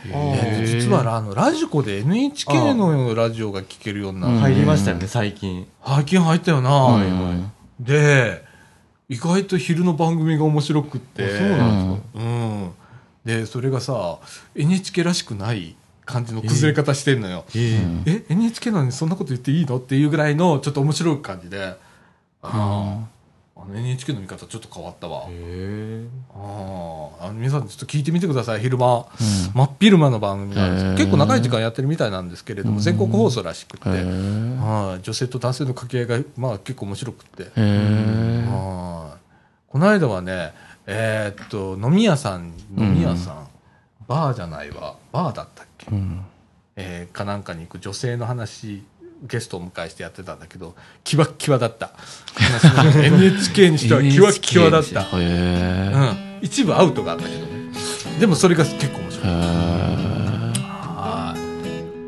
[0.06, 5.66] えっと実はあの、ラジコで NHK のラジオが聞けるようになって、入りましたよね、最近。
[5.86, 7.84] 最近入ったよな、はいはい。
[7.86, 8.44] で、
[9.08, 12.20] 意外と昼の番組が面白くって、あそうなんですか。
[12.20, 12.72] うん。
[13.24, 14.20] で、それがさ、
[14.56, 15.78] NHK らしくない
[16.08, 17.44] 感じの崩れ方してんのよ。
[17.54, 19.78] ええ NHK なのにそんなこと言っていいの？
[19.78, 21.76] っていうぐらいのちょっと面白い感じで、
[22.42, 23.08] あの
[23.56, 25.26] あの NHK の見方ちょっと変わったわ。
[25.30, 27.26] えあー。
[27.26, 29.06] あの皆さんちょっと聞いてみてください、昼間。
[29.54, 30.86] 真っ昼間の番組なんです。
[30.86, 30.98] へー。
[30.98, 34.56] 結構長い時間やってるみたいなんですけれども、全国放送らしくて、へー。
[34.60, 35.02] はい。
[35.02, 37.44] 女性と男性の掛け合いが、まあ、結構面白くて。
[37.44, 37.50] は
[39.16, 39.18] い。
[39.70, 40.54] この間はね、
[40.86, 43.48] えーっと、飲み屋さん、飲み屋さん、
[44.08, 46.22] バーじゃないわ、バーだったっけ、うん
[46.76, 48.84] えーかなんかに行く女性の話、
[49.24, 51.92] ゲストをお迎えしてやってたんだけど、キワッキワだった。
[53.04, 55.08] NHK にしてはキワッキワだった。
[55.12, 56.40] うん。
[56.42, 57.72] 一部アウトがあったけどね。
[58.20, 59.28] でもそれが結構面白い。
[59.28, 61.40] へはい。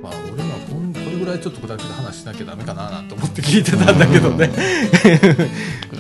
[0.04, 4.52] まあ、俺はこんこれぐらいちょっと砕けた話しなきゃダメかななんて思って聞いてたんだけどね。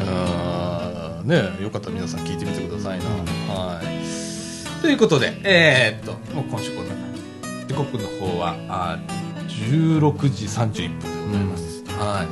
[0.05, 3.05] あーねよかったら皆さん聞いてみてくださいな。
[3.51, 3.85] はい。
[4.81, 7.08] ということで、えー、っと、もう今週こんな感じ。
[7.69, 11.83] 時刻の方は、あー16時31分でございます。
[11.99, 12.25] は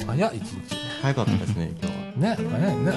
[0.00, 0.04] い。
[0.06, 0.76] 早い、一日。
[1.02, 2.36] 早かったですね、今日は。
[2.36, 2.92] ね、早いね。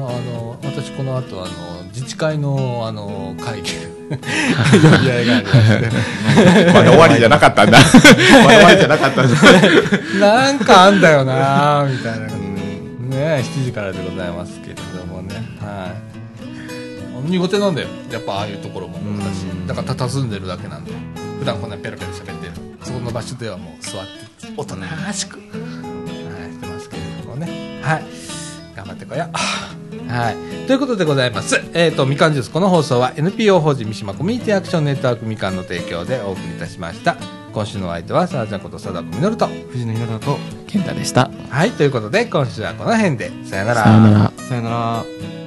[0.00, 7.76] まあ、あの、私この後、あの、自治会の、あの、会議、呼び合いがありまして、 まだ終わりじゃなかったんだ。
[7.84, 9.38] まだ終わりじゃなかったんだ。
[10.26, 12.26] なんかあんだよなみたいな。
[12.28, 15.34] ね7時からでございますけれどもね。
[15.60, 16.03] はい。
[17.24, 17.88] 苦手なんだよ。
[18.10, 19.44] やっぱああいうところも私。
[19.66, 20.92] だから佇んでるだけなんで。
[21.38, 22.52] 普段こんなペラペラ喋ってる。
[22.82, 25.44] そこの場所ではもう座って、おとなしく、は
[26.48, 27.80] い、してますけれどもね。
[27.82, 28.04] はい。
[28.76, 30.10] 頑張ってこよう。
[30.10, 30.66] はい。
[30.66, 31.60] ということでございます。
[31.74, 32.50] えっ、と、みかんジュース。
[32.50, 37.16] この放送は NPO 法人三島コミュニティアクションネットワークみかんの提供でお送りいたしました。
[37.52, 39.46] 今週のお相手は、さあちゃんこと貞子みのると。
[39.70, 41.30] 藤野ひなたと、健太でした。
[41.50, 43.30] はい、ということで今週はこの辺で。
[43.44, 43.84] さよなら。
[43.84, 44.32] さよなら。
[44.48, 45.43] さよなら。